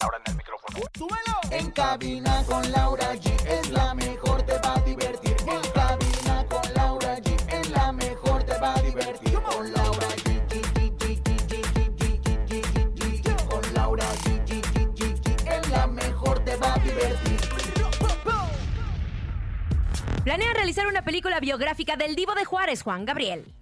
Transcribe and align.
Ahora 0.00 0.18
en 0.24 0.30
el 0.30 0.36
micrófono. 0.36 0.78
¡Súbelo! 0.96 1.40
En 1.50 1.72
cabina 1.72 2.44
con 2.44 2.70
Laura 2.70 3.14
G 3.16 3.34
es 3.48 3.68
la 3.70 3.94
mejor, 3.94 4.42
te 4.42 4.56
va 4.60 4.74
a 4.76 4.80
divertir. 4.82 5.36
En 5.40 5.60
cabina 5.72 6.46
con 6.48 6.74
Laura 6.74 7.16
G 7.18 7.36
es 7.52 7.70
la 7.70 7.90
mejor, 7.90 8.44
te 8.44 8.58
va 8.60 8.74
a 8.74 8.80
divertir. 8.80 9.32
Con 9.40 9.72
Laura 9.72 10.06
G. 10.22 10.40
Con 13.48 13.74
Laura 13.74 14.06
G. 14.22 15.50
Es 15.50 15.68
la 15.68 15.86
mejor, 15.88 16.44
te 16.44 16.54
va 16.54 16.74
a 16.74 16.78
divertir. 16.78 17.40
Planea 20.22 20.52
realizar 20.52 20.86
una 20.86 21.02
película 21.02 21.40
biográfica 21.40 21.96
del 21.96 22.14
Divo 22.14 22.36
de 22.36 22.44
Juárez, 22.44 22.82
Juan 22.84 23.04
Gabriel. 23.04 23.52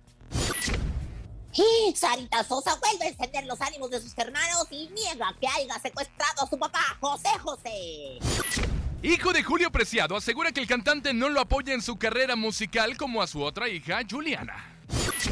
Y 1.57 1.95
Sarita 1.97 2.45
Sosa 2.45 2.77
vuelve 2.77 3.07
a 3.07 3.09
encender 3.09 3.47
los 3.47 3.61
ánimos 3.61 3.91
de 3.91 4.01
sus 4.01 4.17
hermanos 4.19 4.67
y 4.71 4.89
niega 4.89 5.35
que 5.41 5.49
haya 5.49 5.79
secuestrado 5.81 6.43
a 6.43 6.47
su 6.49 6.59
papá, 6.59 6.97
José 7.01 7.31
José. 7.39 8.19
Hijo 9.03 9.33
de 9.33 9.43
Julio 9.43 9.71
Preciado 9.71 10.17
asegura 10.17 10.53
que 10.53 10.61
el 10.61 10.67
cantante 10.67 11.15
no 11.15 11.29
lo 11.29 11.41
apoya 11.41 11.73
en 11.73 11.81
su 11.81 11.97
carrera 11.97 12.37
musical 12.37 12.97
como 12.97 13.23
a 13.23 13.27
su 13.27 13.43
otra 13.43 13.69
hija, 13.69 14.01
Juliana. 14.09 14.76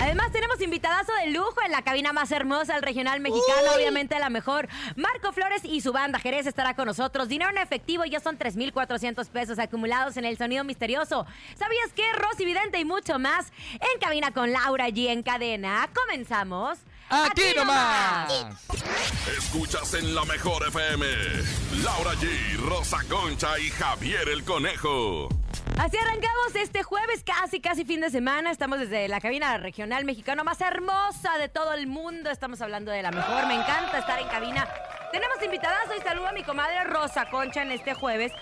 Además, 0.00 0.32
tenemos 0.32 0.60
invitadazo 0.60 1.12
de 1.14 1.30
lujo 1.30 1.56
en 1.64 1.72
la 1.72 1.82
cabina 1.82 2.12
más 2.12 2.30
hermosa 2.32 2.74
del 2.74 2.82
regional 2.82 3.20
mexicano, 3.20 3.72
obviamente 3.74 4.18
la 4.18 4.30
mejor. 4.30 4.68
Marco 4.96 5.32
Flores 5.32 5.62
y 5.64 5.80
su 5.80 5.92
banda 5.92 6.18
Jerez 6.18 6.46
estará 6.46 6.74
con 6.74 6.86
nosotros. 6.86 7.28
Dinero 7.28 7.50
en 7.50 7.58
efectivo, 7.58 8.04
ya 8.04 8.20
son 8.20 8.36
3,400 8.36 9.28
pesos 9.28 9.58
acumulados 9.58 10.16
en 10.16 10.24
el 10.24 10.36
sonido 10.36 10.64
misterioso. 10.64 11.26
¿Sabías 11.58 11.92
qué? 11.94 12.04
Rosy 12.14 12.44
Vidente 12.44 12.78
y 12.78 12.84
mucho 12.84 13.18
más 13.18 13.52
en 13.74 14.00
cabina 14.00 14.32
con 14.32 14.52
Laura 14.52 14.88
G 14.88 15.08
en 15.08 15.22
cadena. 15.22 15.88
Comenzamos. 15.94 16.78
¡Aquí 17.10 17.54
nomás! 17.56 18.32
Escuchas 19.38 19.94
en 19.94 20.14
la 20.14 20.24
mejor 20.24 20.66
FM. 20.68 21.06
Laura 21.82 22.12
G, 22.14 22.56
Rosa 22.56 22.98
Concha 23.08 23.58
y 23.58 23.70
Javier 23.70 24.28
el 24.28 24.42
Conejo. 24.44 25.28
Así 25.78 25.96
arrancamos 25.96 26.54
este 26.54 26.82
jueves, 26.82 27.24
casi, 27.24 27.60
casi 27.60 27.84
fin 27.84 28.00
de 28.00 28.10
semana. 28.10 28.50
Estamos 28.50 28.78
desde 28.78 29.08
la 29.08 29.20
cabina 29.20 29.58
regional 29.58 30.04
mexicana 30.04 30.44
más 30.44 30.60
hermosa 30.60 31.36
de 31.38 31.48
todo 31.48 31.74
el 31.74 31.86
mundo. 31.86 32.30
Estamos 32.30 32.60
hablando 32.60 32.92
de 32.92 33.02
la 33.02 33.10
mejor. 33.10 33.46
Me 33.46 33.54
encanta 33.54 33.98
estar 33.98 34.20
en 34.20 34.28
cabina. 34.28 34.68
Tenemos 35.10 35.36
invitadas. 35.44 35.88
Hoy 35.90 36.00
saludo 36.02 36.28
a 36.28 36.32
mi 36.32 36.42
comadre 36.42 36.84
Rosa 36.84 37.28
Concha 37.28 37.62
en 37.62 37.72
este 37.72 37.94
jueves. 37.94 38.32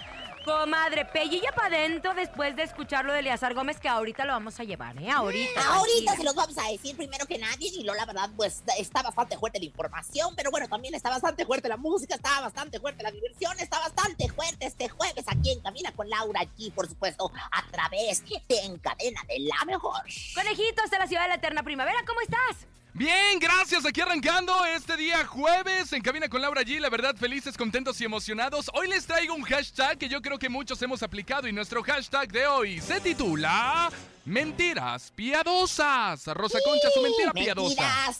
Comadre, 0.44 1.04
pellilla 1.04 1.52
para 1.54 1.76
adentro 1.76 2.14
después 2.14 2.56
de 2.56 2.64
escuchar 2.64 3.04
lo 3.04 3.12
de 3.12 3.20
Eleazar 3.20 3.54
Gómez, 3.54 3.78
que 3.78 3.88
ahorita 3.88 4.24
lo 4.24 4.32
vamos 4.32 4.58
a 4.58 4.64
llevar, 4.64 5.00
¿eh? 5.00 5.10
Ahorita. 5.10 5.74
Ahorita 5.74 6.12
tranquila. 6.12 6.16
se 6.16 6.24
los 6.24 6.34
vamos 6.34 6.58
a 6.58 6.70
decir 6.70 6.96
primero 6.96 7.26
que 7.26 7.38
nadie 7.38 7.70
y 7.72 7.84
lo 7.84 7.94
la 7.94 8.04
verdad 8.04 8.28
pues 8.36 8.62
está 8.78 9.02
bastante 9.02 9.38
fuerte 9.38 9.58
la 9.58 9.66
información, 9.66 10.34
pero 10.36 10.50
bueno, 10.50 10.68
también 10.68 10.94
está 10.94 11.10
bastante 11.10 11.46
fuerte 11.46 11.68
la 11.68 11.76
música, 11.76 12.16
está 12.16 12.40
bastante 12.40 12.80
fuerte 12.80 13.02
la 13.02 13.10
diversión, 13.10 13.58
está 13.60 13.78
bastante 13.78 14.28
fuerte 14.28 14.66
este 14.66 14.88
jueves 14.88 15.24
aquí 15.28 15.52
en 15.52 15.60
Camina 15.60 15.92
con 15.92 16.08
Laura 16.08 16.40
aquí, 16.40 16.70
por 16.70 16.88
supuesto, 16.88 17.30
a 17.50 17.62
través 17.70 18.24
de 18.26 18.60
Encadena 18.64 19.22
de 19.28 19.40
la 19.40 19.64
Mejor. 19.64 20.02
Conejitos 20.34 20.90
de 20.90 20.98
la 20.98 21.06
ciudad 21.06 21.22
de 21.22 21.28
la 21.28 21.34
eterna 21.34 21.62
primavera, 21.62 21.98
¿cómo 22.06 22.20
estás? 22.20 22.66
Bien, 22.94 23.38
gracias. 23.40 23.86
Aquí 23.86 24.02
arrancando 24.02 24.52
este 24.66 24.96
día 24.98 25.24
jueves 25.26 25.92
en 25.94 26.02
cabina 26.02 26.28
con 26.28 26.42
Laura 26.42 26.62
G. 26.62 26.78
La 26.78 26.90
verdad, 26.90 27.16
felices, 27.16 27.56
contentos 27.56 27.98
y 28.00 28.04
emocionados. 28.04 28.70
Hoy 28.74 28.88
les 28.88 29.06
traigo 29.06 29.34
un 29.34 29.42
hashtag 29.42 29.96
que 29.96 30.08
yo 30.08 30.20
creo 30.20 30.38
que 30.38 30.50
muchos 30.50 30.80
hemos 30.82 31.02
aplicado 31.02 31.48
y 31.48 31.52
nuestro 31.52 31.82
hashtag 31.82 32.30
de 32.30 32.46
hoy 32.46 32.80
se 32.80 33.00
titula 33.00 33.90
Mentiras 34.26 35.10
piadosas. 35.14 36.26
Rosa 36.26 36.58
Concha, 36.64 36.88
su 36.94 37.02
mentira 37.02 37.32
piadosa. 37.32 38.12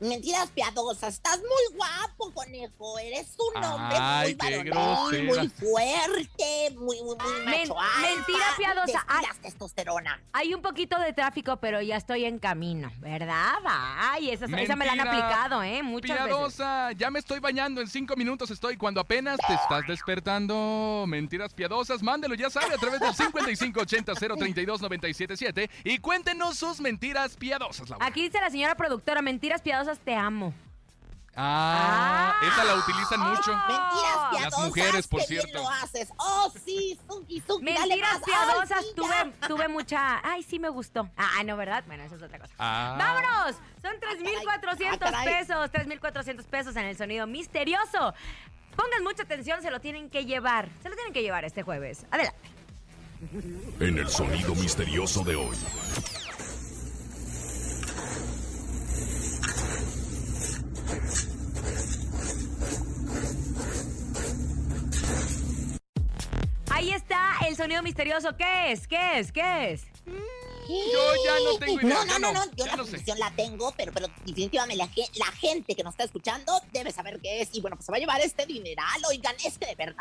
Mentiras 0.00 0.48
piadosas. 0.50 1.14
Estás 1.14 1.38
muy 1.38 1.76
guapo, 1.76 2.32
conejo. 2.32 2.98
Eres 2.98 3.34
un 3.38 3.62
hombre 3.64 3.96
Ay, 4.00 4.36
muy 4.40 4.52
grosera. 4.64 5.24
muy 5.24 5.48
fuerte, 5.48 6.70
muy, 6.76 7.02
muy, 7.02 7.16
muy 7.16 7.44
Men- 7.44 7.68
macho 7.68 7.78
alfa. 7.80 8.00
mentira 8.00 8.46
piadosa. 8.56 9.04
Ay. 9.08 9.24
Testosterona. 9.42 10.20
Hay 10.32 10.54
un 10.54 10.62
poquito 10.62 10.98
de 10.98 11.12
tráfico, 11.12 11.56
pero 11.58 11.80
ya 11.82 11.96
estoy 11.96 12.24
en 12.24 12.38
camino, 12.38 12.90
¿verdad? 12.98 13.52
Ay, 13.66 14.30
esa, 14.30 14.46
esa 14.46 14.76
me 14.76 14.86
la 14.86 14.92
han 14.92 15.00
aplicado, 15.00 15.62
¿eh? 15.62 15.82
Muchas 15.82 16.10
veces. 16.10 16.24
piadosa. 16.26 16.92
Ya 16.92 17.10
me 17.10 17.18
estoy 17.18 17.40
bañando. 17.40 17.80
En 17.80 17.88
cinco 17.88 18.16
minutos 18.16 18.50
estoy 18.50 18.76
cuando 18.76 19.00
apenas 19.00 19.38
te 19.46 19.54
estás 19.54 19.86
despertando. 19.86 21.04
Mentiras 21.06 21.52
piadosas. 21.52 22.02
Mándelo, 22.02 22.34
ya 22.34 22.48
sabe, 22.50 22.74
a 22.74 22.78
través 22.78 23.00
del 23.00 23.14
5580-032-977. 23.14 25.70
Y 25.84 25.98
cuéntenos 25.98 26.56
sus 26.58 26.80
mentiras 26.80 27.36
piadosas, 27.36 27.88
Laura. 27.90 28.06
Aquí 28.06 28.22
dice 28.22 28.40
la 28.40 28.50
señora 28.50 28.74
productora, 28.76 29.22
mentiras 29.22 29.60
piadosas, 29.62 29.73
te 30.04 30.14
amo. 30.14 30.54
Ah, 31.36 32.32
esa 32.46 32.62
la 32.64 32.76
utilizan 32.76 33.18
mucho. 33.18 33.52
Mentiras 33.52 34.16
Las 34.16 34.30
piadosas. 34.38 34.66
mujeres, 34.66 35.08
por 35.08 35.20
cierto. 35.22 35.58
lo 35.58 35.68
haces. 35.68 36.08
Oh, 36.16 36.52
sí, 36.64 36.96
Suki, 37.08 37.40
Suki. 37.44 37.64
dale 37.74 37.88
Mentiras. 37.96 38.14
Ay, 38.14 38.22
piadosas, 38.24 38.84
tuve, 38.94 39.32
tuve 39.48 39.68
mucha... 39.68 40.20
Ay, 40.22 40.44
sí 40.44 40.60
me 40.60 40.68
gustó. 40.68 41.08
Ah, 41.16 41.42
no, 41.44 41.56
¿verdad? 41.56 41.82
Bueno, 41.88 42.04
eso 42.04 42.14
es 42.14 42.22
otra 42.22 42.38
cosa. 42.38 42.54
Ah. 42.58 42.94
¡Vámonos! 42.98 43.56
Son 43.82 43.92
Ah, 43.96 43.98
3,400 44.00 44.98
caray. 45.10 45.24
pesos, 45.26 45.70
3,400 45.72 46.46
pesos 46.46 46.76
en 46.76 46.84
el 46.84 46.96
sonido 46.96 47.26
misterioso. 47.26 48.14
Pongan 48.76 49.02
mucha 49.02 49.24
atención, 49.24 49.60
se 49.60 49.72
lo 49.72 49.80
tienen 49.80 50.10
que 50.10 50.24
llevar. 50.26 50.68
Se 50.84 50.88
lo 50.88 50.94
tienen 50.94 51.12
que 51.12 51.22
llevar 51.22 51.44
este 51.44 51.62
jueves. 51.64 52.06
Adelante. 52.12 52.48
En 53.80 53.98
el 53.98 54.08
sonido 54.08 54.54
misterioso 54.54 55.24
de 55.24 55.34
hoy. 55.34 55.56
Ahí 66.70 66.90
está 66.90 67.36
el 67.46 67.56
sonido 67.56 67.82
misterioso. 67.82 68.36
¿Qué 68.36 68.72
es? 68.72 68.86
¿Qué 68.86 69.18
es? 69.18 69.32
¿Qué 69.32 69.72
es? 69.72 69.86
Yo 70.68 71.24
ya 71.24 71.38
no 71.44 71.58
tengo 71.58 71.80
idea. 71.80 71.94
No, 71.94 72.04
no, 72.04 72.12
yo 72.12 72.18
no, 72.18 72.32
no, 72.32 72.44
yo 72.56 72.64
ya 72.64 72.76
la 72.76 72.82
no 72.82 73.14
la 73.16 73.30
tengo, 73.32 73.74
pero, 73.76 73.92
pero 73.92 74.06
definitivamente 74.24 74.76
la 75.14 75.26
gente 75.32 75.74
que 75.74 75.82
nos 75.82 75.92
está 75.92 76.04
escuchando 76.04 76.60
debe 76.72 76.90
saber 76.90 77.20
qué 77.20 77.42
es. 77.42 77.50
Y 77.52 77.60
bueno, 77.60 77.76
pues 77.76 77.86
se 77.86 77.92
va 77.92 77.96
a 77.96 78.00
llevar 78.00 78.20
este 78.20 78.46
dineral, 78.46 79.02
oigan, 79.08 79.34
es 79.44 79.58
que 79.58 79.66
de 79.66 79.74
verdad 79.74 79.96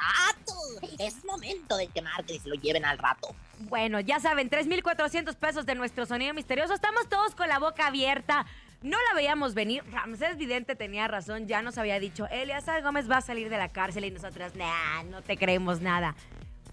es 1.00 1.24
momento 1.26 1.76
de 1.76 1.88
que 1.88 2.02
marquen 2.02 2.38
y 2.38 2.40
se 2.40 2.50
lo 2.50 2.56
lleven 2.56 2.86
al 2.86 2.98
rato. 2.98 3.36
Bueno, 3.60 4.00
ya 4.00 4.20
saben, 4.20 4.50
3,400 4.50 5.36
pesos 5.36 5.66
de 5.66 5.76
nuestro 5.76 6.06
sonido 6.06 6.34
misterioso. 6.34 6.74
Estamos 6.74 7.08
todos 7.10 7.36
con 7.36 7.48
la 7.50 7.60
boca 7.60 7.88
abierta. 7.88 8.46
No 8.84 8.98
la 9.10 9.16
veíamos 9.16 9.54
venir. 9.54 9.82
Ramsés 9.92 10.38
Vidente 10.38 10.76
tenía 10.76 11.08
razón, 11.08 11.48
ya 11.48 11.62
nos 11.62 11.78
había 11.78 12.02
dicho, 12.02 12.28
Eleazar 12.28 12.84
Gómez 12.84 13.10
va 13.10 13.18
a 13.18 13.22
salir 13.22 13.50
de 13.50 13.58
la 13.58 13.70
cárcel 13.70 14.04
y 14.04 14.12
nosotros, 14.12 14.56
nah, 14.56 15.04
no 15.04 15.22
te 15.22 15.38
creemos 15.38 15.80
nada. 15.80 16.16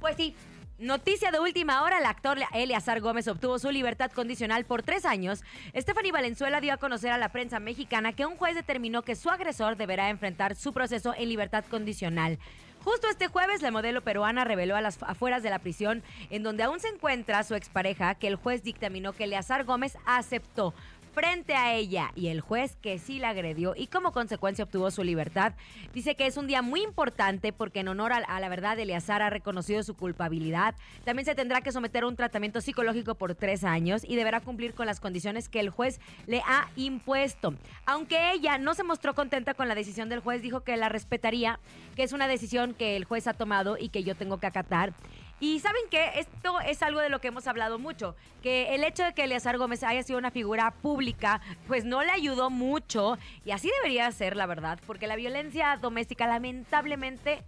Pues 0.00 0.16
sí, 0.16 0.34
noticia 0.80 1.30
de 1.30 1.38
última 1.38 1.84
hora, 1.84 1.98
el 1.98 2.06
actor 2.06 2.38
Eleazar 2.52 3.00
Gómez 3.00 3.28
obtuvo 3.28 3.60
su 3.60 3.70
libertad 3.70 4.10
condicional 4.10 4.64
por 4.64 4.82
tres 4.82 5.04
años. 5.04 5.44
Stephanie 5.72 6.10
Valenzuela 6.10 6.60
dio 6.60 6.72
a 6.72 6.78
conocer 6.78 7.12
a 7.12 7.18
la 7.18 7.28
prensa 7.28 7.60
mexicana 7.60 8.12
que 8.12 8.26
un 8.26 8.36
juez 8.36 8.56
determinó 8.56 9.02
que 9.02 9.14
su 9.14 9.30
agresor 9.30 9.76
deberá 9.76 10.10
enfrentar 10.10 10.56
su 10.56 10.72
proceso 10.72 11.14
en 11.16 11.28
libertad 11.28 11.64
condicional. 11.70 12.40
Justo 12.82 13.08
este 13.08 13.28
jueves, 13.28 13.60
la 13.60 13.70
modelo 13.70 14.00
peruana 14.00 14.44
reveló 14.44 14.74
a 14.74 14.80
las 14.80 15.00
afueras 15.02 15.42
de 15.42 15.50
la 15.50 15.58
prisión, 15.58 16.02
en 16.30 16.42
donde 16.42 16.62
aún 16.62 16.80
se 16.80 16.88
encuentra 16.88 17.44
su 17.44 17.54
expareja, 17.54 18.14
que 18.14 18.26
el 18.26 18.36
juez 18.36 18.62
dictaminó 18.62 19.12
que 19.12 19.24
Eleazar 19.24 19.64
Gómez 19.64 19.98
aceptó 20.06 20.74
frente 21.12 21.54
a 21.54 21.74
ella 21.74 22.12
y 22.14 22.28
el 22.28 22.40
juez 22.40 22.76
que 22.80 22.98
sí 22.98 23.18
la 23.18 23.30
agredió 23.30 23.74
y 23.76 23.86
como 23.86 24.12
consecuencia 24.12 24.64
obtuvo 24.64 24.90
su 24.90 25.04
libertad. 25.04 25.54
Dice 25.92 26.14
que 26.14 26.26
es 26.26 26.36
un 26.36 26.46
día 26.46 26.62
muy 26.62 26.82
importante 26.82 27.52
porque 27.52 27.80
en 27.80 27.88
honor 27.88 28.12
a, 28.12 28.40
la 28.40 28.48
verdad 28.48 28.78
Eleazar 28.78 29.22
ha 29.22 29.30
reconocido 29.30 29.82
su 29.82 29.94
culpabilidad. 29.94 30.74
También 31.04 31.26
se 31.26 31.34
tendrá 31.34 31.60
que 31.60 31.72
someter 31.72 32.04
a 32.04 32.06
un 32.06 32.16
tratamiento 32.16 32.60
psicológico 32.60 33.14
por 33.14 33.34
tres 33.34 33.64
años 33.64 34.02
y 34.06 34.16
deberá 34.16 34.40
cumplir 34.40 34.74
con 34.74 34.86
las 34.86 35.00
condiciones 35.00 35.48
que 35.48 35.60
el 35.60 35.70
juez 35.70 36.00
le 36.26 36.42
ha 36.46 36.68
impuesto. 36.76 37.54
Aunque 37.86 38.32
ella 38.32 38.58
no 38.58 38.74
se 38.74 38.84
mostró 38.84 39.14
contenta 39.14 39.54
con 39.54 39.68
la 39.68 39.74
decisión 39.74 40.08
del 40.08 40.20
juez, 40.20 40.42
dijo 40.42 40.60
que 40.60 40.76
la 40.76 40.88
respetaría, 40.88 41.58
que 41.96 42.02
es 42.02 42.12
una 42.12 42.28
decisión 42.28 42.74
que 42.74 42.96
el 42.96 43.04
juez 43.04 43.26
ha 43.26 43.34
tomado 43.34 43.76
y 43.78 43.88
que 43.88 44.04
yo 44.04 44.14
tengo 44.14 44.38
que 44.38 44.46
acatar. 44.46 44.92
Y 45.40 45.58
saben 45.60 45.82
que 45.90 46.20
esto 46.20 46.60
es 46.60 46.82
algo 46.82 47.00
de 47.00 47.08
lo 47.08 47.20
que 47.20 47.28
hemos 47.28 47.46
hablado 47.46 47.78
mucho, 47.78 48.14
que 48.42 48.74
el 48.74 48.84
hecho 48.84 49.02
de 49.04 49.14
que 49.14 49.24
Eleazar 49.24 49.56
Gómez 49.56 49.82
haya 49.82 50.02
sido 50.02 50.18
una 50.18 50.30
figura 50.30 50.70
pública, 50.70 51.40
pues 51.66 51.84
no 51.84 52.02
le 52.02 52.10
ayudó 52.10 52.50
mucho, 52.50 53.16
y 53.46 53.50
así 53.52 53.70
debería 53.82 54.10
ser, 54.12 54.36
la 54.36 54.44
verdad, 54.44 54.78
porque 54.86 55.06
la 55.06 55.16
violencia 55.16 55.78
doméstica 55.80 56.26
lamentablemente 56.26 57.42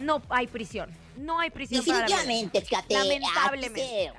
no 0.00 0.22
hay 0.28 0.48
prisión. 0.48 0.90
No 1.16 1.38
hay 1.38 1.50
prisión 1.50 1.84
para 1.84 2.00
la 2.00 2.06
violencia. 2.06 2.60
Definitivamente, 2.60 2.60
fíjate. 2.62 2.94
Lamentablemente. 2.94 4.12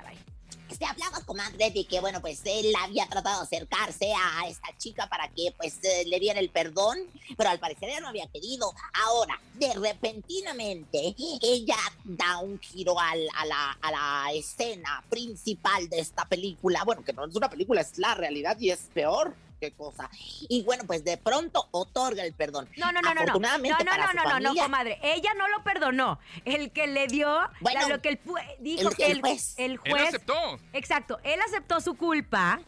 Se, 0.72 0.78
se 0.78 0.84
hablaba, 0.84 1.20
comadre, 1.24 1.70
de 1.70 1.84
que, 1.84 2.00
bueno, 2.00 2.20
pues 2.20 2.40
él 2.44 2.72
había 2.82 3.06
tratado 3.06 3.38
de 3.40 3.44
acercarse 3.44 4.12
a 4.14 4.46
esta 4.48 4.68
chica 4.78 5.08
para 5.08 5.28
que, 5.28 5.54
pues, 5.56 5.78
eh, 5.82 6.04
le 6.06 6.18
diera 6.18 6.40
el 6.40 6.50
perdón, 6.50 6.98
pero 7.36 7.50
al 7.50 7.58
parecer 7.58 7.88
ella 7.90 8.00
no 8.00 8.08
había 8.08 8.26
querido. 8.28 8.72
Ahora, 9.04 9.40
de 9.54 9.72
repentinamente, 9.74 11.14
ella 11.42 11.76
da 12.04 12.38
un 12.38 12.58
giro 12.60 12.98
al- 12.98 13.28
a, 13.34 13.46
la, 13.46 13.72
a 13.80 13.90
la 13.90 14.32
escena 14.32 15.02
principal 15.08 15.88
de 15.88 16.00
esta 16.00 16.24
película. 16.26 16.82
Bueno, 16.84 17.04
que 17.04 17.12
no 17.12 17.24
es 17.26 17.34
una 17.36 17.48
película, 17.50 17.80
es 17.80 17.98
la 17.98 18.14
realidad 18.14 18.58
y 18.58 18.70
es 18.70 18.80
peor. 18.94 19.34
¿Qué 19.62 19.70
cosa? 19.70 20.10
Y 20.48 20.64
bueno, 20.64 20.82
pues 20.88 21.04
de 21.04 21.16
pronto 21.18 21.68
otorga 21.70 22.24
el 22.24 22.32
perdón. 22.32 22.68
No, 22.76 22.90
no, 22.90 23.00
no, 23.00 23.14
no, 23.14 23.24
no. 23.24 23.32
No, 23.38 23.38
no, 23.38 23.58
no, 23.58 23.84
no, 23.84 24.12
no, 24.12 24.24
no, 24.24 24.30
familia, 24.30 24.62
comadre. 24.64 24.98
Ella 25.04 25.34
no 25.38 25.46
lo 25.46 25.62
perdonó. 25.62 26.18
El 26.44 26.72
que 26.72 26.88
le 26.88 27.06
dio, 27.06 27.32
Bueno, 27.60 27.82
la- 27.82 27.88
lo 27.90 28.02
que 28.02 28.08
el 28.08 28.20
pu- 28.24 28.40
dijo 28.58 28.88
el- 28.88 28.96
que 28.96 29.06
el 29.06 29.12
el, 29.12 29.20
juez. 29.20 29.54
el 29.58 29.70
Él 29.72 29.78
juez 29.78 30.08
aceptó. 30.08 30.58
Exacto, 30.72 31.20
él 31.22 31.38
aceptó 31.46 31.80
su 31.80 31.94
culpa 31.94 32.60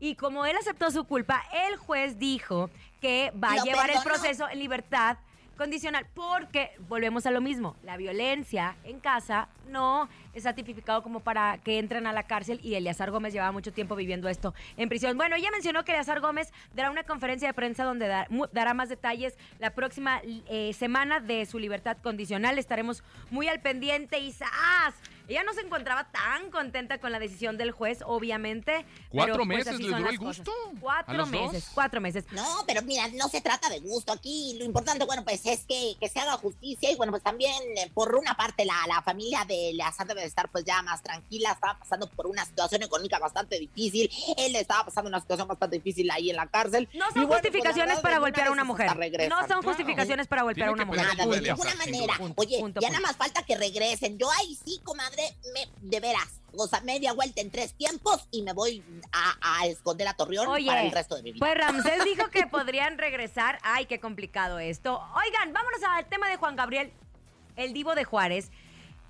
y 0.00 0.16
como 0.16 0.44
él 0.44 0.56
aceptó 0.56 0.90
su 0.90 1.04
culpa, 1.04 1.44
el 1.68 1.76
juez 1.76 2.18
dijo 2.18 2.70
que 3.00 3.32
va 3.40 3.52
a 3.52 3.56
Lo 3.58 3.64
llevar 3.64 3.90
el 3.90 4.02
proceso 4.02 4.48
en 4.48 4.58
libertad 4.58 5.18
condicional 5.56 6.08
porque 6.12 6.72
volvemos 6.88 7.24
a 7.26 7.30
lo 7.30 7.40
mismo, 7.40 7.76
la 7.84 7.96
violencia 7.96 8.74
en 8.82 8.98
casa 8.98 9.48
no 9.68 10.08
está 10.34 10.54
tipificado 10.54 11.02
como 11.02 11.20
para 11.20 11.58
que 11.58 11.78
entren 11.78 12.06
a 12.06 12.12
la 12.12 12.24
cárcel 12.24 12.60
y 12.62 12.74
Eleazar 12.74 13.10
Gómez 13.10 13.32
llevaba 13.32 13.52
mucho 13.52 13.72
tiempo 13.72 13.94
viviendo 13.96 14.28
esto 14.28 14.54
en 14.76 14.88
prisión. 14.88 15.16
Bueno, 15.16 15.36
ella 15.36 15.50
mencionó 15.52 15.84
que 15.84 15.92
Eleazar 15.92 16.20
Gómez 16.20 16.52
dará 16.74 16.90
una 16.90 17.04
conferencia 17.04 17.48
de 17.48 17.54
prensa 17.54 17.84
donde 17.84 18.08
dará 18.52 18.74
más 18.74 18.88
detalles 18.88 19.34
la 19.58 19.70
próxima 19.70 20.20
eh, 20.24 20.72
semana 20.72 21.20
de 21.20 21.46
su 21.46 21.58
libertad 21.58 21.96
condicional. 22.02 22.58
Estaremos 22.58 23.02
muy 23.30 23.48
al 23.48 23.60
pendiente 23.60 24.18
y 24.18 24.32
¡zas! 24.32 24.94
Ella 25.28 25.44
no 25.44 25.54
se 25.54 25.60
encontraba 25.60 26.10
tan 26.10 26.50
contenta 26.50 26.98
con 26.98 27.12
la 27.12 27.20
decisión 27.20 27.56
del 27.56 27.70
juez, 27.70 28.00
obviamente. 28.04 28.84
¿Cuatro 29.08 29.34
pero, 29.34 29.46
pues, 29.46 29.58
meses 29.66 29.80
le 29.80 29.86
duró 29.86 30.10
el 30.10 30.18
gusto? 30.18 30.50
¿A 30.50 30.80
Cuatro 30.80 31.16
dos? 31.16 31.30
meses, 31.30 31.70
cuatro 31.72 32.00
meses. 32.00 32.24
No, 32.32 32.44
pero 32.66 32.82
mira, 32.82 33.06
no 33.14 33.28
se 33.28 33.40
trata 33.40 33.68
de 33.70 33.78
gusto 33.78 34.12
aquí. 34.12 34.56
Lo 34.58 34.64
importante, 34.64 35.04
bueno, 35.04 35.22
pues 35.22 35.46
es 35.46 35.64
que, 35.64 35.94
que 36.00 36.08
se 36.08 36.18
haga 36.18 36.32
justicia 36.38 36.90
y 36.90 36.96
bueno, 36.96 37.12
pues 37.12 37.22
también 37.22 37.54
eh, 37.76 37.90
por 37.94 38.14
una 38.16 38.34
parte 38.36 38.64
la, 38.64 38.74
la 38.88 39.00
familia 39.02 39.44
de 39.46 39.70
Eleazar 39.70 40.08
debe 40.08 40.21
de 40.22 40.28
estar 40.28 40.50
pues 40.50 40.64
ya 40.64 40.82
más 40.82 41.02
tranquila. 41.02 41.52
Estaba 41.52 41.78
pasando 41.78 42.08
por 42.08 42.26
una 42.26 42.44
situación 42.44 42.82
económica 42.82 43.18
bastante 43.18 43.58
difícil. 43.58 44.10
Él 44.36 44.56
estaba 44.56 44.84
pasando 44.86 45.08
una 45.08 45.20
situación 45.20 45.48
bastante 45.48 45.76
difícil 45.76 46.10
ahí 46.10 46.30
en 46.30 46.36
la 46.36 46.46
cárcel. 46.46 46.88
No 46.92 46.98
Y 46.98 46.98
son 47.00 47.12
bueno, 47.14 47.28
pues, 47.28 47.40
justificaciones 47.40 47.88
verdad, 47.88 48.02
para 48.02 48.18
golpear 48.18 48.48
a 48.48 48.50
una 48.52 48.64
mujer. 48.64 48.86
No 49.28 49.38
son 49.38 49.46
Claro. 49.46 49.62
justificaciones 49.62 50.26
para 50.26 50.42
golpear 50.42 50.68
a 50.68 50.72
una 50.72 50.84
mujer. 50.84 51.06
Nada, 51.06 51.26
de 51.26 51.40
ninguna 51.40 51.74
manera. 51.76 52.14
Oye, 52.36 52.58
Punto, 52.60 52.80
ya 52.80 52.88
punto. 52.88 53.00
nada 53.00 53.00
más 53.00 53.16
falta 53.16 53.42
que 53.42 53.56
regresen. 53.56 54.18
Yo 54.18 54.30
ahí 54.38 54.56
sí, 54.64 54.80
comadre, 54.82 55.34
me, 55.52 55.68
de 55.88 56.00
veras. 56.00 56.40
O 56.54 56.66
sea, 56.66 56.80
media 56.82 57.14
vuelta 57.14 57.40
en 57.40 57.50
tres 57.50 57.72
tiempos 57.72 58.28
y 58.30 58.42
me 58.42 58.52
voy 58.52 58.84
a, 59.12 59.60
a 59.60 59.66
esconder 59.66 60.06
a 60.08 60.14
Torreón 60.14 60.46
Oye, 60.48 60.66
para 60.66 60.82
el 60.82 60.92
resto 60.92 61.16
de 61.16 61.22
mi 61.22 61.32
vida. 61.32 61.44
Pues 61.46 61.56
Ramsés 61.56 62.04
dijo 62.04 62.28
que 62.28 62.46
podrían 62.46 62.98
regresar. 62.98 63.58
Ay, 63.62 63.86
qué 63.86 64.00
complicado 64.00 64.58
esto. 64.58 65.00
Oigan, 65.24 65.52
vámonos 65.54 65.80
al 65.88 66.06
tema 66.06 66.28
de 66.28 66.36
Juan 66.36 66.54
Gabriel, 66.54 66.92
el 67.56 67.72
divo 67.72 67.94
de 67.94 68.04
Juárez. 68.04 68.50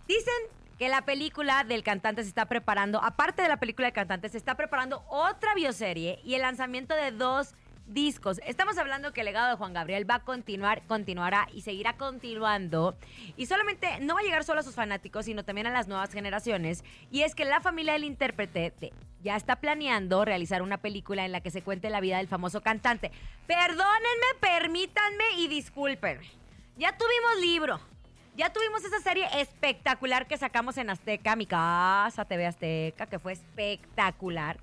Dicen 0.06 0.32
que 0.78 0.88
la 0.88 1.04
película 1.04 1.64
del 1.64 1.82
cantante 1.82 2.22
se 2.22 2.28
está 2.28 2.46
preparando, 2.46 3.02
aparte 3.02 3.42
de 3.42 3.48
la 3.48 3.58
película 3.58 3.86
del 3.86 3.94
cantante, 3.94 4.28
se 4.28 4.38
está 4.38 4.56
preparando 4.56 5.04
otra 5.08 5.54
bioserie 5.54 6.20
y 6.24 6.34
el 6.34 6.42
lanzamiento 6.42 6.94
de 6.94 7.12
dos 7.12 7.54
discos. 7.86 8.40
Estamos 8.46 8.78
hablando 8.78 9.12
que 9.12 9.20
el 9.20 9.26
legado 9.26 9.50
de 9.50 9.56
Juan 9.56 9.72
Gabriel 9.72 10.08
va 10.08 10.16
a 10.16 10.24
continuar, 10.24 10.82
continuará 10.86 11.48
y 11.52 11.62
seguirá 11.62 11.96
continuando. 11.96 12.96
Y 13.36 13.46
solamente 13.46 13.98
no 14.00 14.14
va 14.14 14.20
a 14.20 14.24
llegar 14.24 14.44
solo 14.44 14.60
a 14.60 14.62
sus 14.62 14.74
fanáticos, 14.74 15.26
sino 15.26 15.44
también 15.44 15.66
a 15.66 15.72
las 15.72 15.88
nuevas 15.88 16.12
generaciones. 16.12 16.84
Y 17.10 17.22
es 17.22 17.34
que 17.34 17.44
la 17.44 17.60
familia 17.60 17.92
del 17.94 18.04
intérprete 18.04 18.72
ya 19.22 19.36
está 19.36 19.56
planeando 19.56 20.24
realizar 20.24 20.62
una 20.62 20.78
película 20.78 21.24
en 21.24 21.32
la 21.32 21.40
que 21.40 21.50
se 21.50 21.62
cuente 21.62 21.90
la 21.90 22.00
vida 22.00 22.18
del 22.18 22.28
famoso 22.28 22.60
cantante. 22.60 23.12
Perdónenme, 23.46 24.26
permítanme 24.40 25.24
y 25.38 25.48
discúlpenme. 25.48 26.26
Ya 26.76 26.96
tuvimos 26.96 27.40
libro. 27.40 27.91
Ya 28.34 28.50
tuvimos 28.50 28.82
esa 28.82 29.00
serie 29.00 29.28
espectacular 29.40 30.26
que 30.26 30.38
sacamos 30.38 30.78
en 30.78 30.88
Azteca, 30.88 31.36
mi 31.36 31.46
casa, 31.46 32.24
TV 32.24 32.46
Azteca, 32.46 33.06
que 33.06 33.18
fue 33.18 33.32
espectacular. 33.32 34.58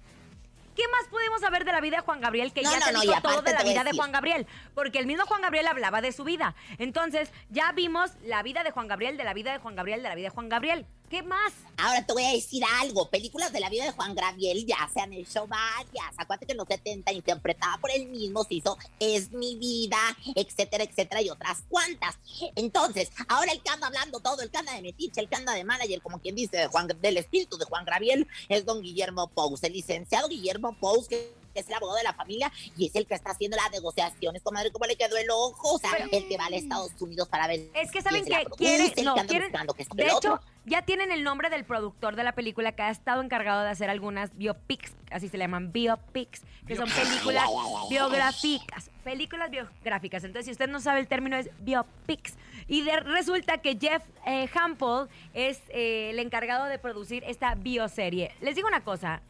¿Qué 0.75 0.87
más 0.87 1.07
podemos 1.09 1.41
saber 1.41 1.65
de 1.65 1.71
la 1.73 1.81
vida 1.81 1.97
de 1.97 2.03
Juan 2.03 2.21
Gabriel? 2.21 2.51
Que 2.51 2.63
No, 2.63 2.71
ya 2.71 2.79
no, 2.79 2.85
se 2.85 2.93
no, 2.93 3.01
dijo 3.01 3.21
todo 3.21 3.41
de 3.41 3.53
la 3.53 3.63
vida 3.63 3.83
de. 3.83 3.91
Juan 3.91 4.11
Gabriel. 4.11 4.47
Porque 4.73 4.97
el 4.97 5.05
mismo 5.05 5.25
Juan 5.25 5.41
Gabriel 5.41 5.67
hablaba 5.67 6.01
de 6.01 6.11
su 6.11 6.23
vida. 6.23 6.55
Entonces, 6.77 7.31
ya 7.49 7.71
vimos 7.73 8.11
la 8.23 8.41
vida 8.43 8.63
de 8.63 8.71
Juan 8.71 8.87
Gabriel, 8.87 9.17
de 9.17 9.23
la 9.23 9.33
vida 9.33 9.51
de 9.51 9.59
Juan 9.59 9.75
Gabriel, 9.75 10.01
de 10.01 10.09
la 10.09 10.15
vida 10.15 10.29
de 10.29 10.33
Juan 10.33 10.49
Gabriel. 10.49 10.85
¿Qué 11.09 11.23
más? 11.23 11.53
Ahora 11.77 12.05
te 12.05 12.13
voy 12.13 12.23
a 12.23 12.33
decir 12.33 12.61
algo. 12.81 13.09
Películas 13.09 13.51
de 13.51 13.59
la 13.59 13.69
vida 13.69 13.83
de 13.83 13.93
Juan 13.93 14.13
Gabriel 14.13 14.63
ya 14.67 14.87
se 14.93 15.01
han 15.01 15.11
hecho 15.11 15.47
varias. 15.47 16.13
Acuérdate 16.17 16.45
que 16.45 16.51
en 16.51 16.57
los 16.59 16.67
70, 16.67 17.11
interpretada 17.13 17.77
por 17.77 17.89
él 17.89 18.05
mismo, 18.09 18.43
se 18.43 18.55
hizo 18.55 18.77
Es 18.99 19.31
mi 19.31 19.55
vida, 19.55 19.97
etcétera, 20.35 20.83
etcétera, 20.83 21.23
y 21.23 21.31
otras 21.31 21.63
cuantas. 21.67 22.19
Entonces, 22.55 23.09
ahora 23.27 23.51
el 23.51 23.61
que 23.63 23.71
anda 23.71 23.87
hablando 23.87 24.19
todo, 24.19 24.43
el 24.43 24.51
que 24.51 24.59
anda 24.59 24.73
de 24.73 24.83
metiche, 24.83 25.19
el 25.19 25.29
que 25.29 25.35
anda 25.35 25.53
de 25.53 25.63
manager, 25.63 25.99
como 26.03 26.19
quien 26.21 26.35
dice, 26.35 26.57
de 26.57 26.67
Juan, 26.67 26.87
del 27.01 27.17
espíritu 27.17 27.57
de 27.57 27.65
Juan 27.65 27.85
Gabriel, 27.85 28.27
es 28.47 28.65
don 28.65 28.83
Guillermo 28.83 29.29
Pous, 29.29 29.63
el 29.63 29.73
licenciado 29.73 30.27
Guillermo 30.27 30.77
Pous, 30.79 31.07
que 31.07 31.33
es 31.59 31.67
el 31.67 31.73
abogado 31.75 31.97
de 31.97 32.03
la 32.03 32.13
familia 32.13 32.51
y 32.77 32.87
es 32.87 32.95
el 32.95 33.05
que 33.05 33.13
está 33.15 33.31
haciendo 33.31 33.57
las 33.57 33.71
negociaciones. 33.71 34.41
Comadre, 34.41 34.71
¿cómo 34.71 34.85
le 34.85 34.95
quedó 34.95 35.17
el 35.17 35.29
ojo? 35.29 35.75
O 35.75 35.79
sea, 35.79 35.91
Pero- 35.97 36.09
el 36.11 36.27
que 36.27 36.37
va 36.37 36.45
a 36.45 36.49
Estados 36.49 36.91
Unidos 36.99 37.27
para 37.27 37.47
ver. 37.47 37.61
Es 37.75 37.91
que 37.91 38.01
saben 38.01 38.23
que 38.25 38.45
quieren, 38.57 38.91
no, 39.05 39.15
que 39.15 39.25
quieren, 39.27 39.51
que 39.51 39.85
de 39.95 40.05
hecho, 40.07 40.17
otro. 40.17 40.41
ya 40.65 40.81
tienen 40.81 41.11
el 41.11 41.23
nombre 41.23 41.49
del 41.49 41.63
productor 41.65 42.15
de 42.15 42.23
la 42.23 42.33
película 42.33 42.71
que 42.73 42.81
ha 42.81 42.89
estado 42.89 43.21
encargado 43.21 43.63
de 43.63 43.69
hacer 43.69 43.89
algunas 43.89 44.35
biopics, 44.35 44.93
así 45.11 45.29
se 45.29 45.37
le 45.37 45.43
llaman 45.43 45.71
biopics, 45.71 46.41
que 46.67 46.75
son 46.75 46.89
películas 46.89 47.45
biográficas, 47.89 48.89
películas 49.03 49.49
biográficas. 49.49 50.23
Entonces, 50.23 50.45
si 50.45 50.51
usted 50.51 50.69
no 50.69 50.79
sabe 50.79 50.99
el 50.99 51.07
término 51.07 51.35
es 51.37 51.49
biopics. 51.59 52.35
Y 52.67 52.81
de- 52.83 52.99
resulta 52.99 53.57
que 53.59 53.77
Jeff 53.79 54.03
eh, 54.27 54.47
Hampel 54.53 55.07
es 55.33 55.59
eh, 55.69 56.11
el 56.11 56.19
encargado 56.19 56.65
de 56.65 56.77
producir 56.77 57.23
esta 57.25 57.55
bioserie. 57.55 58.31
Les 58.41 58.55
digo 58.55 58.67
una 58.67 58.83
cosa, 58.83 59.21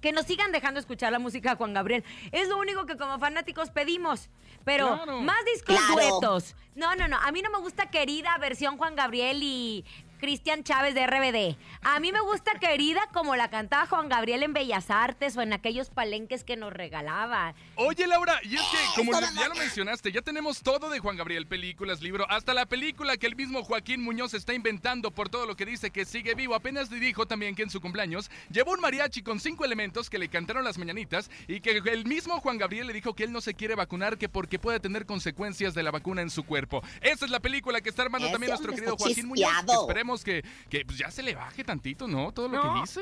que 0.00 0.12
nos 0.12 0.26
sigan 0.26 0.52
dejando 0.52 0.80
escuchar 0.80 1.12
la 1.12 1.18
música 1.18 1.50
de 1.50 1.56
Juan 1.56 1.74
Gabriel. 1.74 2.04
Es 2.32 2.48
lo 2.48 2.58
único 2.58 2.86
que 2.86 2.96
como 2.96 3.18
fanáticos 3.18 3.70
pedimos. 3.70 4.28
Pero 4.64 4.88
Claro. 4.96 5.20
más 5.22 5.44
discos 5.52 5.76
Claro. 5.76 5.94
duetos. 5.94 6.54
No, 6.74 6.94
no, 6.94 7.08
no. 7.08 7.16
A 7.18 7.32
mí 7.32 7.42
no 7.42 7.50
me 7.50 7.58
gusta 7.58 7.90
querida 7.90 8.36
versión 8.38 8.76
Juan 8.76 8.94
Gabriel 8.96 9.40
y 9.42 9.84
Cristian 10.20 10.62
Chávez 10.62 10.94
de 10.94 11.06
RBD. 11.06 11.56
A 11.82 11.98
mí 11.98 12.12
me 12.12 12.20
gusta 12.20 12.52
querida 12.60 13.00
como 13.12 13.36
la 13.36 13.48
cantaba 13.48 13.86
Juan 13.86 14.08
Gabriel 14.08 14.42
en 14.42 14.52
Bellas 14.52 14.90
Artes 14.90 15.36
o 15.36 15.42
en 15.42 15.52
aquellos 15.52 15.90
palenques 15.90 16.44
que 16.44 16.56
nos 16.56 16.72
regalaban. 16.72 17.54
Oye, 17.76 18.06
Laura, 18.06 18.38
y 18.42 18.54
es 18.54 18.62
que, 18.62 18.78
como 18.96 19.12
ya 19.12 19.48
lo 19.48 19.54
mencionaste, 19.54 20.12
ya 20.12 20.22
tenemos 20.22 20.62
todo 20.62 20.90
de 20.90 20.98
Juan 20.98 21.16
Gabriel, 21.16 21.46
películas, 21.46 22.02
libro, 22.02 22.26
hasta 22.30 22.54
la 22.54 22.66
película 22.66 23.16
que 23.16 23.26
el 23.26 23.34
mismo 23.34 23.64
Joaquín 23.64 24.02
Muñoz 24.02 24.34
está 24.34 24.52
inventando 24.52 25.10
por 25.10 25.28
todo 25.28 25.46
lo 25.46 25.56
que 25.56 25.64
dice 25.64 25.90
que 25.90 26.04
sigue 26.04 26.34
vivo. 26.34 26.54
Apenas 26.54 26.90
dijo 26.90 27.26
también 27.26 27.54
que 27.54 27.62
en 27.62 27.70
su 27.70 27.80
cumpleaños 27.80 28.30
llevó 28.50 28.72
un 28.72 28.80
mariachi 28.80 29.22
con 29.22 29.40
cinco 29.40 29.64
elementos 29.64 30.10
que 30.10 30.18
le 30.18 30.28
cantaron 30.28 30.64
las 30.64 30.78
mañanitas 30.78 31.30
y 31.48 31.60
que 31.60 31.78
el 31.78 32.04
mismo 32.04 32.40
Juan 32.40 32.58
Gabriel 32.58 32.86
le 32.86 32.92
dijo 32.92 33.14
que 33.14 33.24
él 33.24 33.32
no 33.32 33.40
se 33.40 33.54
quiere 33.54 33.74
vacunar, 33.74 34.18
que 34.18 34.28
porque 34.28 34.58
puede 34.58 34.80
tener 34.80 35.06
consecuencias 35.06 35.74
de 35.74 35.82
la 35.82 35.90
vacuna 35.90 36.22
en 36.22 36.30
su 36.30 36.44
cuerpo. 36.44 36.82
Esa 37.00 37.24
es 37.24 37.30
la 37.30 37.40
película 37.40 37.80
que 37.80 37.88
está 37.88 38.02
armando 38.02 38.26
Ese 38.26 38.32
también 38.32 38.50
nuestro 38.50 38.72
querido 38.72 38.96
Joaquín 38.96 39.28
Muñoz. 39.28 39.48
chispeado. 39.48 39.86
Esperemos 40.14 40.24
que, 40.24 40.44
que 40.68 40.84
pues, 40.84 40.98
ya 40.98 41.10
se 41.10 41.22
le 41.22 41.34
baje 41.34 41.64
tantito, 41.64 42.06
¿no? 42.08 42.32
Todo 42.32 42.48
lo 42.48 42.62
No. 42.62 42.74
que 42.74 42.80
dice. 42.80 43.00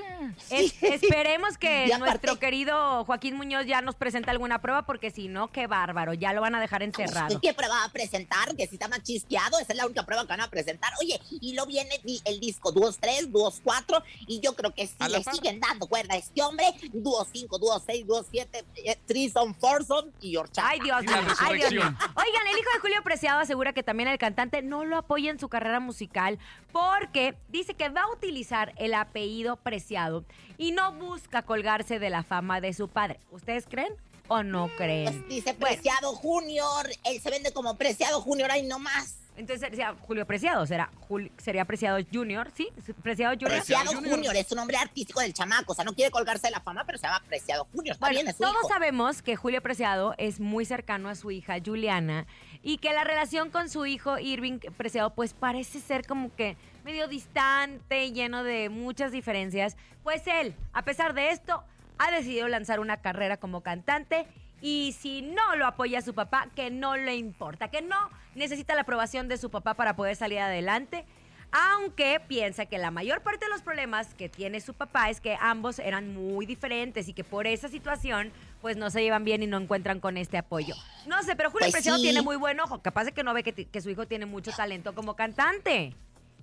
Es- 0.51 0.83
esperemos 0.83 1.57
que 1.59 1.91
nuestro 1.99 2.39
querido 2.39 3.05
Joaquín 3.05 3.37
Muñoz 3.37 3.67
ya 3.67 3.81
nos 3.81 3.95
presente 3.95 4.31
alguna 4.31 4.61
prueba, 4.61 4.83
porque 4.87 5.11
si 5.11 5.29
no, 5.29 5.49
qué 5.51 5.67
bárbaro, 5.67 6.15
ya 6.15 6.33
lo 6.33 6.41
van 6.41 6.55
a 6.55 6.61
dejar 6.61 6.83
encerrado. 6.83 7.41
¿Qué 7.41 7.55
prueba 7.55 7.77
va 7.77 7.85
a 7.85 7.89
presentar? 7.93 8.55
Que 8.57 8.67
si 8.67 8.75
está 8.77 8.89
más 8.89 9.03
chisqueado, 9.03 9.59
esa 9.59 9.73
es 9.73 9.77
la 9.79 9.87
única 9.87 10.05
prueba 10.05 10.23
que 10.25 10.29
van 10.29 10.41
a 10.41 10.49
presentar. 10.51 10.93
Oye, 11.01 11.21
y 11.31 11.55
lo 11.55 11.67
viene 11.67 11.91
el 12.25 12.41
disco 12.41 12.73
Dúos 12.73 12.99
3, 12.99 13.31
Dúos 13.33 13.61
4, 13.63 14.03
y 14.27 14.41
yo 14.41 14.55
creo 14.55 14.75
que 14.75 14.87
sí 14.87 14.95
le 15.09 15.21
par. 15.21 15.35
siguen 15.35 15.61
dando 15.61 15.87
cuerda 15.87 16.15
a 16.15 16.19
este 16.19 16.43
hombre. 16.43 16.67
Dúos 16.93 17.29
5, 17.33 17.59
Dúos 17.59 17.83
6, 17.87 18.07
Dúos 18.07 18.27
7, 18.31 18.65
Trison, 19.07 19.55
Forson 19.55 20.13
y 20.21 20.37
Orchata. 20.37 20.69
Ay, 20.69 20.81
Dios 20.81 21.03
mío, 21.03 21.15
ay, 21.41 21.59
Dios 21.59 21.71
mío. 21.73 21.83
Oigan, 21.83 22.47
el 22.53 22.59
hijo 22.59 22.71
de 22.75 22.81
Julio 22.81 23.03
Preciado 23.03 23.41
asegura 23.41 23.73
que 23.73 23.83
también 23.83 24.09
el 24.09 24.19
cantante 24.19 24.63
no 24.63 24.85
lo 24.85 24.97
apoya 24.99 25.31
en 25.31 25.39
su 25.39 25.49
carrera 25.49 25.81
musical 25.81 26.39
porque 26.99 27.35
dice 27.49 27.75
que 27.75 27.89
va 27.89 28.03
a 28.03 28.11
utilizar 28.13 28.73
el 28.77 28.95
apellido 28.95 29.57
Preciado 29.57 30.25
y 30.57 30.73
no 30.73 30.93
busca 30.93 31.43
colgarse 31.43 31.99
de 31.99 32.11
la 32.11 32.23
fama 32.23 32.61
de 32.61 32.73
su 32.73 32.89
padre. 32.89 33.21
¿Ustedes 33.31 33.67
creen 33.69 33.93
o 34.29 34.43
no 34.43 34.69
creen? 34.77 35.05
Pues 35.05 35.29
dice 35.29 35.55
Preciado 35.55 36.15
Junior, 36.17 36.89
él 37.05 37.21
se 37.21 37.31
vende 37.31 37.53
como 37.53 37.77
Preciado 37.77 38.21
Junior, 38.21 38.51
ahí 38.51 38.63
nomás. 38.67 39.15
Entonces 39.37 39.69
sería 39.71 39.95
Julio 40.01 40.27
Preciado, 40.27 40.67
será 40.67 40.91
Jul- 41.09 41.31
sería 41.39 41.65
Preciado 41.65 41.99
Junior, 42.13 42.51
¿sí? 42.57 42.71
Preciado 43.05 43.35
Junior. 43.35 43.51
Preciado 43.53 43.83
Preciado 43.85 43.95
Junior. 43.95 44.17
Junior. 44.17 44.37
es 44.37 44.51
un 44.51 44.57
nombre 44.57 44.77
artístico 44.79 45.21
del 45.21 45.33
chamaco. 45.33 45.71
O 45.73 45.75
sea, 45.77 45.85
no 45.85 45.93
quiere 45.95 46.11
colgarse 46.11 46.49
de 46.49 46.51
la 46.51 46.61
fama, 46.61 46.83
pero 46.85 46.99
se 46.99 47.07
llama 47.07 47.23
Preciado 47.29 47.65
Junior. 47.73 47.95
Está 47.95 48.07
Bueno, 48.07 48.17
bien, 48.17 48.29
es 48.29 48.37
su 48.37 48.43
todos 48.43 48.57
hijo. 48.59 48.69
sabemos 48.69 49.23
que 49.23 49.37
Julio 49.37 49.63
Preciado 49.63 50.17
es 50.19 50.41
muy 50.41 50.65
cercano 50.65 51.09
a 51.09 51.15
su 51.15 51.31
hija 51.31 51.55
Juliana 51.65 52.27
y 52.65 52.79
que 52.79 52.93
la 52.93 53.05
relación 53.05 53.51
con 53.51 53.69
su 53.71 53.87
hijo 53.87 54.19
Irving 54.19 54.59
Preciado 54.77 55.15
pues 55.15 55.35
parece 55.35 55.79
ser 55.79 56.05
como 56.05 56.35
que 56.35 56.57
medio 56.89 57.07
distante, 57.07 58.13
lleno 58.13 58.43
de 58.43 58.71
muchas 58.71 59.13
diferencias. 59.13 59.77
Pues 60.03 60.27
él, 60.27 60.55
a 60.73 60.87
pesar 60.87 61.13
de 61.13 61.33
esto, 61.33 61.63
ha 61.99 62.11
decidido 62.11 62.49
lanzar 62.49 62.81
una 62.81 62.97
carrera 63.03 63.37
como 63.37 63.61
cantante 63.61 64.27
y 64.63 64.97
si 64.99 65.21
no 65.21 65.55
lo 65.57 65.67
apoya 65.67 66.01
su 66.01 66.15
papá, 66.15 66.49
que 66.57 66.71
no 66.71 66.97
le 66.97 67.17
importa, 67.17 67.69
que 67.69 67.83
no 67.83 68.09
necesita 68.35 68.75
la 68.75 68.83
aprobación 68.83 69.29
de 69.29 69.37
su 69.37 69.51
papá 69.51 69.75
para 69.75 69.97
poder 69.97 70.17
salir 70.17 70.39
adelante. 70.39 71.05
Aunque 71.51 72.21
piensa 72.27 72.65
que 72.65 72.79
la 72.79 72.91
mayor 72.91 73.21
parte 73.23 73.45
de 73.45 73.51
los 73.51 73.61
problemas 73.61 74.15
que 74.15 74.31
tiene 74.31 74.61
su 74.61 74.73
papá 74.73 75.11
es 75.11 75.21
que 75.21 75.37
ambos 75.41 75.79
eran 75.79 76.15
muy 76.15 76.47
diferentes 76.47 77.07
y 77.09 77.13
que 77.13 77.25
por 77.25 77.47
esa 77.47 77.69
situación 77.69 78.33
pues 78.63 78.79
no 78.79 78.89
se 78.89 79.03
llevan 79.03 79.25
bien 79.25 79.43
y 79.43 79.47
no 79.47 79.59
encuentran 79.59 80.01
con 80.01 80.17
este 80.17 80.39
apoyo. 80.39 80.75
No 81.07 81.23
sé, 81.23 81.37
pero 81.37 81.51
Julio 81.51 81.67
Pues 81.67 81.73
Preciado 81.73 81.99
sí. 81.99 82.05
tiene 82.05 82.23
muy 82.23 82.37
buen 82.37 82.59
ojo. 82.61 82.81
Capaz 82.81 83.05
de 83.05 83.13
que 83.13 83.23
no 83.23 83.35
ve 83.35 83.43
que 83.43 83.81
su 83.81 83.91
hijo 83.91 84.07
tiene 84.07 84.25
mucho 84.25 84.53
talento 84.53 84.95
como 84.95 85.17
cantante. 85.17 85.95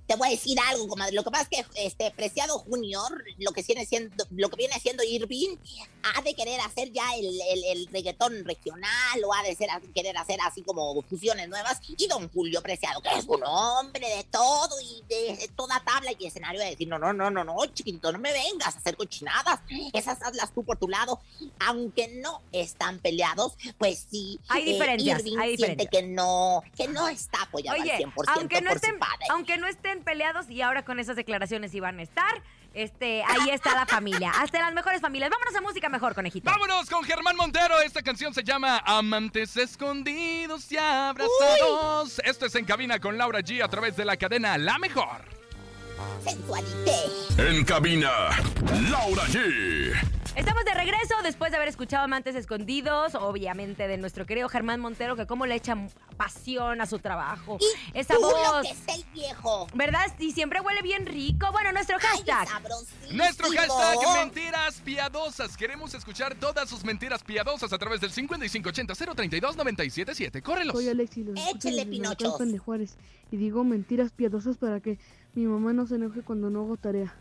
Te 0.08 0.16
voy 0.16 0.28
a 0.28 0.32
decir 0.32 0.58
algo, 0.68 0.88
comadre. 0.88 1.14
Lo 1.14 1.24
que 1.24 1.32
pasa 1.32 1.48
es 1.50 1.50
que 1.50 1.86
este 1.86 2.12
Preciado 2.12 2.60
Junior, 2.60 3.24
lo 3.40 3.52
que 3.52 3.64
viene 3.64 3.86
siendo, 3.86 4.26
lo 4.32 4.50
que 4.50 4.56
viene 4.56 4.80
siendo 4.80 5.04
Irving, 5.04 5.56
ha 6.16 6.22
de 6.22 6.34
querer 6.36 6.60
hacer 6.62 6.92
ya 6.92 7.16
el, 7.16 7.26
el- 7.26 7.64
el 7.66 7.88
reggaetón 7.88 8.46
regional 8.46 9.24
o 9.26 9.34
ha 9.34 9.42
de 9.44 9.56
ser, 9.56 9.70
querer 9.96 10.16
hacer 10.18 10.40
así 10.42 10.62
como 10.62 11.02
fusiones 11.04 11.50
nuevas. 11.50 11.80
Y 11.98 12.08
don 12.08 12.30
Julio 12.30 12.62
Preciado, 12.62 13.02
que 13.02 13.10
es 13.18 13.26
un 13.26 13.42
hombre 13.44 14.08
de 14.08 14.24
todo 14.26 14.80
y 14.82 15.02
de 15.10 15.50
toda 15.56 15.80
tabla 15.84 16.12
y 16.18 16.26
escenario, 16.28 16.60
de 16.62 16.68
decir, 16.72 16.88
no, 16.88 17.00
no, 17.00 17.12
no, 17.12 17.32
no, 17.32 17.44
no, 17.44 17.66
chiquito, 17.74 18.12
no 18.12 18.20
me 18.20 18.32
vengas 18.32 18.76
a 18.76 18.78
hacer 18.80 18.96
cochinadas. 18.98 19.60
Esas 19.94 20.22
hazlas 20.22 20.54
tú 20.54 20.64
por 20.64 20.78
tu 20.78 20.88
lado. 20.88 21.20
Aunque 21.60 22.08
no 22.10 22.42
están 22.52 23.00
peleados, 23.00 23.54
pues 23.80 24.06
sí. 24.12 24.40
Hay 24.50 24.66
diferencias, 24.66 25.20
Irving 25.22 25.38
hay 25.40 25.58
siente 25.58 25.84
diferencias. 25.86 25.90
que 25.90 26.04
no, 26.04 26.64
que 26.78 26.88
no 26.88 27.08
está 27.08 27.42
apoyado 27.44 27.82
Oye, 27.82 27.92
al 27.92 28.00
100% 28.04 28.24
aunque 28.28 28.62
no, 28.62 28.70
por 28.70 28.76
estén, 28.78 28.94
su 28.94 29.00
padre. 29.00 29.26
aunque 29.30 29.58
no 29.58 29.68
estén 29.68 29.95
peleados 30.04 30.50
y 30.50 30.62
ahora 30.62 30.84
con 30.84 31.00
esas 31.00 31.16
declaraciones 31.16 31.74
iban 31.74 32.00
a 32.00 32.04
estar, 32.04 32.42
este, 32.74 33.24
ahí 33.24 33.50
está 33.52 33.74
la 33.74 33.86
familia. 33.86 34.32
Hasta 34.40 34.60
las 34.60 34.74
mejores 34.74 35.02
familias. 35.02 35.30
Vámonos 35.32 35.56
a 35.56 35.62
música 35.62 35.90
mejor, 35.90 36.14
conejito. 36.14 36.50
Vámonos 36.50 36.90
con 36.90 37.04
Germán 37.04 37.36
Montero. 37.38 37.80
Esta 37.80 38.02
canción 38.02 38.34
se 38.34 38.44
llama 38.44 38.82
Amantes 38.86 39.56
escondidos 39.58 40.72
y 40.72 40.78
abrazados. 40.78 42.20
Esto 42.24 42.46
es 42.46 42.56
en 42.56 42.66
cabina 42.66 43.00
con 43.00 43.18
Laura 43.18 43.40
G 43.40 43.64
a 43.64 43.68
través 43.68 43.96
de 43.96 44.06
la 44.06 44.18
cadena 44.18 44.58
La 44.58 44.78
Mejor. 44.78 45.35
Sensualité. 46.24 46.96
En 47.38 47.66
cabina, 47.66 48.10
Laura 48.90 49.24
G. 49.28 49.94
Estamos 50.36 50.66
de 50.66 50.74
regreso 50.74 51.14
después 51.24 51.52
de 51.52 51.56
haber 51.56 51.70
escuchado 51.70 52.04
Amantes 52.04 52.36
Escondidos, 52.36 53.16
obviamente 53.16 53.88
de 53.88 53.98
nuestro 53.98 54.26
querido 54.26 54.50
Germán 54.50 54.82
Montero, 54.82 55.16
que 55.16 55.26
cómo 55.26 55.46
le 55.46 55.56
echa 55.56 55.78
pasión 56.18 56.82
a 56.82 56.86
su 56.86 57.00
trabajo. 57.00 57.58
Y 57.62 57.66
Esa 57.98 58.16
tú 58.16 58.22
lo 58.22 58.28
voz, 58.28 58.64
que 58.64 58.72
es 58.72 58.84
el 58.98 59.06
viejo. 59.14 59.68
¿verdad? 59.74 60.14
Y 60.20 60.34
siempre 60.34 60.60
huele 60.60 60.82
bien 60.82 61.06
rico. 61.06 61.50
Bueno, 61.54 61.72
nuestro 61.72 61.98
hashtag. 62.00 62.50
Nuestro 63.12 63.48
hashtag 63.48 64.26
mentiras 64.26 64.82
piadosas. 64.84 65.56
Queremos 65.56 65.94
escuchar 65.94 66.36
todas 66.36 66.70
sus 66.70 66.84
mentiras 66.84 67.24
piadosas 67.24 67.72
a 67.72 67.78
través 67.78 68.02
del 68.02 68.12
5580-032-977. 68.12 70.42
¡Córrelos! 70.42 70.76
Soy 70.76 70.90
Alexi, 70.90 71.24
los 71.24 71.40
Échele, 71.50 71.86
Pinochos. 71.86 72.38
De 72.40 72.58
Juárez 72.58 72.98
y 73.32 73.38
digo 73.38 73.64
mentiras 73.64 74.12
piadosas 74.12 74.58
para 74.58 74.80
que 74.80 74.98
mi 75.36 75.46
mamá 75.46 75.74
no 75.74 75.86
se 75.86 75.96
enoje 75.96 76.22
cuando 76.22 76.50
no 76.50 76.62
hago 76.62 76.78
tarea. 76.78 77.14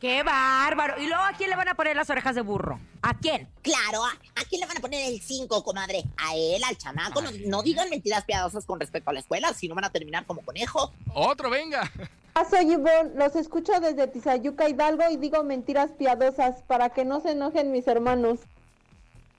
¡Qué 0.00 0.22
bárbaro! 0.22 0.94
¿Y 1.00 1.06
luego 1.06 1.22
a 1.22 1.32
quién 1.34 1.50
le 1.50 1.56
van 1.56 1.68
a 1.68 1.74
poner 1.74 1.94
las 1.94 2.08
orejas 2.08 2.34
de 2.34 2.40
burro? 2.40 2.80
¿A 3.02 3.18
quién? 3.18 3.48
Claro, 3.60 4.02
¿a, 4.02 4.08
a 4.10 4.44
quién 4.48 4.60
le 4.60 4.66
van 4.66 4.78
a 4.78 4.80
poner 4.80 5.12
el 5.12 5.20
5, 5.20 5.62
comadre? 5.62 6.04
A 6.16 6.34
él, 6.34 6.62
al 6.64 6.78
chamaco. 6.78 7.20
No, 7.20 7.30
no 7.46 7.62
digan 7.62 7.90
mentiras 7.90 8.24
piadosas 8.24 8.64
con 8.64 8.80
respecto 8.80 9.10
a 9.10 9.12
la 9.12 9.20
escuela, 9.20 9.52
si 9.52 9.68
no 9.68 9.74
van 9.74 9.84
a 9.84 9.90
terminar 9.90 10.24
como 10.24 10.40
conejo. 10.40 10.90
Otro, 11.14 11.50
venga. 11.50 11.90
Ah, 12.32 12.46
soy 12.48 12.72
Ivonne, 12.72 13.10
los 13.14 13.36
escucho 13.36 13.78
desde 13.80 14.06
Tizayuca 14.06 14.68
Hidalgo 14.68 15.02
y 15.10 15.16
digo 15.16 15.44
mentiras 15.44 15.90
piadosas 15.90 16.62
para 16.62 16.90
que 16.90 17.04
no 17.04 17.20
se 17.20 17.32
enojen 17.32 17.70
mis 17.70 17.86
hermanos. 17.86 18.40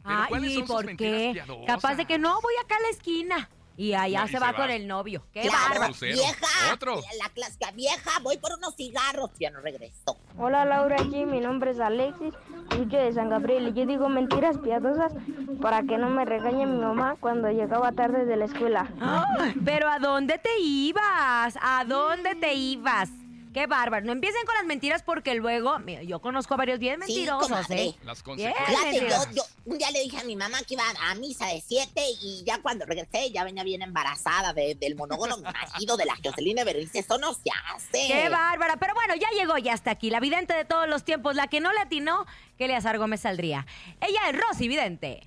¿Pero 0.04 0.20
cuáles 0.30 0.58
Ay, 0.58 0.64
¿por 0.64 0.96
qué? 0.96 1.32
piadosas? 1.34 1.66
Capaz 1.66 1.96
de 1.96 2.06
que 2.06 2.20
no, 2.20 2.40
voy 2.40 2.54
acá 2.64 2.76
a 2.76 2.82
la 2.82 2.90
esquina. 2.90 3.50
Y 3.78 3.94
allá 3.94 4.26
se 4.28 4.34
se 4.34 4.40
va 4.40 4.52
va. 4.52 4.58
con 4.58 4.70
el 4.70 4.88
novio. 4.88 5.24
¡Qué 5.34 5.42
claro! 5.42 5.88
Lucero. 5.88 6.16
vieja. 6.18 6.74
Otro. 6.74 6.96
La, 6.96 7.24
la 7.24 7.30
clásica 7.34 7.72
vieja, 7.72 8.12
voy 8.22 8.38
por 8.38 8.52
unos 8.58 8.76
cigarros. 8.76 9.32
Ya 9.40 9.50
no 9.50 9.62
regreso. 9.62 10.18
Hola 10.38 10.66
Laura 10.66 10.96
aquí, 11.00 11.26
mi 11.26 11.40
nombre 11.40 11.72
es 11.72 11.80
Alexis, 11.80 12.34
escucho 12.70 12.98
de 12.98 13.12
San 13.14 13.30
Gabriel 13.30 13.68
y 13.68 13.74
yo 13.74 13.86
digo 13.86 14.08
mentiras 14.10 14.58
piadosas 14.60 15.14
para 15.62 15.84
que 15.84 15.98
no 15.98 16.10
me 16.10 16.26
regañe 16.26 16.66
mi 16.66 16.78
mamá 16.80 17.16
cuando 17.20 17.50
llegaba 17.52 17.92
tarde 17.92 18.26
de 18.26 18.38
la 18.38 18.46
escuela. 18.46 18.90
¡Ah! 19.02 19.26
Pero 19.66 19.90
¿a 19.90 20.00
dónde 20.00 20.38
te 20.38 20.58
ibas? 20.60 21.58
¿A 21.62 21.84
dónde 21.86 22.36
te 22.36 22.54
ibas? 22.54 23.10
¡Qué 23.54 23.68
bárbaro! 23.68 24.06
No 24.06 24.14
empiecen 24.14 24.46
con 24.46 24.56
las 24.56 24.66
mentiras 24.66 25.04
porque 25.04 25.36
luego, 25.36 25.78
mira, 25.80 26.04
yo 26.04 26.22
conozco 26.22 26.54
a 26.54 26.58
varios 26.58 26.80
bien 26.80 27.02
Sí, 27.06 27.14
mentirosos, 27.14 27.48
comadre. 27.50 27.84
¿eh? 27.88 27.96
Las 28.04 28.24
consecuencias. 28.24 29.28
Yo, 29.30 29.36
yo 29.36 29.44
un 29.66 29.78
día 29.78 29.92
le 29.92 30.00
dije 30.04 30.18
a 30.20 30.24
mi 30.24 30.36
mamá 30.38 30.60
que 30.68 30.76
iba 30.76 30.84
a 31.10 31.16
misa 31.16 31.48
de 31.48 31.62
7 31.62 32.02
y 32.22 32.44
ya 32.46 32.62
cuando 32.62 32.86
regresé 32.86 33.30
ya 33.32 33.44
venía 33.44 33.64
bien 33.64 33.82
embarazada 33.82 34.54
de- 34.54 34.76
del 34.76 34.96
monógono 34.96 35.38
marido 35.40 35.98
de 35.98 36.06
la 36.06 36.16
Jocelyn 36.24 36.56
Berriz. 36.64 36.96
Eso 36.96 37.18
no 37.18 37.34
se 37.34 37.50
hace. 37.76 38.08
¡Qué 38.08 38.30
bárbara! 38.30 38.78
Pero 38.78 38.94
bueno, 38.94 39.16
ya 39.16 39.28
llegó 39.38 39.58
ya 39.58 39.74
hasta 39.74 39.92
aquí. 39.92 40.10
La 40.10 40.20
vidente 40.22 40.54
de 40.54 40.64
todos 40.66 40.88
los 40.88 41.04
tiempos, 41.04 41.36
la 41.36 41.48
que 41.48 41.60
no 41.60 41.74
le 41.74 41.80
atinó, 41.82 42.26
que 42.58 42.66
Eleazar 42.66 42.98
Gómez 42.98 43.22
saldría. 43.22 43.66
Ella 44.00 44.30
es 44.30 44.40
Rosy 44.40 44.68
Vidente. 44.70 45.24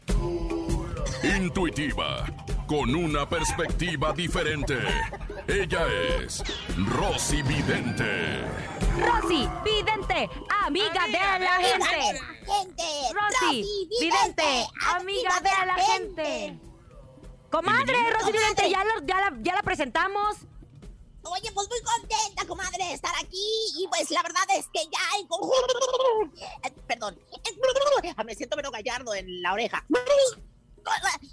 Intuitiva, 1.23 2.27
con 2.67 2.95
una 2.95 3.29
perspectiva 3.29 4.13
diferente. 4.13 4.79
Ella 5.47 5.87
es 6.21 6.43
Rosy 6.97 7.43
Vidente. 7.43 8.43
Rosy 8.99 9.49
Vidente, 9.65 10.31
amiga 10.65 11.07
de 11.07 11.13
la 11.13 11.35
¡Amiga 11.35 11.59
de 11.59 11.65
gente. 11.65 12.21
la 12.47 12.55
gente! 12.55 12.83
Rosy 13.13 13.89
Vidente, 14.01 14.67
amiga 14.95 15.41
de 15.41 15.67
la 15.67 15.75
gente. 15.75 16.59
Comadre, 17.51 18.11
Rosy 18.13 18.33
Vidente, 18.33 18.71
ya, 18.71 18.85
lo- 18.85 19.05
ya 19.07 19.21
la, 19.21 19.37
ya 19.41 19.55
la 19.55 19.63
presentamos. 19.63 20.37
Oye, 21.27 21.51
pues 21.53 21.69
muy 21.71 21.81
contenta, 21.81 22.47
comadre, 22.47 22.85
de 22.85 22.93
estar 22.93 23.13
aquí. 23.19 23.43
Y 23.79 23.89
pues 23.89 24.11
la 24.11 24.23
verdad 24.23 24.43
es 24.59 24.67
que 24.73 24.81
ya 24.85 25.19
en 25.19 25.27
conjunto. 25.27 26.31
Perdón. 26.87 27.19
En- 27.33 28.27
Me 28.27 28.35
siento 28.35 28.57
menos 28.57 28.73
gallardo 28.73 29.15
en 29.15 29.41
la 29.43 29.53
oreja. 29.55 29.85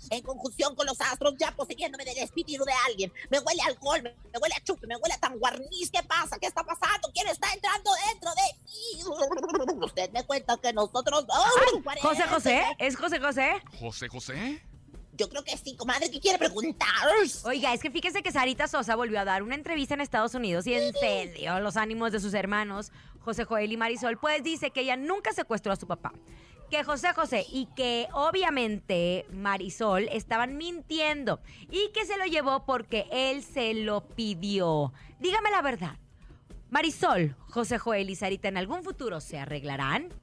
En 0.10 0.22
conjunción 0.22 0.76
con 0.76 0.86
los 0.86 1.00
astros, 1.02 1.36
ya 1.38 1.56
poseyéndome 1.56 2.06
del 2.06 2.18
espíritu 2.18 2.64
de 2.64 2.74
alguien. 2.88 3.14
Me 3.30 3.40
huele 3.40 3.62
a 3.62 3.68
alcohol, 3.68 4.02
me, 4.02 4.16
me 4.32 4.40
huele 4.40 4.56
a 4.56 4.64
chupe, 4.64 4.88
me 4.88 4.96
huele 4.98 5.14
a 5.14 5.20
tanguarniz. 5.20 5.90
¿Qué 5.92 6.04
pasa? 6.04 6.38
¿Qué 6.40 6.48
está 6.48 6.64
pasando? 6.64 7.10
¿Quién 7.14 7.28
está 7.28 7.52
entrando 7.54 7.92
dentro 8.08 8.32
de 8.32 8.60
mí? 8.66 9.84
Usted 9.86 10.12
me 10.12 10.24
cuenta 10.26 10.58
que 10.58 10.74
nosotros. 10.74 11.26
¡Ay, 11.30 11.82
parece 11.82 12.08
José 12.08 12.24
José, 12.28 12.64
¿es 12.80 12.96
José 12.98 13.20
José? 13.20 13.64
José 13.80 14.08
José. 14.08 14.62
Yo 15.14 15.30
creo 15.30 15.44
que 15.44 15.56
sí, 15.58 15.76
comadre. 15.76 16.10
¿Qué 16.10 16.20
quiere 16.20 16.40
preguntar? 16.40 16.90
Oiga, 17.44 17.74
es 17.74 17.82
que 17.82 17.92
fíjese 17.92 18.24
que 18.24 18.32
Sarita 18.32 18.68
Sosa 18.68 18.96
volvió 18.96 19.20
a 19.20 19.26
dar 19.26 19.44
una 19.44 19.56
entrevista 19.56 19.94
en 19.94 20.02
Estados 20.02 20.34
Unidos 20.34 20.66
y 20.68 20.74
encendió 20.74 21.60
los 21.60 21.78
ánimos 21.78 22.12
de 22.12 22.20
sus 22.20 22.34
hermanos, 22.34 22.92
José 23.20 23.44
Joel 23.44 23.72
y 23.72 23.78
Marisol. 23.78 24.18
Pues 24.18 24.44
dice 24.44 24.72
que 24.72 24.82
ella 24.82 24.96
nunca 24.96 25.34
secuestró 25.34 25.74
a 25.74 25.76
su 25.76 25.86
papá. 25.86 26.14
Que 26.72 26.86
José 26.86 27.14
José 27.14 27.46
y 27.52 27.66
que 27.76 28.08
obviamente 28.14 29.26
Marisol 29.30 30.08
estaban 30.10 30.56
mintiendo 30.56 31.42
y 31.70 31.92
que 31.92 32.06
se 32.06 32.18
lo 32.18 32.24
llevó 32.24 32.66
porque 32.66 33.08
él 33.12 33.44
se 33.44 33.74
lo 33.74 34.08
pidió. 34.08 34.94
Dígame 35.20 35.52
la 35.52 35.62
verdad. 35.62 35.98
Marisol, 36.70 37.36
José 37.50 37.78
Joel 37.78 38.10
y 38.10 38.16
Sarita 38.16 38.48
en 38.48 38.56
algún 38.56 38.84
futuro 38.84 39.20
se 39.20 39.38
arreglarán. 39.38 40.14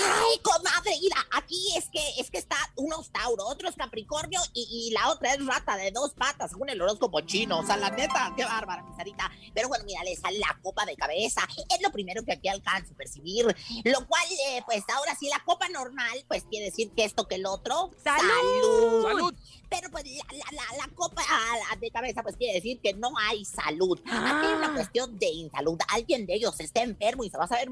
Ay, 0.00 0.38
comadre, 0.42 0.92
mira, 1.00 1.16
aquí 1.32 1.74
es 1.76 1.88
que 1.90 2.00
es 2.20 2.30
que 2.30 2.38
está 2.38 2.56
uno 2.76 3.00
es 3.00 3.10
Tauro, 3.10 3.44
otro 3.46 3.68
es 3.68 3.74
Capricornio 3.76 4.40
y, 4.54 4.88
y 4.88 4.90
la 4.92 5.10
otra 5.10 5.34
es 5.34 5.44
rata 5.44 5.76
de 5.76 5.90
dos 5.90 6.12
patas, 6.14 6.50
según 6.50 6.68
el 6.70 6.80
horóscopo 6.80 7.20
chino. 7.22 7.58
O 7.60 7.66
sea, 7.66 7.76
la 7.76 7.90
neta, 7.90 8.32
qué 8.36 8.44
bárbara, 8.44 8.84
Sarita. 8.96 9.30
Pero 9.54 9.68
bueno, 9.68 9.84
mira, 9.84 10.02
le 10.04 10.14
sale 10.16 10.38
la 10.38 10.58
copa 10.62 10.84
de 10.86 10.96
cabeza. 10.96 11.40
Es 11.74 11.82
lo 11.82 11.90
primero 11.90 12.24
que 12.24 12.32
aquí 12.32 12.48
alcanzo 12.48 12.92
a 12.94 12.96
percibir. 12.96 13.46
Lo 13.84 14.06
cual, 14.06 14.24
eh, 14.48 14.62
pues 14.66 14.82
ahora 14.94 15.16
sí, 15.18 15.28
la 15.28 15.42
copa 15.44 15.68
normal, 15.68 16.24
pues 16.28 16.44
quiere 16.44 16.66
decir 16.66 16.90
que 16.92 17.04
esto 17.04 17.26
que 17.26 17.36
el 17.36 17.46
otro. 17.46 17.90
¡Salud! 18.04 19.02
¡Salud! 19.06 19.34
Pero 19.70 19.90
pues 19.90 20.04
la, 20.06 20.24
la- 20.32 20.52
la- 20.52 20.86
la 20.86 20.94
copa 20.94 21.22
ah, 21.28 21.76
de 21.78 21.90
cabeza, 21.90 22.22
pues 22.22 22.36
quiere 22.36 22.54
decir 22.54 22.80
que 22.80 22.94
no 22.94 23.10
hay 23.18 23.44
salud. 23.44 23.98
Aquí 24.06 24.46
hay 24.46 24.54
una 24.54 24.68
Ah. 24.68 24.74
cuestión 24.74 25.18
de 25.18 25.26
insalud. 25.28 25.78
Alguien 25.88 26.24
de 26.26 26.34
ellos 26.34 26.58
está 26.60 26.82
enfermo 26.82 27.24
y 27.24 27.30
se 27.30 27.36
va 27.36 27.44
a 27.44 27.48
saber 27.48 27.68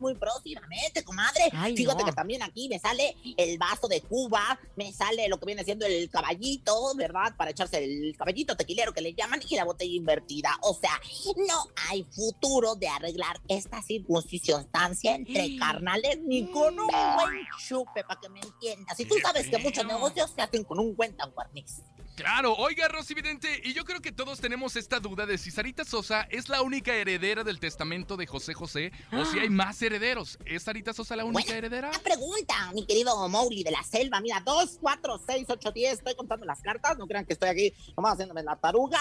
muy 0.00 0.14
próximamente, 0.14 1.04
comadre. 1.04 1.50
Ay, 1.52 1.76
Fíjate 1.76 2.00
no. 2.00 2.06
que 2.06 2.12
también 2.12 2.42
aquí 2.42 2.68
me 2.68 2.78
sale 2.78 3.16
el 3.36 3.58
vaso 3.58 3.88
de 3.88 4.00
Cuba, 4.00 4.58
me 4.76 4.92
sale 4.92 5.28
lo 5.28 5.38
que 5.38 5.46
viene 5.46 5.64
siendo 5.64 5.86
el 5.86 6.08
caballito, 6.10 6.94
¿verdad? 6.96 7.34
Para 7.36 7.50
echarse 7.50 7.84
el 7.84 8.16
caballito 8.16 8.56
tequilero 8.56 8.92
que 8.92 9.00
le 9.00 9.14
llaman 9.14 9.40
y 9.48 9.56
la 9.56 9.64
botella 9.64 9.94
invertida. 9.94 10.56
O 10.62 10.74
sea, 10.74 11.00
no 11.48 11.66
hay 11.88 12.04
futuro 12.04 12.74
de 12.74 12.88
arreglar 12.88 13.40
esta 13.48 13.82
circunstancia 13.82 15.14
entre 15.14 15.56
carnales 15.58 16.18
ni 16.22 16.50
con 16.50 16.78
un 16.78 16.86
buen 16.86 17.46
chupe, 17.58 18.04
para 18.04 18.20
que 18.20 18.28
me 18.28 18.40
entiendas. 18.40 18.98
Y 18.98 19.04
tú 19.04 19.16
sabes 19.22 19.48
que 19.48 19.58
muchos 19.58 19.84
negocios 19.84 20.30
se 20.34 20.42
hacen 20.42 20.64
con 20.64 20.78
un 20.78 20.96
buen 20.96 21.16
guarniz. 21.34 21.82
Claro, 22.20 22.54
oiga, 22.56 22.86
Rosy 22.88 23.14
Vidente, 23.14 23.62
y 23.64 23.72
yo 23.72 23.82
creo 23.86 24.02
que 24.02 24.12
todos 24.12 24.40
tenemos 24.40 24.76
esta 24.76 25.00
duda 25.00 25.24
de 25.24 25.38
si 25.38 25.50
Sarita 25.50 25.86
Sosa 25.86 26.26
es 26.30 26.50
la 26.50 26.60
única 26.60 26.94
heredera 26.94 27.44
del 27.44 27.58
testamento 27.58 28.18
de 28.18 28.26
José 28.26 28.52
José 28.52 28.92
o 29.10 29.24
si 29.24 29.38
hay 29.38 29.48
más 29.48 29.80
herederos. 29.80 30.38
¿Es 30.44 30.64
Sarita 30.64 30.92
Sosa 30.92 31.16
la 31.16 31.24
única 31.24 31.44
Bueno, 31.44 31.56
heredera? 31.56 31.88
Una 31.88 31.98
pregunta, 32.00 32.72
mi 32.74 32.84
querido 32.84 33.26
Mowgli 33.30 33.62
de 33.64 33.70
la 33.70 33.82
selva. 33.84 34.20
Mira, 34.20 34.42
2, 34.44 34.78
4, 34.82 35.18
6, 35.26 35.46
8, 35.48 35.72
10. 35.72 35.92
Estoy 35.94 36.14
contando 36.14 36.44
las 36.44 36.60
cartas. 36.60 36.98
No 36.98 37.06
crean 37.06 37.24
que 37.24 37.32
estoy 37.32 37.48
aquí 37.48 37.72
nomás 37.96 38.12
haciéndome 38.12 38.42
la 38.42 38.54
taruga. 38.56 39.00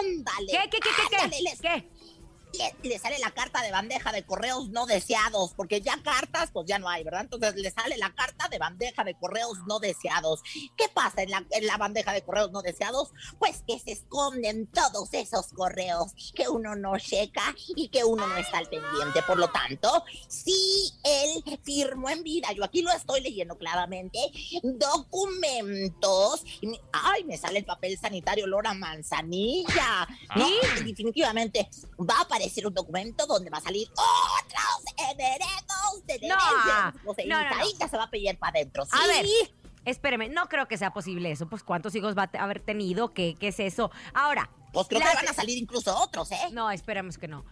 ¡Ándale! 0.00 0.46
¿Qué, 0.50 0.68
qué, 0.68 0.78
qué, 0.80 0.90
qué, 1.10 1.16
ándale, 1.16 1.36
qué? 1.36 1.42
les- 1.44 1.60
¿Qué? 1.60 1.88
Le, 2.58 2.88
le 2.88 2.98
sale 2.98 3.18
la 3.18 3.30
carta 3.30 3.62
de 3.62 3.70
bandeja 3.70 4.12
de 4.12 4.24
correos 4.24 4.68
no 4.70 4.86
deseados, 4.86 5.52
porque 5.54 5.80
ya 5.80 6.00
cartas, 6.02 6.50
pues 6.52 6.66
ya 6.66 6.78
no 6.78 6.88
hay, 6.88 7.04
¿verdad? 7.04 7.22
Entonces 7.22 7.54
le 7.56 7.70
sale 7.70 7.96
la 7.96 8.14
carta 8.14 8.48
de 8.48 8.58
bandeja 8.58 9.04
de 9.04 9.14
correos 9.14 9.58
no 9.66 9.78
deseados. 9.78 10.42
¿Qué 10.76 10.88
pasa 10.92 11.22
en 11.22 11.30
la, 11.30 11.44
en 11.50 11.66
la 11.66 11.76
bandeja 11.76 12.12
de 12.12 12.22
correos 12.22 12.50
no 12.52 12.62
deseados? 12.62 13.10
Pues 13.38 13.62
que 13.66 13.78
se 13.78 13.92
esconden 13.92 14.66
todos 14.66 15.12
esos 15.12 15.48
correos 15.48 16.12
que 16.34 16.48
uno 16.48 16.74
no 16.76 16.98
checa 16.98 17.54
y 17.74 17.88
que 17.88 18.04
uno 18.04 18.26
no 18.26 18.36
está 18.36 18.58
al 18.58 18.68
pendiente. 18.68 19.22
Por 19.26 19.38
lo 19.38 19.48
tanto, 19.50 20.04
si 20.28 20.92
él 21.04 21.58
firmó 21.62 22.10
en 22.10 22.22
vida, 22.22 22.52
yo 22.52 22.64
aquí 22.64 22.82
lo 22.82 22.90
estoy 22.92 23.20
leyendo 23.20 23.56
claramente, 23.56 24.18
documentos. 24.62 26.44
y 26.60 26.80
Ay, 26.92 27.24
me 27.24 27.36
sale 27.36 27.58
el 27.60 27.64
papel 27.64 27.98
sanitario 27.98 28.44
olor 28.44 28.66
a 28.66 28.74
manzanilla. 28.74 30.06
No, 30.36 30.48
definitivamente 30.84 31.68
va 31.98 32.20
a 32.20 32.28
aparecer 32.40 32.66
un 32.66 32.74
documento 32.74 33.26
donde 33.26 33.50
va 33.50 33.58
a 33.58 33.60
salir 33.60 33.88
otros 33.92 34.94
herederos 35.10 36.06
de 36.06 36.28
No, 36.28 36.36
no, 36.36 37.44
no, 37.44 37.88
se 37.88 37.96
va 37.96 38.04
a 38.04 38.10
pelear 38.10 38.38
para 38.38 38.58
adentro. 38.58 38.84
A 38.84 38.86
Sí. 38.86 39.08
ver, 39.08 39.26
espéreme, 39.84 40.28
no 40.28 40.48
creo 40.48 40.66
que 40.66 40.78
sea 40.78 40.92
posible 40.92 41.30
eso. 41.30 41.48
Pues, 41.48 41.62
¿cuántos 41.62 41.94
hijos 41.94 42.16
va 42.16 42.30
a 42.32 42.42
haber 42.42 42.60
tenido? 42.60 43.12
¿Qué, 43.12 43.34
qué 43.38 43.48
es 43.48 43.60
eso? 43.60 43.90
Ahora. 44.14 44.50
Pues 44.72 44.86
creo 44.88 45.00
que 45.00 45.06
van 45.06 45.28
a 45.28 45.34
salir 45.34 45.58
incluso 45.58 45.96
otros, 45.98 46.30
¿eh? 46.30 46.38
No, 46.52 46.70
esperemos 46.70 47.18
que 47.18 47.26
no. 47.26 47.44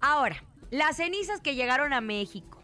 Ahora, 0.00 0.42
las 0.70 0.96
cenizas 0.96 1.40
que 1.40 1.54
llegaron 1.54 1.92
a 1.92 2.00
México, 2.00 2.60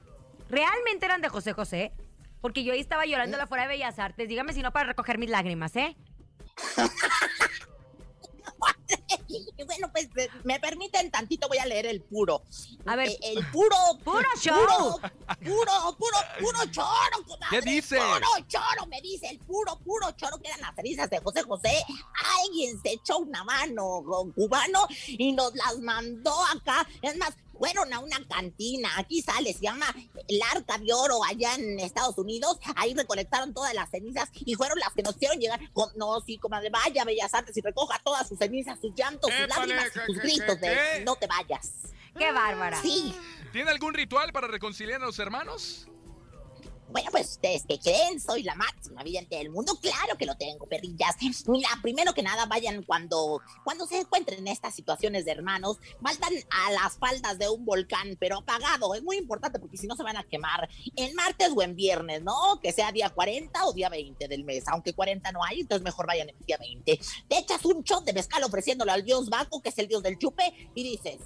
¿realmente 0.49 1.07
eran 1.07 1.21
de 1.21 1.29
José 1.29 1.53
José? 1.53 1.93
Porque 2.41 2.65
yo 2.65 2.73
ahí 2.73 2.81
estaba 2.81 3.07
llorando 3.07 3.37
¿Eh? 3.37 3.39
la 3.41 3.47
fuera 3.47 3.63
de 3.65 3.69
Bellas 3.69 3.99
Artes. 4.01 4.29
Dígame 4.29 4.53
si 4.53 4.63
no 4.63 4.73
para 4.73 4.87
recoger 4.89 5.17
mis 5.19 5.31
lágrimas, 5.31 5.77
¿eh? 5.77 5.97
Y 9.59 9.65
bueno, 9.65 9.91
pues 9.93 10.09
eh, 10.17 10.29
me 10.45 10.59
permiten 10.61 11.11
tantito, 11.11 11.49
voy 11.49 11.59
a 11.59 11.67
leer 11.67 11.87
el 11.87 12.01
puro. 12.03 12.43
A 12.87 12.97
ver. 12.97 13.09
Eh, 13.09 13.19
el 13.23 13.47
puro. 13.51 13.77
¡Puro 14.05 14.29
show! 14.41 14.99
Puro, 15.01 15.03
puro, 15.45 15.97
puro, 15.99 16.19
puro 16.41 16.65
choro, 16.71 17.25
comadre. 17.27 17.47
¿Qué 17.51 17.61
dice? 17.63 17.97
Puro 17.99 18.47
choro, 18.49 18.87
me 18.89 19.01
dice 19.01 19.29
el 19.29 19.39
puro, 19.39 19.79
puro 19.79 20.11
choro 20.13 20.39
que 20.39 20.49
eran 20.49 20.61
las 20.61 20.75
cenizas 20.75 21.09
de 21.11 21.19
José 21.19 21.43
José. 21.43 21.85
Alguien 22.43 22.81
se 22.83 22.93
echó 22.93 23.19
una 23.19 23.45
mano 23.45 24.03
con 24.07 24.33
cubano 24.33 24.87
y 25.07 25.33
nos 25.33 25.55
las 25.55 25.79
mandó 25.79 26.35
acá. 26.47 26.87
Es 27.03 27.17
más, 27.17 27.35
fueron 27.59 27.93
a 27.93 27.99
una 27.99 28.17
cantina, 28.27 28.89
aquí 28.97 29.21
sale, 29.21 29.53
se 29.53 29.61
llama 29.61 29.95
el 30.29 30.41
Arca 30.51 30.79
de 30.79 30.95
Oro 30.95 31.23
allá 31.23 31.55
en 31.57 31.79
Estados 31.79 32.17
Unidos, 32.17 32.59
ahí 32.75 32.95
recolectaron 32.95 33.53
todas 33.53 33.75
las 33.75 33.91
cenizas 33.91 34.31
y 34.33 34.55
fueron 34.55 34.79
las 34.79 34.95
que 34.95 35.03
nos 35.03 35.15
hicieron 35.17 35.39
llegar, 35.39 35.61
con- 35.75 35.91
no, 35.95 36.19
sí, 36.23 36.39
comadre, 36.39 36.71
vaya 36.71 37.05
Bellas 37.05 37.35
Artes 37.35 37.55
y 37.55 37.61
recoja 37.61 38.01
todas 38.03 38.27
sus 38.29 38.39
cenizas, 38.39 38.79
sus 38.81 38.95
llantos, 39.29 39.31
Épale, 39.33 39.75
lágrimas 39.75 39.91
¿qué, 39.91 40.00
y 40.09 40.15
qué, 40.15 40.21
gritos 40.21 40.61
de 40.61 41.03
no 41.05 41.17
te 41.17 41.27
vayas. 41.27 41.73
¡Qué 42.17 42.33
bárbara! 42.33 42.81
Sí, 42.83 43.15
¿Tiene 43.53 43.71
algún 43.71 43.95
ritual 43.95 44.33
para 44.33 44.47
reconciliar 44.47 45.03
a 45.03 45.07
los 45.07 45.19
hermanos? 45.19 45.89
Bueno, 46.90 47.09
pues 47.12 47.30
ustedes 47.30 47.64
que 47.66 47.78
creen, 47.78 48.20
soy 48.20 48.42
la 48.42 48.56
máxima 48.56 49.04
vidente 49.04 49.37
del 49.37 49.50
mundo. 49.50 49.78
Claro 49.80 50.16
que 50.18 50.26
lo 50.26 50.37
tengo, 50.37 50.66
perrillas. 50.66 51.14
Mira, 51.47 51.68
primero 51.82 52.12
que 52.14 52.23
nada, 52.23 52.47
vayan 52.47 52.82
cuando, 52.82 53.40
cuando 53.62 53.87
se 53.87 54.00
encuentren 54.00 54.40
en 54.40 54.49
estas 54.49 54.75
situaciones 54.75 55.25
de 55.25 55.30
hermanos, 55.30 55.78
faltan 56.02 56.32
a 56.50 56.73
las 56.73 56.99
faldas 56.99 57.38
de 57.38 57.49
un 57.49 57.64
volcán, 57.64 58.16
pero 58.18 58.38
apagado. 58.38 58.94
Es 58.94 59.05
muy 59.05 59.18
importante 59.18 59.61
porque 59.61 59.76
si 59.76 59.87
no 59.87 59.94
se 59.94 60.03
van 60.03 60.16
a 60.16 60.24
quemar 60.24 60.68
en 60.96 61.14
martes 61.14 61.53
o 61.55 61.62
en 61.62 61.76
viernes, 61.76 62.22
¿no? 62.22 62.59
Que 62.61 62.72
sea 62.72 62.90
día 62.90 63.11
40 63.11 63.66
o 63.66 63.72
día 63.72 63.88
20 63.88 64.26
del 64.26 64.42
mes. 64.42 64.66
Aunque 64.66 64.92
40 64.92 65.31
no 65.31 65.44
hay, 65.44 65.61
entonces 65.61 65.85
mejor 65.85 66.09
vayan 66.09 66.29
en 66.31 66.38
día 66.44 66.59
20. 66.59 67.00
Te 67.29 67.38
echas 67.38 67.64
un 67.64 67.83
shot 67.85 68.05
de 68.05 68.12
mezcal 68.12 68.42
ofreciéndolo 68.42 68.90
al 68.90 69.05
dios 69.05 69.31
Baco, 69.31 69.62
que 69.62 69.68
es 69.68 69.79
el 69.79 69.87
dios 69.87 70.03
del 70.03 70.18
chupe, 70.18 70.70
y 70.74 70.83
dices. 70.83 71.18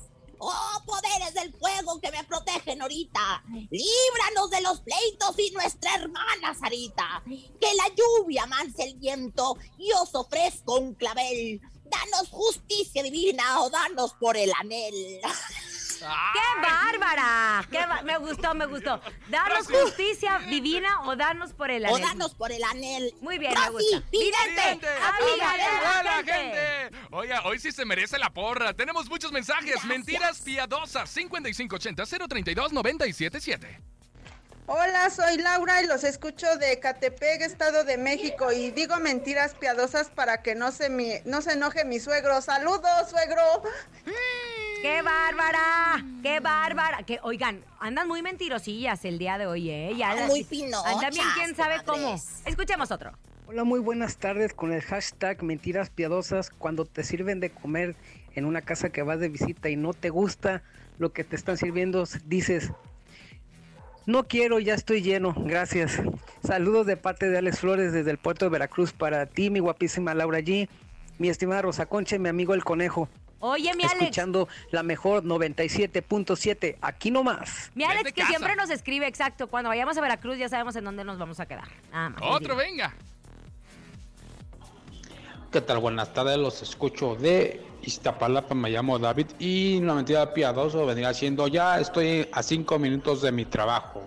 Oh, 0.46 0.82
poderes 0.84 1.32
del 1.32 1.54
fuego 1.54 1.98
que 2.00 2.10
me 2.10 2.22
protegen 2.24 2.82
ahorita. 2.82 3.42
Líbranos 3.70 4.50
de 4.50 4.60
los 4.60 4.80
pleitos 4.80 5.38
y 5.38 5.50
nuestra 5.52 5.94
hermana 5.94 6.54
Sarita. 6.54 7.22
Que 7.24 7.74
la 7.74 7.88
lluvia 7.94 8.44
manse 8.46 8.82
el 8.84 8.96
viento 8.96 9.56
y 9.78 9.90
os 9.92 10.14
ofrezco 10.14 10.78
un 10.78 10.94
clavel. 10.94 11.62
Danos 11.84 12.28
justicia 12.30 13.02
divina 13.02 13.62
o 13.62 13.70
danos 13.70 14.12
por 14.20 14.36
el 14.36 14.52
anel. 14.60 15.20
¡Qué 15.98 16.60
bárbara! 16.62 17.64
¡Qué 17.70 17.78
ba- 17.86 18.02
me 18.02 18.16
gustó, 18.18 18.54
me 18.54 18.66
gustó. 18.66 19.00
Gracias. 19.28 19.66
justicia 19.82 20.38
divina 20.48 21.02
o 21.02 21.16
danos 21.16 21.52
por 21.52 21.70
el 21.70 21.84
O 21.86 21.96
anel. 21.96 22.08
danos 22.08 22.34
por 22.34 22.50
el 22.52 22.62
anel. 22.64 23.14
Muy 23.20 23.38
bien, 23.38 23.52
me 23.54 23.66
Rosy, 23.66 23.84
gusta. 23.92 24.08
vidente, 24.10 24.62
amiga 24.62 25.52
de 25.52 25.58
la 25.58 26.00
¡Hola, 26.00 26.12
gente! 26.16 26.32
gente! 26.32 26.90
Oiga, 27.10 27.42
hoy 27.44 27.58
sí 27.58 27.72
se 27.72 27.84
merece 27.84 28.18
la 28.18 28.30
porra. 28.30 28.72
Tenemos 28.74 29.08
muchos 29.08 29.32
mensajes. 29.32 29.64
Gracias. 29.66 29.84
Mentiras 29.86 30.40
piadosas. 30.42 31.10
5580-032-977. 31.16 33.80
Hola, 34.66 35.10
soy 35.10 35.36
Laura 35.36 35.82
y 35.82 35.86
los 35.86 36.04
escucho 36.04 36.56
de 36.56 36.80
Catepec, 36.80 37.42
Estado 37.42 37.84
de 37.84 37.98
México 37.98 38.50
y 38.50 38.70
digo 38.70 38.96
mentiras 38.96 39.54
piadosas 39.54 40.08
para 40.08 40.40
que 40.42 40.54
no 40.54 40.72
se 40.72 40.88
mi, 40.88 41.12
no 41.26 41.42
se 41.42 41.52
enoje 41.52 41.84
mi 41.84 42.00
suegro. 42.00 42.40
Saludos, 42.40 43.10
suegro. 43.10 43.42
¡Qué 44.84 45.00
bárbara! 45.00 46.04
¡Qué 46.22 46.40
bárbara! 46.40 47.02
Que, 47.04 47.18
oigan, 47.22 47.64
andan 47.80 48.06
muy 48.06 48.20
mentirosillas 48.20 49.02
el 49.06 49.16
día 49.18 49.38
de 49.38 49.46
hoy, 49.46 49.70
¿eh? 49.70 49.94
Ya 49.96 50.10
Ay, 50.10 50.18
las- 50.18 50.28
muy 50.28 50.44
finochas, 50.44 50.84
Andan 50.92 51.10
bien, 51.10 51.24
quién 51.34 51.56
sabe 51.56 51.76
cómo. 51.86 52.14
Escuchemos 52.44 52.90
otro. 52.90 53.12
Hola, 53.46 53.64
muy 53.64 53.80
buenas 53.80 54.18
tardes 54.18 54.52
con 54.52 54.74
el 54.74 54.82
hashtag 54.82 55.42
mentiras 55.42 55.88
piadosas. 55.88 56.50
Cuando 56.50 56.84
te 56.84 57.02
sirven 57.02 57.40
de 57.40 57.48
comer 57.48 57.96
en 58.34 58.44
una 58.44 58.60
casa 58.60 58.90
que 58.90 59.02
vas 59.02 59.20
de 59.20 59.30
visita 59.30 59.70
y 59.70 59.76
no 59.76 59.94
te 59.94 60.10
gusta 60.10 60.62
lo 60.98 61.14
que 61.14 61.24
te 61.24 61.34
están 61.34 61.56
sirviendo, 61.56 62.04
dices, 62.26 62.70
no 64.04 64.24
quiero, 64.24 64.58
ya 64.58 64.74
estoy 64.74 65.00
lleno, 65.00 65.32
gracias. 65.34 65.98
Saludos 66.46 66.84
de 66.86 66.98
parte 66.98 67.30
de 67.30 67.38
Alex 67.38 67.60
Flores 67.60 67.94
desde 67.94 68.10
el 68.10 68.18
puerto 68.18 68.44
de 68.44 68.50
Veracruz 68.50 68.92
para 68.92 69.24
ti, 69.24 69.48
mi 69.48 69.60
guapísima 69.60 70.12
Laura 70.12 70.40
G, 70.40 70.68
mi 71.16 71.30
estimada 71.30 71.62
Rosa 71.62 71.86
Concha 71.86 72.16
y 72.16 72.18
mi 72.18 72.28
amigo 72.28 72.52
el 72.52 72.64
conejo. 72.64 73.08
Oye, 73.40 73.74
mi 73.74 73.84
Alex. 73.84 74.00
Escuchando 74.00 74.48
la 74.70 74.82
mejor 74.82 75.22
97.7, 75.24 76.78
aquí 76.80 77.10
nomás. 77.10 77.70
Mi 77.74 77.84
Alex, 77.84 78.12
que 78.12 78.20
casa. 78.20 78.28
siempre 78.28 78.56
nos 78.56 78.70
escribe, 78.70 79.06
exacto. 79.06 79.48
Cuando 79.48 79.68
vayamos 79.68 79.96
a 79.96 80.00
Veracruz 80.00 80.38
ya 80.38 80.48
sabemos 80.48 80.76
en 80.76 80.84
dónde 80.84 81.04
nos 81.04 81.18
vamos 81.18 81.40
a 81.40 81.46
quedar. 81.46 81.68
Nada 81.92 82.10
más. 82.10 82.22
Otro, 82.22 82.56
venga. 82.56 82.94
¿Qué 85.54 85.60
tal? 85.60 85.78
Buenas 85.78 86.12
tardes, 86.12 86.36
los 86.36 86.62
escucho 86.62 87.14
de 87.14 87.64
Iztapalapa, 87.82 88.54
me 88.56 88.70
llamo 88.70 88.98
David 88.98 89.26
y 89.38 89.76
una 89.76 89.94
mentira 89.94 90.34
piadoso 90.34 90.84
vendría 90.84 91.14
siendo 91.14 91.46
ya 91.46 91.78
estoy 91.78 92.28
a 92.32 92.42
cinco 92.42 92.78
minutos 92.80 93.22
de 93.22 93.30
mi 93.30 93.44
trabajo, 93.44 94.02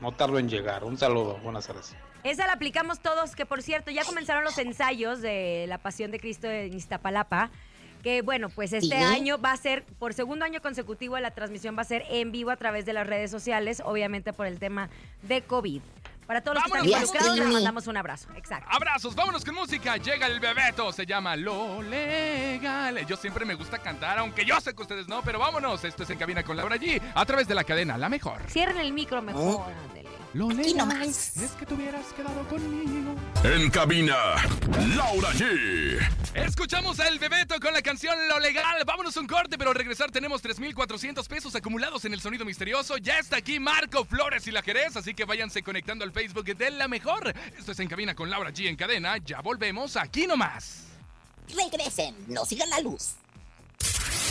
no 0.00 0.12
tardo 0.12 0.38
en 0.38 0.48
llegar, 0.48 0.84
un 0.84 0.96
saludo, 0.96 1.38
buenas 1.42 1.66
tardes. 1.66 1.94
Esa 2.22 2.46
la 2.46 2.54
aplicamos 2.54 3.00
todos, 3.00 3.34
que 3.34 3.44
por 3.46 3.62
cierto, 3.62 3.90
ya 3.90 4.04
comenzaron 4.04 4.44
los 4.44 4.56
ensayos 4.58 5.20
de 5.20 5.66
la 5.68 5.78
Pasión 5.78 6.10
de 6.10 6.20
Cristo 6.20 6.48
en 6.48 6.72
Iztapalapa. 6.72 7.50
Que 8.02 8.22
bueno, 8.22 8.48
pues 8.48 8.72
este 8.72 8.88
Sí. 8.88 8.94
año 8.94 9.38
va 9.38 9.52
a 9.52 9.56
ser, 9.56 9.84
por 9.98 10.14
segundo 10.14 10.44
año 10.44 10.60
consecutivo, 10.62 11.18
la 11.18 11.30
transmisión 11.32 11.76
va 11.76 11.82
a 11.82 11.84
ser 11.84 12.04
en 12.10 12.32
vivo 12.32 12.50
a 12.50 12.56
través 12.56 12.86
de 12.86 12.92
las 12.94 13.06
redes 13.06 13.30
sociales, 13.30 13.82
obviamente 13.84 14.32
por 14.32 14.46
el 14.46 14.58
tema 14.58 14.88
de 15.22 15.42
COVID. 15.42 15.82
Para 16.26 16.42
todos 16.42 16.54
los 16.56 16.64
que 16.64 16.70
están 16.70 16.86
involucrados, 16.86 17.38
les 17.38 17.48
mandamos 17.48 17.86
un 17.88 17.96
abrazo. 17.96 18.28
Exacto. 18.36 18.68
Abrazos, 18.70 19.16
vámonos 19.16 19.44
con 19.44 19.52
música. 19.56 19.96
Llega 19.96 20.28
el 20.28 20.38
bebeto, 20.38 20.92
se 20.92 21.04
llama 21.04 21.34
Lo 21.34 21.82
Legal. 21.82 23.04
Yo 23.04 23.16
siempre 23.16 23.44
me 23.44 23.54
gusta 23.54 23.78
cantar, 23.78 24.16
aunque 24.18 24.44
yo 24.44 24.60
sé 24.60 24.72
que 24.72 24.80
ustedes 24.82 25.08
no, 25.08 25.22
pero 25.22 25.40
vámonos. 25.40 25.82
Esto 25.84 26.04
es 26.04 26.10
En 26.10 26.18
Cabina 26.18 26.44
con 26.44 26.56
Laura 26.56 26.76
G, 26.76 27.02
a 27.14 27.26
través 27.26 27.48
de 27.48 27.54
la 27.56 27.64
cadena 27.64 27.98
La 27.98 28.08
Mejor. 28.08 28.40
Cierren 28.48 28.78
el 28.78 28.92
micro 28.92 29.20
mejor. 29.20 29.64
Lo 30.32 30.48
Aquí 30.48 30.56
legal 30.58 30.76
nomás. 30.76 31.36
es 31.38 31.50
que 31.52 31.66
te 31.66 31.74
hubieras 31.74 32.06
quedado 32.12 32.46
conmigo. 32.48 33.16
En 33.42 33.68
cabina, 33.70 34.14
Laura 34.96 35.30
G. 35.32 35.98
Escuchamos 36.34 37.00
al 37.00 37.18
Bebeto 37.18 37.58
con 37.58 37.72
la 37.72 37.82
canción 37.82 38.14
Lo 38.28 38.38
Legal. 38.38 38.84
Vámonos 38.86 39.16
un 39.16 39.26
corte, 39.26 39.58
pero 39.58 39.70
al 39.70 39.76
regresar 39.76 40.12
tenemos 40.12 40.40
3,400 40.40 41.26
pesos 41.26 41.54
acumulados 41.56 42.04
en 42.04 42.12
el 42.12 42.20
sonido 42.20 42.44
misterioso. 42.44 42.96
Ya 42.98 43.18
está 43.18 43.38
aquí 43.38 43.58
Marco 43.58 44.04
Flores 44.04 44.46
y 44.46 44.52
la 44.52 44.62
Jerez, 44.62 44.96
así 44.96 45.14
que 45.14 45.24
váyanse 45.24 45.64
conectando 45.64 46.04
al 46.04 46.12
Facebook 46.12 46.44
de 46.44 46.70
La 46.70 46.86
Mejor. 46.86 47.34
Esto 47.58 47.72
es 47.72 47.80
En 47.80 47.88
Cabina 47.88 48.14
con 48.14 48.30
Laura 48.30 48.52
G 48.52 48.68
en 48.68 48.76
cadena. 48.76 49.16
Ya 49.18 49.40
volvemos 49.40 49.96
aquí 49.96 50.28
nomás. 50.28 50.84
Regresen, 51.48 52.14
no 52.28 52.44
sigan 52.44 52.70
la 52.70 52.78
luz. 52.80 53.14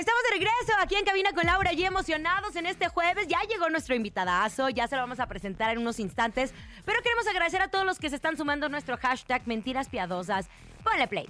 Estamos 0.00 0.22
de 0.22 0.30
regreso 0.30 0.72
aquí 0.80 0.94
en 0.94 1.04
Cabina 1.04 1.30
con 1.34 1.44
Laura 1.44 1.74
y 1.74 1.84
emocionados 1.84 2.56
en 2.56 2.64
este 2.64 2.88
jueves. 2.88 3.28
Ya 3.28 3.38
llegó 3.50 3.68
nuestro 3.68 3.94
invitadazo, 3.94 4.70
ya 4.70 4.88
se 4.88 4.96
lo 4.96 5.02
vamos 5.02 5.20
a 5.20 5.26
presentar 5.26 5.72
en 5.72 5.76
unos 5.76 6.00
instantes. 6.00 6.54
Pero 6.86 7.02
queremos 7.02 7.26
agradecer 7.26 7.60
a 7.60 7.68
todos 7.68 7.84
los 7.84 7.98
que 7.98 8.08
se 8.08 8.16
están 8.16 8.38
sumando 8.38 8.64
a 8.64 8.68
nuestro 8.70 8.96
hashtag 8.96 9.46
Mentiras 9.46 9.90
Piadosas. 9.90 10.48
Ponle 10.82 11.06
play. 11.06 11.28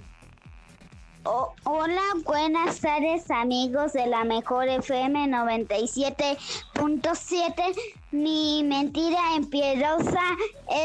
Oh, 1.23 1.53
hola, 1.65 2.01
buenas 2.25 2.79
tardes 2.79 3.29
amigos 3.29 3.93
de 3.93 4.07
la 4.07 4.23
mejor 4.23 4.67
FM 4.67 5.27
97.7. 5.27 7.75
Mi 8.11 8.63
mentira 8.63 9.35
empiedosa 9.35 10.23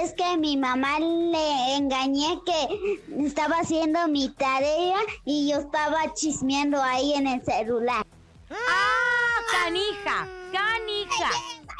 es 0.03 0.13
que 0.13 0.37
mi 0.37 0.59
mamá 0.59 0.99
le 1.01 1.77
engañé 1.77 2.39
que 2.45 3.01
estaba 3.27 3.61
haciendo 3.61 4.09
mi 4.09 4.29
tarea 4.29 4.99
y 5.25 5.49
yo 5.51 5.61
estaba 5.61 6.13
chismeando 6.13 6.83
ahí 6.83 7.15
en 7.15 7.29
el 7.29 7.43
celular. 7.43 8.07
¡Ah! 8.51 9.41
¡Canija! 9.65 10.29
¡Canija! 10.53 11.31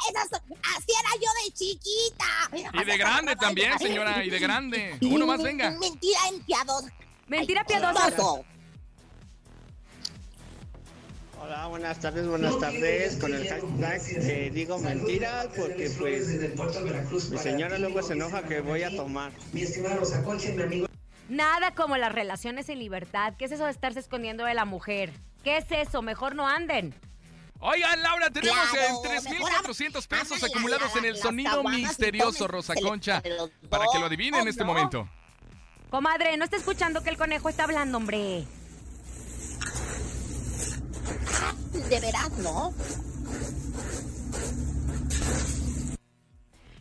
Esas- 0.09 0.41
así 0.75 0.91
era 0.99 1.11
yo 1.15 1.29
de 1.45 1.51
chiquita. 1.53 2.49
Y 2.81 2.85
de 2.85 2.97
grande 2.97 3.35
también, 3.35 3.77
señora, 3.77 4.25
y 4.25 4.31
de 4.31 4.39
grande. 4.39 4.97
Uno 5.01 5.27
más, 5.27 5.43
venga. 5.43 5.69
Mentira 5.79 6.19
empiadosa. 6.29 6.91
Mentira 7.27 7.63
piadosa. 7.65 8.09
Hola, 11.39 11.67
buenas 11.67 11.99
tardes, 11.99 12.27
buenas 12.27 12.59
tardes. 12.59 13.17
Con 13.17 13.33
el 13.33 13.47
hashtag 13.47 14.01
eh, 14.17 14.49
digo 14.53 14.79
mentiras 14.79 15.47
porque 15.55 15.89
pues 15.97 17.29
mi 17.31 17.37
señora 17.37 17.77
luego 17.77 18.01
se 18.01 18.13
enoja 18.13 18.43
que 18.43 18.61
voy 18.61 18.83
a 18.83 18.95
tomar. 18.95 19.31
Nada 21.29 21.71
como 21.75 21.97
las 21.97 22.11
relaciones 22.11 22.69
en 22.69 22.79
libertad. 22.79 23.33
¿Qué 23.37 23.45
es 23.45 23.51
eso 23.51 23.65
de 23.65 23.71
estarse 23.71 23.99
escondiendo 23.99 24.45
de 24.45 24.53
la 24.53 24.65
mujer? 24.65 25.11
¿Qué 25.43 25.57
es 25.57 25.65
eso? 25.69 26.01
Mejor 26.01 26.35
no 26.35 26.47
anden. 26.47 26.93
Oigan, 27.59 28.01
Laura, 28.03 28.29
tenemos 28.29 28.57
Claro, 28.69 28.87
en 29.03 29.09
3,400 29.23 30.07
pesos 30.07 30.43
acumulados 30.43 30.93
la- 30.93 30.99
en 30.99 31.05
el 31.05 31.17
sonido 31.17 31.63
misterioso, 31.63 32.47
Rosa 32.47 32.75
Concha, 32.81 33.21
para 33.69 33.85
que 33.91 33.99
lo 33.99 34.05
adivinen 34.05 34.41
en 34.41 34.47
este 34.47 34.61
¿no? 34.63 34.67
momento. 34.67 35.09
Comadre, 35.89 36.35
no 36.35 36.43
está 36.43 36.57
escuchando 36.57 37.01
que 37.01 37.09
el 37.09 37.17
conejo 37.17 37.47
está 37.47 37.63
hablando, 37.63 37.97
hombre. 37.97 38.43
De 41.89 41.99
veras, 42.01 42.31
¿no? 42.39 42.73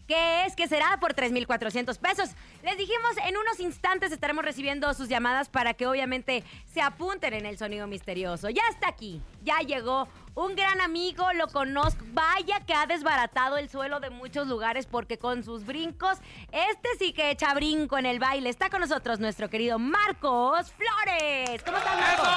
¿Qué 0.06 0.44
es? 0.46 0.54
¿Qué 0.54 0.68
será? 0.68 0.98
Por 1.00 1.14
3,400 1.14 1.98
pesos. 1.98 2.30
Les 2.62 2.76
dijimos, 2.76 3.16
en 3.24 3.36
unos 3.36 3.58
instantes 3.60 4.12
estaremos 4.12 4.44
recibiendo 4.44 4.92
sus 4.94 5.08
llamadas 5.08 5.48
para 5.48 5.74
que 5.74 5.86
obviamente 5.86 6.44
se 6.72 6.80
apunten 6.80 7.34
en 7.34 7.44
el 7.44 7.58
sonido 7.58 7.86
misterioso. 7.86 8.48
Ya 8.50 8.62
está 8.70 8.88
aquí, 8.88 9.20
ya 9.42 9.58
llegó 9.60 10.08
un 10.36 10.54
gran 10.54 10.80
amigo, 10.80 11.32
lo 11.32 11.48
conozco. 11.48 12.04
Vaya 12.12 12.60
que 12.60 12.74
ha 12.74 12.86
desbaratado 12.86 13.56
el 13.56 13.68
suelo 13.68 13.98
de 14.00 14.10
muchos 14.10 14.46
lugares 14.46 14.86
porque 14.86 15.18
con 15.18 15.42
sus 15.42 15.66
brincos, 15.66 16.18
este 16.52 16.88
sí 16.98 17.12
que 17.12 17.30
echa 17.30 17.52
brinco 17.54 17.98
en 17.98 18.06
el 18.06 18.20
baile. 18.20 18.48
Está 18.48 18.70
con 18.70 18.80
nosotros 18.80 19.18
nuestro 19.18 19.50
querido 19.50 19.78
Marcos 19.78 20.72
Flores. 20.72 21.62
¿Cómo 21.64 21.78
estás, 21.78 21.96
Marcos? 21.98 22.28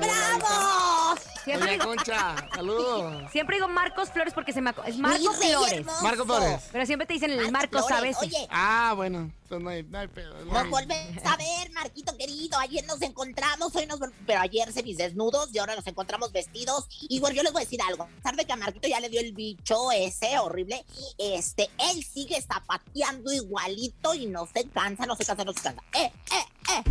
¡Bravo! 0.00 1.33
Siempre 1.44 1.66
Doña 1.66 1.72
digo, 1.72 1.84
Concha, 1.84 2.48
saludos. 2.54 3.30
siempre 3.30 3.56
digo 3.56 3.68
Marcos 3.68 4.10
Flores 4.10 4.32
porque 4.34 4.52
se 4.52 4.60
me... 4.62 4.70
Es 4.86 4.96
Marcos 4.98 5.20
Hijo 5.20 5.32
de 5.34 5.46
Flores. 5.48 5.72
hermoso. 5.72 6.02
Marco 6.02 6.24
Flores. 6.24 6.62
Pero 6.72 6.86
siempre 6.86 7.06
te 7.06 7.12
dicen 7.14 7.30
el 7.32 7.52
Marcos 7.52 7.52
Marcos 7.52 7.86
Flores, 7.86 8.16
¿sabes? 8.16 8.32
Oye, 8.34 8.46
Ah, 8.50 8.92
bueno, 8.96 9.30
pues 9.48 9.60
no 9.60 9.68
hay, 9.70 9.82
no 9.82 9.98
hay 9.98 10.08
pedo. 10.08 10.34
no 10.44 10.52
nos 10.52 10.62
hay- 10.64 10.70
volvemos 10.70 11.24
a 11.26 11.36
ver, 11.36 11.70
Marquito 11.72 12.16
querido. 12.16 12.58
Ayer 12.58 12.84
nos 12.86 13.02
encontramos, 13.02 13.74
hoy 13.76 13.86
nos 13.86 14.00
vol- 14.00 14.12
pero 14.26 14.40
ayer 14.40 14.72
se 14.72 14.82
mis 14.82 14.96
desnudos 14.96 15.50
y 15.52 15.58
ahora 15.58 15.76
nos 15.76 15.86
encontramos 15.86 16.32
vestidos. 16.32 16.86
Y 17.08 17.20
bueno, 17.20 17.36
yo 17.36 17.42
les 17.42 17.52
voy 17.52 17.62
a 17.62 17.64
decir 17.64 17.80
algo. 17.82 18.04
A 18.04 18.06
pesar 18.08 18.36
de 18.36 18.44
que 18.46 18.52
a 18.52 18.56
Marquito 18.56 18.88
ya 18.88 19.00
le 19.00 19.08
dio 19.10 19.20
el 19.20 19.32
bicho 19.32 19.92
ese 19.92 20.38
horrible, 20.38 20.84
este, 21.18 21.68
él 21.78 22.02
sigue 22.04 22.40
zapateando 22.40 23.32
igualito 23.32 24.14
y 24.14 24.26
no 24.26 24.46
se 24.46 24.66
cansa, 24.68 25.04
no 25.06 25.14
se 25.14 25.24
cansa, 25.24 25.44
no 25.44 25.52
se 25.52 25.60
cansa. 25.60 25.82
Eh, 25.92 26.10
eh, 26.32 26.72
eh. 26.72 26.90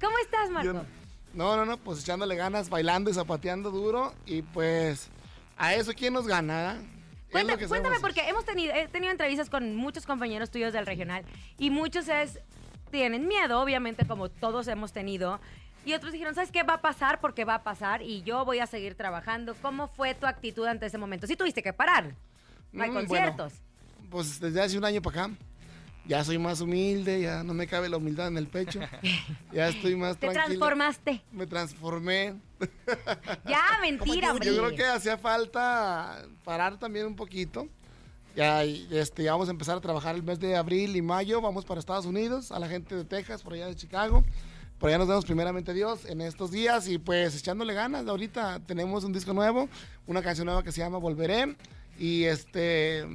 ¿Cómo 0.00 0.18
estás, 0.18 0.46
Yo- 0.48 0.50
Marcos? 0.52 0.82
No, 1.34 1.56
no, 1.56 1.64
no, 1.64 1.76
pues 1.76 2.00
echándole 2.00 2.36
ganas, 2.36 2.68
bailando 2.68 3.10
y 3.10 3.14
zapateando 3.14 3.70
duro. 3.70 4.14
Y 4.26 4.42
pues, 4.42 5.08
a 5.56 5.74
eso, 5.74 5.92
¿quién 5.94 6.14
nos 6.14 6.26
gana? 6.26 6.80
Cuéntame, 7.30 7.66
cuéntame, 7.66 7.96
porque 8.00 8.28
hemos 8.28 8.44
tenido, 8.44 8.72
he 8.74 8.86
tenido 8.86 9.10
entrevistas 9.10 9.50
con 9.50 9.74
muchos 9.74 10.06
compañeros 10.06 10.50
tuyos 10.50 10.72
del 10.72 10.86
regional 10.86 11.24
y 11.58 11.70
muchos 11.70 12.06
es, 12.08 12.38
tienen 12.92 13.26
miedo, 13.26 13.60
obviamente, 13.60 14.06
como 14.06 14.28
todos 14.28 14.68
hemos 14.68 14.92
tenido. 14.92 15.40
Y 15.84 15.94
otros 15.94 16.12
dijeron, 16.12 16.34
¿sabes 16.34 16.52
qué 16.52 16.62
va 16.62 16.74
a 16.74 16.80
pasar? 16.80 17.20
Porque 17.20 17.44
va 17.44 17.56
a 17.56 17.62
pasar 17.64 18.02
y 18.02 18.22
yo 18.22 18.44
voy 18.44 18.60
a 18.60 18.66
seguir 18.66 18.94
trabajando. 18.94 19.54
¿Cómo 19.60 19.88
fue 19.88 20.14
tu 20.14 20.26
actitud 20.26 20.64
ante 20.66 20.86
ese 20.86 20.96
momento? 20.96 21.26
Sí 21.26 21.36
tuviste 21.36 21.62
que 21.62 21.72
parar. 21.72 22.14
No 22.72 22.84
hay 22.84 22.90
Mm, 22.90 22.94
conciertos. 22.94 23.52
Pues 24.10 24.38
desde 24.40 24.62
hace 24.62 24.78
un 24.78 24.84
año 24.84 25.02
para 25.02 25.24
acá. 25.24 25.34
Ya 26.06 26.22
soy 26.22 26.38
más 26.38 26.60
humilde, 26.60 27.22
ya 27.22 27.42
no 27.42 27.54
me 27.54 27.66
cabe 27.66 27.88
la 27.88 27.96
humildad 27.96 28.28
en 28.28 28.36
el 28.36 28.46
pecho. 28.46 28.80
Ya 29.52 29.68
estoy 29.68 29.94
más 29.96 30.16
Te 30.18 30.26
tranquilo. 30.28 30.44
transformaste. 30.46 31.22
Me 31.32 31.46
transformé. 31.46 32.34
Ya, 33.46 33.62
mentira, 33.80 34.32
hombre. 34.32 34.46
Yo 34.46 34.56
creo 34.56 34.76
que 34.76 34.84
hacía 34.84 35.16
falta 35.18 36.26
parar 36.44 36.78
también 36.78 37.06
un 37.06 37.16
poquito. 37.16 37.68
Ya, 38.36 38.64
este, 38.64 39.22
ya 39.22 39.32
vamos 39.32 39.48
a 39.48 39.52
empezar 39.52 39.76
a 39.76 39.80
trabajar 39.80 40.14
el 40.16 40.22
mes 40.22 40.40
de 40.40 40.56
abril 40.56 40.96
y 40.96 41.02
mayo. 41.02 41.40
Vamos 41.40 41.64
para 41.64 41.78
Estados 41.78 42.04
Unidos, 42.04 42.50
a 42.50 42.58
la 42.58 42.68
gente 42.68 42.96
de 42.96 43.04
Texas, 43.04 43.42
por 43.42 43.52
allá 43.52 43.66
de 43.66 43.76
Chicago. 43.76 44.24
Por 44.78 44.88
allá 44.88 44.98
nos 44.98 45.06
vemos 45.08 45.24
primeramente 45.24 45.72
Dios 45.72 46.04
en 46.04 46.20
estos 46.20 46.50
días 46.50 46.88
y 46.88 46.98
pues 46.98 47.36
echándole 47.38 47.74
ganas. 47.74 48.06
Ahorita 48.08 48.60
tenemos 48.66 49.04
un 49.04 49.12
disco 49.12 49.32
nuevo, 49.32 49.68
una 50.06 50.20
canción 50.20 50.46
nueva 50.46 50.62
que 50.64 50.72
se 50.72 50.80
llama 50.80 50.98
Volveré. 50.98 51.56
Y 51.96 52.24
este, 52.24 53.06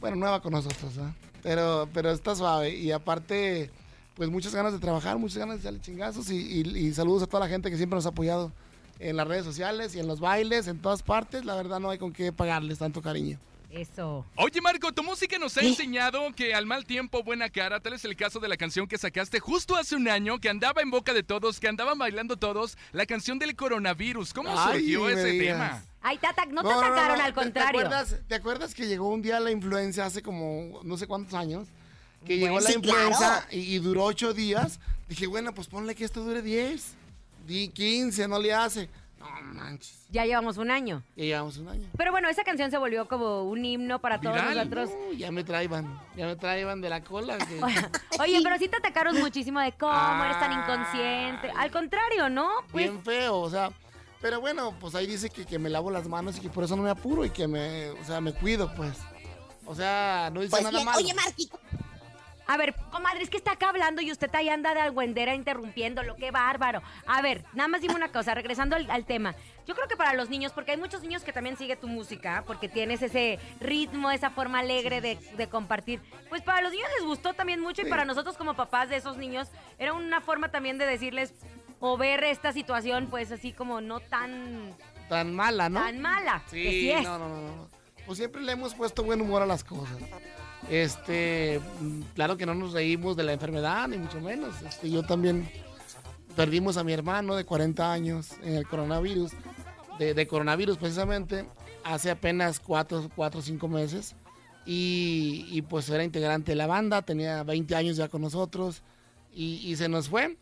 bueno, 0.00 0.16
nueva 0.16 0.42
con 0.42 0.52
nosotros, 0.52 0.96
¿verdad? 0.96 1.12
Pero, 1.44 1.88
pero 1.94 2.10
está 2.10 2.34
suave. 2.34 2.74
Y 2.74 2.90
aparte, 2.90 3.70
pues 4.16 4.28
muchas 4.30 4.52
ganas 4.54 4.72
de 4.72 4.80
trabajar, 4.80 5.16
muchas 5.18 5.38
ganas 5.38 5.56
de 5.56 5.60
echarle 5.60 5.80
chingazos. 5.80 6.28
Y- 6.30 6.62
y 6.62 6.92
saludos 6.92 7.22
a 7.22 7.26
toda 7.28 7.40
la 7.44 7.48
gente 7.48 7.70
que 7.70 7.76
siempre 7.76 7.96
nos 7.96 8.06
ha 8.06 8.08
apoyado 8.08 8.50
en 8.98 9.16
las 9.16 9.28
redes 9.28 9.44
sociales 9.44 9.94
y 9.94 10.00
en 10.00 10.08
los 10.08 10.18
bailes, 10.18 10.66
en 10.66 10.78
todas 10.80 11.02
partes. 11.04 11.44
La 11.44 11.54
verdad 11.54 11.78
no 11.78 11.90
hay 11.90 11.98
con 11.98 12.12
qué 12.12 12.32
pagarles 12.32 12.78
tanto 12.78 13.00
cariño. 13.02 13.38
Eso. 13.74 14.24
Oye, 14.36 14.60
Marco, 14.60 14.92
tu 14.92 15.02
música 15.02 15.36
nos 15.38 15.56
ha 15.56 15.62
enseñado 15.62 16.32
que 16.34 16.54
al 16.54 16.64
mal 16.64 16.84
tiempo, 16.84 17.24
buena 17.24 17.48
cara. 17.50 17.80
Tal 17.80 17.94
es 17.94 18.04
el 18.04 18.14
caso 18.16 18.38
de 18.38 18.46
la 18.46 18.56
canción 18.56 18.86
que 18.86 18.96
sacaste 18.98 19.40
justo 19.40 19.74
hace 19.74 19.96
un 19.96 20.08
año, 20.08 20.38
que 20.38 20.48
andaba 20.48 20.80
en 20.80 20.90
boca 20.92 21.12
de 21.12 21.24
todos, 21.24 21.58
que 21.58 21.66
andaban 21.66 21.98
bailando 21.98 22.36
todos, 22.36 22.78
la 22.92 23.04
canción 23.04 23.38
del 23.40 23.56
coronavirus. 23.56 24.32
¿Cómo 24.32 24.50
Ay, 24.56 24.78
surgió 24.80 25.08
ese 25.08 25.24
digas. 25.30 25.46
tema? 25.58 25.84
Ay, 26.02 26.18
te 26.18 26.26
ata- 26.28 26.46
no 26.46 26.62
te 26.62 26.68
No, 26.68 26.74
no, 26.80 26.86
atacaron, 26.86 27.18
no, 27.18 27.24
al 27.24 27.34
¿te- 27.34 27.40
contrario. 27.40 27.80
¿te 27.80 27.86
acuerdas, 27.86 28.16
¿Te 28.28 28.34
acuerdas 28.36 28.74
que 28.74 28.86
llegó 28.86 29.08
un 29.08 29.22
día 29.22 29.40
la 29.40 29.50
influencia 29.50 30.06
hace 30.06 30.22
como 30.22 30.80
no 30.84 30.96
sé 30.96 31.06
cuántos 31.08 31.34
años? 31.34 31.66
Que 32.24 32.38
llegó 32.38 32.60
la 32.60 32.68
sí, 32.70 32.74
influenza 32.76 33.18
claro. 33.18 33.46
y, 33.50 33.74
y 33.74 33.78
duró 33.80 34.04
ocho 34.04 34.32
días. 34.32 34.78
Dije, 35.08 35.26
bueno, 35.26 35.52
pues 35.52 35.66
ponle 35.66 35.94
que 35.96 36.04
esto 36.04 36.22
dure 36.22 36.42
diez. 36.42 36.92
di 37.46 37.68
15, 37.68 38.28
no 38.28 38.38
le 38.38 38.54
hace. 38.54 38.88
No 39.24 39.54
manches, 39.54 40.06
Ya 40.10 40.24
llevamos 40.26 40.56
un 40.58 40.70
año. 40.70 41.02
ya 41.16 41.24
llevamos 41.24 41.56
un 41.58 41.68
año. 41.68 41.88
Pero 41.96 42.10
bueno, 42.10 42.28
esa 42.28 42.44
canción 42.44 42.70
se 42.70 42.78
volvió 42.78 43.08
como 43.08 43.42
un 43.44 43.64
himno 43.64 43.98
para 44.00 44.20
todos 44.20 44.36
nosotros. 44.42 44.90
No, 44.90 45.12
ya 45.14 45.30
me 45.32 45.42
traían, 45.44 46.00
ya 46.16 46.26
me 46.26 46.36
traían 46.36 46.80
de 46.80 46.88
la 46.90 47.02
cola. 47.02 47.38
que- 47.38 47.60
Oye, 48.20 48.40
pero 48.42 48.58
sí 48.58 48.68
te 48.68 48.76
atacaron 48.76 49.16
muchísimo 49.20 49.60
de 49.60 49.72
cómo 49.72 50.24
eres 50.24 50.38
tan 50.38 50.52
inconsciente. 50.52 51.50
Al 51.56 51.70
contrario, 51.70 52.28
¿no? 52.28 52.48
Pues 52.70 52.90
bien 52.90 53.02
feo, 53.02 53.38
o 53.40 53.50
sea. 53.50 53.70
Pero 54.20 54.40
bueno, 54.40 54.74
pues 54.80 54.94
ahí 54.94 55.06
dice 55.06 55.28
que, 55.28 55.44
que 55.44 55.58
me 55.58 55.68
lavo 55.68 55.90
las 55.90 56.08
manos 56.08 56.38
y 56.38 56.40
que 56.40 56.48
por 56.48 56.64
eso 56.64 56.76
no 56.76 56.82
me 56.82 56.90
apuro 56.90 57.24
y 57.26 57.30
que 57.30 57.46
me, 57.46 57.90
o 57.90 58.04
sea, 58.04 58.20
me 58.22 58.32
cuido, 58.32 58.72
pues. 58.74 58.98
O 59.66 59.74
sea, 59.74 60.30
no 60.32 60.40
dice 60.40 60.50
Pues 60.50 60.62
nada 60.62 60.72
bien, 60.78 60.84
malo. 60.84 60.98
oye, 60.98 61.14
Marquito, 61.14 61.58
A 62.46 62.56
ver, 62.58 62.74
comadre, 62.90 63.22
es 63.22 63.30
que 63.30 63.36
está 63.38 63.52
acá 63.52 63.70
hablando 63.70 64.02
y 64.02 64.12
usted 64.12 64.32
ahí 64.34 64.48
anda 64.48 64.74
de 64.74 64.80
algüendera 64.80 65.34
interrumpiéndolo. 65.34 66.16
¡Qué 66.16 66.30
bárbaro! 66.30 66.82
A 67.06 67.22
ver, 67.22 67.42
nada 67.54 67.68
más 67.68 67.80
dime 67.80 67.94
una 67.94 68.08
cosa, 68.12 68.34
regresando 68.34 68.76
al, 68.76 68.90
al 68.90 69.06
tema. 69.06 69.34
Yo 69.66 69.74
creo 69.74 69.88
que 69.88 69.96
para 69.96 70.12
los 70.12 70.28
niños, 70.28 70.52
porque 70.52 70.72
hay 70.72 70.76
muchos 70.76 71.00
niños 71.02 71.22
que 71.22 71.32
también 71.32 71.56
siguen 71.56 71.78
tu 71.80 71.88
música, 71.88 72.44
porque 72.46 72.68
tienes 72.68 73.00
ese 73.00 73.38
ritmo, 73.60 74.10
esa 74.10 74.28
forma 74.28 74.58
alegre 74.58 75.00
de, 75.00 75.16
de 75.16 75.48
compartir. 75.48 76.00
Pues 76.28 76.42
para 76.42 76.60
los 76.60 76.70
niños 76.72 76.88
les 76.98 77.06
gustó 77.06 77.32
también 77.32 77.60
mucho 77.60 77.80
y 77.80 77.86
para 77.88 78.04
nosotros 78.04 78.36
como 78.36 78.54
papás 78.54 78.90
de 78.90 78.96
esos 78.96 79.16
niños 79.16 79.48
era 79.78 79.94
una 79.94 80.20
forma 80.20 80.50
también 80.50 80.76
de 80.76 80.84
decirles 80.84 81.32
o 81.80 81.96
ver 81.96 82.24
esta 82.24 82.52
situación 82.52 83.08
pues 83.10 83.32
así 83.32 83.52
como 83.54 83.80
no 83.80 84.00
tan, 84.00 84.74
Tan 85.08 85.34
mala, 85.34 85.68
¿no? 85.70 85.80
tan 85.80 85.98
mala. 86.00 86.42
Sí, 86.50 86.62
que 86.62 86.70
sí 86.70 86.90
es. 86.90 87.02
no, 87.04 87.18
no, 87.18 87.28
no. 87.28 87.68
Pues 88.04 88.18
siempre 88.18 88.42
le 88.42 88.52
hemos 88.52 88.74
puesto 88.74 89.02
buen 89.02 89.20
humor 89.22 89.40
a 89.40 89.46
las 89.46 89.64
cosas. 89.64 89.96
Este, 90.70 91.60
mm, 91.80 92.00
claro 92.14 92.36
que 92.36 92.46
no 92.46 92.54
nos 92.54 92.72
reímos 92.72 93.16
de 93.16 93.24
la 93.24 93.32
enfermedad, 93.32 93.86
ni 93.88 93.98
mucho 93.98 94.20
menos. 94.20 94.60
Este, 94.62 94.90
yo 94.90 95.02
también 95.02 95.48
perdimos 96.36 96.76
a 96.76 96.84
mi 96.84 96.92
hermano 96.92 97.34
de 97.36 97.44
40 97.44 97.92
años 97.92 98.30
en 98.42 98.54
el 98.54 98.66
coronavirus, 98.66 99.32
de, 99.98 100.14
de 100.14 100.26
coronavirus 100.26 100.78
precisamente, 100.78 101.44
hace 101.84 102.10
apenas 102.10 102.60
4 102.60 103.10
o 103.16 103.42
5 103.42 103.68
meses. 103.68 104.16
Y, 104.66 105.46
y, 105.50 105.60
pues 105.60 105.90
era 105.90 106.02
integrante 106.04 106.52
de 106.52 106.56
la 106.56 106.66
banda, 106.66 107.02
tenía 107.02 107.42
20 107.42 107.76
años 107.76 107.98
ya 107.98 108.08
con 108.08 108.22
nosotros 108.22 108.82
y, 109.34 109.56
y 109.56 109.76
se 109.76 109.90
nos 109.90 110.08
fue. 110.08 110.38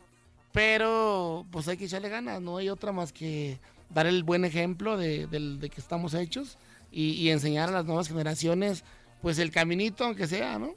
Pero 0.52 1.44
pues 1.50 1.66
hay 1.66 1.76
que 1.76 1.86
echarle 1.86 2.08
ganas, 2.08 2.40
no 2.40 2.58
hay 2.58 2.68
otra 2.68 2.92
más 2.92 3.12
que 3.12 3.58
dar 3.90 4.06
el 4.06 4.22
buen 4.22 4.44
ejemplo 4.44 4.96
de, 4.96 5.26
del- 5.26 5.58
de 5.58 5.70
que 5.70 5.80
estamos 5.80 6.14
hechos 6.14 6.56
y, 6.92 7.12
y 7.14 7.30
enseñar 7.30 7.70
a 7.70 7.72
las 7.72 7.84
nuevas 7.84 8.06
generaciones 8.08 8.84
pues 9.22 9.38
el 9.38 9.50
caminito 9.50 10.04
aunque 10.04 10.26
sea, 10.26 10.58
¿no? 10.58 10.74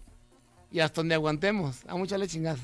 Y 0.71 0.79
hasta 0.79 1.01
donde 1.01 1.15
aguantemos, 1.15 1.77
a 1.87 1.95
muchas 1.95 2.19
le 2.19 2.27
chingadas. 2.27 2.59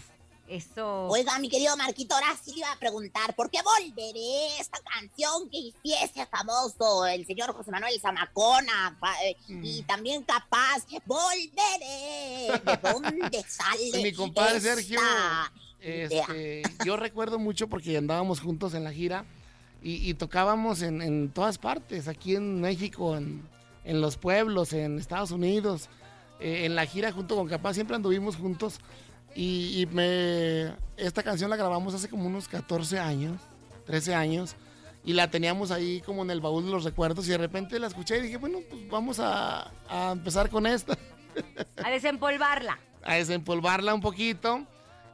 Eso. 0.48 1.08
Oiga, 1.08 1.40
mi 1.40 1.48
querido 1.48 1.78
Marquito, 1.78 2.14
ahora 2.14 2.38
sí 2.44 2.52
le 2.52 2.58
iba 2.58 2.72
a 2.74 2.78
preguntar, 2.78 3.34
¿por 3.36 3.50
qué 3.50 3.60
volveré 3.64 4.58
esta 4.60 4.80
canción 4.80 5.50
que 5.50 5.58
hiciese 5.58 6.26
famoso 6.26 7.06
el 7.06 7.26
señor 7.26 7.54
José 7.54 7.72
Manuel 7.72 7.98
Zamacona? 8.02 9.00
eh, 9.24 9.38
Mm. 9.48 9.64
Y 9.64 9.82
también 9.84 10.24
capaz, 10.24 10.86
volveré. 11.06 12.52
¿De 12.66 12.78
dónde 12.84 13.44
sale? 13.48 14.04
Mi 14.04 14.12
compadre 14.12 14.58
esta 14.58 14.76
Sergio, 14.76 15.00
este, 15.80 16.64
yo 16.86 16.98
recuerdo 16.98 17.40
mucho 17.40 17.70
porque 17.70 17.98
andábamos 17.98 18.42
juntos 18.42 18.74
en 18.74 18.84
la 18.84 18.92
gira 18.92 19.24
y, 19.82 20.10
y 20.10 20.14
tocábamos 20.16 20.82
en, 20.82 21.02
en 21.02 21.30
todas 21.32 21.58
partes, 21.60 22.10
aquí 22.10 22.36
en 22.36 22.60
México, 22.60 23.16
en, 23.16 23.48
en 23.84 24.02
los 24.02 24.18
pueblos, 24.18 24.74
en 24.74 25.00
Estados 25.00 25.32
Unidos, 25.32 25.90
eh, 26.40 26.66
en 26.66 26.76
la 26.76 26.86
gira 26.86 27.12
junto 27.12 27.36
con 27.36 27.48
Capaz, 27.48 27.74
siempre 27.76 27.96
anduvimos 27.96 28.36
juntos 28.36 28.80
y, 29.36 29.82
y 29.82 29.86
me, 29.88 30.74
esta 30.98 31.24
canción 31.24 31.50
la 31.50 31.56
grabamos 31.56 31.94
hace 31.94 32.10
como 32.10 32.28
unos 32.28 32.48
14 32.48 33.00
años, 33.00 33.42
13 33.86 34.16
años. 34.16 34.56
Y 35.04 35.14
la 35.14 35.32
teníamos 35.32 35.72
ahí 35.72 36.02
como 36.02 36.22
en 36.22 36.30
el 36.30 36.42
baúl 36.42 36.64
de 36.66 36.72
los 36.72 36.84
recuerdos 36.84 37.28
y 37.28 37.32
de 37.32 37.40
repente 37.40 37.80
la 37.80 37.88
escuché 37.88 38.20
y 38.20 38.22
dije, 38.22 38.38
bueno, 38.38 38.60
pues 38.70 38.88
vamos 38.88 39.20
a, 39.20 39.72
a 39.90 40.12
empezar 40.12 40.48
con 40.50 40.68
esta 40.68 40.96
A 41.84 41.90
desempolvarla. 41.90 42.80
a 43.04 43.16
desempolvarla 43.16 43.96
un 43.96 44.02
poquito. 44.02 44.66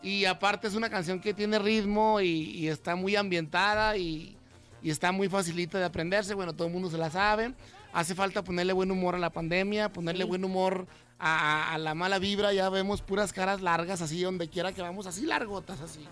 Y 0.01 0.25
aparte 0.25 0.67
es 0.67 0.75
una 0.75 0.89
canción 0.89 1.19
que 1.21 1.33
tiene 1.33 1.57
ritmo 1.57 2.19
y, 2.19 2.27
y 2.27 2.67
está 2.67 2.95
muy 2.95 3.15
ambientada 3.15 3.97
y, 3.97 4.37
y 4.81 4.89
está 4.89 5.11
muy 5.11 5.29
facilita 5.29 5.79
de 5.79 5.85
aprenderse. 5.85 6.33
Bueno, 6.33 6.53
todo 6.53 6.67
el 6.67 6.73
mundo 6.73 6.89
se 6.89 6.97
la 6.97 7.09
sabe. 7.09 7.53
Hace 7.97 8.13
falta 8.13 8.43
ponerle 8.43 8.73
buen 8.73 8.91
humor 8.91 9.15
a 9.15 9.17
la 9.17 9.31
pandemia, 9.31 9.91
ponerle 9.91 10.23
buen 10.23 10.43
humor 10.45 10.85
a, 11.17 11.73
a 11.73 11.77
la 11.79 11.95
mala 11.95 12.19
vibra. 12.19 12.53
Ya 12.53 12.69
vemos 12.69 13.01
puras 13.01 13.33
caras 13.33 13.59
largas 13.61 14.01
así, 14.03 14.21
donde 14.21 14.47
quiera 14.49 14.71
que 14.71 14.83
vamos, 14.83 15.07
así 15.07 15.25
largotas, 15.25 15.81
así. 15.81 16.07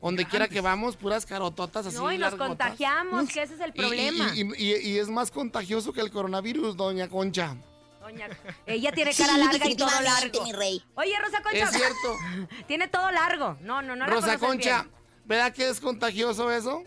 Donde 0.00 0.24
quiera 0.26 0.46
que 0.46 0.60
vamos, 0.60 0.94
puras 0.94 1.26
carototas 1.26 1.86
así. 1.86 1.96
no, 1.96 2.12
y 2.12 2.16
nos 2.18 2.30
largotas. 2.30 2.48
contagiamos, 2.48 3.28
que 3.28 3.42
ese 3.42 3.54
es 3.54 3.60
el 3.60 3.72
problema. 3.72 4.32
Y, 4.36 4.42
y- 4.42 4.54
y- 4.56 4.88
y 4.90 4.98
es 4.98 5.08
más 5.08 5.32
contagioso 5.32 5.92
que 5.92 6.00
el 6.00 6.12
coronavirus, 6.12 6.76
doña 6.76 7.08
Concha. 7.08 7.56
Doña- 8.00 8.28
ella 8.66 8.92
tiene 8.92 9.12
Sí, 9.12 9.24
cara 9.24 9.36
larga 9.36 9.68
y 9.68 9.74
todo 9.74 9.90
largo. 10.00 10.44
mi 10.44 10.52
rey. 10.52 10.80
Oye, 10.94 11.12
Rosa 11.20 11.42
Concha. 11.42 11.64
Es 11.64 11.70
cierto. 11.72 12.14
Tiene 12.68 12.86
todo 12.86 13.10
largo. 13.10 13.56
No, 13.62 13.82
no, 13.82 13.96
no 13.96 14.06
Rosa 14.06 14.38
Concha, 14.38 14.82
bien. 14.84 14.94
¿verdad 15.24 15.52
que 15.52 15.68
es 15.68 15.80
contagioso 15.80 16.52
eso? 16.52 16.84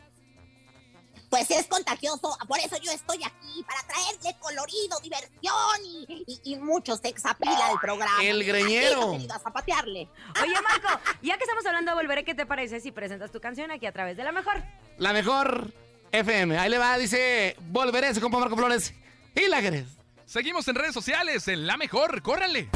Pues 1.29 1.51
es 1.51 1.67
contagioso, 1.67 2.37
por 2.47 2.57
eso 2.59 2.77
yo 2.81 2.91
estoy 2.91 3.23
aquí, 3.23 3.63
para 3.63 3.83
traerle 3.83 4.35
colorido, 4.39 4.99
diversión 5.03 5.85
y, 5.85 6.25
y, 6.27 6.53
y 6.53 6.55
mucho 6.57 6.97
sex 6.97 7.25
appeal 7.25 7.61
al 7.61 7.79
programa. 7.79 8.23
El 8.23 8.43
greñero. 8.43 9.13
a 9.33 9.39
zapatearle. 9.39 10.09
Oye, 10.41 10.53
Marco, 10.61 10.99
ya 11.21 11.37
que 11.37 11.43
estamos 11.43 11.65
hablando 11.65 11.91
de 11.91 11.97
volver, 11.97 12.25
¿qué 12.25 12.33
te 12.33 12.45
parece 12.45 12.79
si 12.79 12.91
presentas 12.91 13.31
tu 13.31 13.39
canción 13.39 13.69
aquí 13.69 13.85
a 13.85 13.91
través 13.91 14.17
de 14.17 14.23
la 14.23 14.31
mejor? 14.31 14.63
La 14.97 15.13
mejor 15.13 15.71
FM. 16.11 16.57
Ahí 16.57 16.69
le 16.69 16.77
va, 16.79 16.97
dice, 16.97 17.55
volveré, 17.59 18.13
se 18.13 18.21
compa 18.21 18.39
Marco 18.39 18.57
Flores. 18.57 18.93
Y 19.35 19.47
la 19.47 19.61
querés. 19.61 19.85
Seguimos 20.25 20.67
en 20.67 20.75
redes 20.75 20.93
sociales, 20.93 21.47
en 21.47 21.65
La 21.65 21.75
Mejor, 21.75 22.21
córranle. 22.21 22.69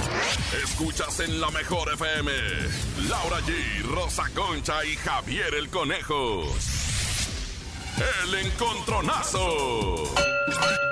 Escuchas 0.64 1.20
en 1.20 1.40
la 1.40 1.52
mejor 1.52 1.94
FM. 1.94 2.32
Laura 3.08 3.40
G, 3.42 3.84
Rosa 3.84 4.24
Concha 4.34 4.84
y 4.86 4.96
Javier 4.96 5.54
el 5.54 5.70
Conejo. 5.70 6.46
El 8.24 8.34
encontronazo. 8.46 10.14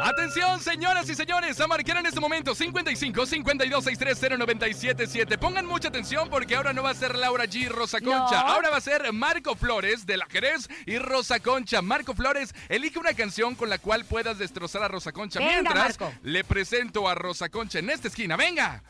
Atención, 0.03 0.59
señoras 0.59 1.09
y 1.09 1.15
señores, 1.15 1.59
a 1.59 1.67
marcar 1.67 1.97
en 1.97 2.05
este 2.07 2.19
momento 2.19 2.55
55 2.55 3.25
52 3.25 3.83
630 3.83 4.37
977. 4.37 5.37
Pongan 5.37 5.65
mucha 5.65 5.87
atención 5.89 6.29
porque 6.29 6.55
ahora 6.55 6.73
no 6.73 6.83
va 6.83 6.91
a 6.91 6.95
ser 6.95 7.15
Laura 7.15 7.45
G. 7.45 7.69
Rosa 7.69 7.99
Concha. 7.99 8.43
No. 8.43 8.49
Ahora 8.53 8.69
va 8.69 8.77
a 8.77 8.81
ser 8.81 9.11
Marco 9.13 9.55
Flores 9.55 10.05
de 10.05 10.17
la 10.17 10.25
Jerez 10.27 10.69
y 10.85 10.97
Rosa 10.97 11.39
Concha. 11.39 11.81
Marco 11.81 12.13
Flores, 12.13 12.53
elige 12.69 12.99
una 12.99 13.13
canción 13.13 13.55
con 13.55 13.69
la 13.69 13.77
cual 13.77 14.05
puedas 14.05 14.37
destrozar 14.37 14.83
a 14.83 14.87
Rosa 14.87 15.11
Concha. 15.11 15.39
Venga, 15.39 15.51
Mientras 15.53 15.99
Marco. 15.99 16.13
le 16.23 16.43
presento 16.43 17.07
a 17.07 17.15
Rosa 17.15 17.49
Concha 17.49 17.79
en 17.79 17.89
esta 17.89 18.07
esquina. 18.07 18.35
¡Venga! 18.37 18.83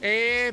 Eh, 0.00 0.52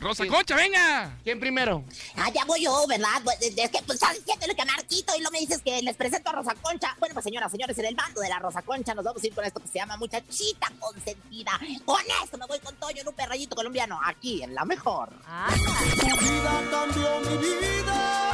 Rosa 0.00 0.24
Concha, 0.26 0.54
venga. 0.54 1.18
¿Quién 1.24 1.40
primero? 1.40 1.84
Ah, 2.16 2.30
ya 2.32 2.44
voy 2.44 2.62
yo, 2.62 2.86
¿verdad? 2.86 3.20
Pues, 3.24 3.36
Es 3.40 3.70
que 3.70 3.82
pues 3.84 3.94
estás 4.00 4.14
diciéndole 4.14 4.54
que 4.54 4.62
a 4.62 4.64
Marquito 4.64 5.12
y 5.18 5.22
lo 5.22 5.30
me 5.30 5.40
dices 5.40 5.60
que 5.60 5.82
les 5.82 5.96
presento 5.96 6.30
a 6.30 6.34
Rosa 6.34 6.54
Concha. 6.54 6.94
Bueno, 7.00 7.14
pues 7.14 7.24
señoras, 7.24 7.50
señores, 7.50 7.76
en 7.78 7.84
el 7.86 7.96
bando 7.96 8.20
de 8.20 8.28
la 8.28 8.38
Rosa 8.38 8.62
Concha 8.62 8.94
nos 8.94 9.04
vamos 9.04 9.22
a 9.22 9.26
ir 9.26 9.34
con 9.34 9.44
esto 9.44 9.60
que 9.60 9.68
se 9.68 9.78
llama 9.78 9.96
Muchachita 9.96 10.70
Consentida. 10.78 11.58
Con 11.84 12.00
esto 12.22 12.38
me 12.38 12.46
voy 12.46 12.60
con 12.60 12.76
Toño 12.76 13.00
en 13.02 13.08
un 13.08 13.14
perrayito 13.14 13.56
colombiano, 13.56 13.98
aquí 14.04 14.42
en 14.42 14.54
La 14.54 14.64
Mejor. 14.64 15.10
Tu 15.10 16.06
vida 16.06 16.62
cambió 16.70 17.20
mi 17.20 17.36
vida, 17.36 18.32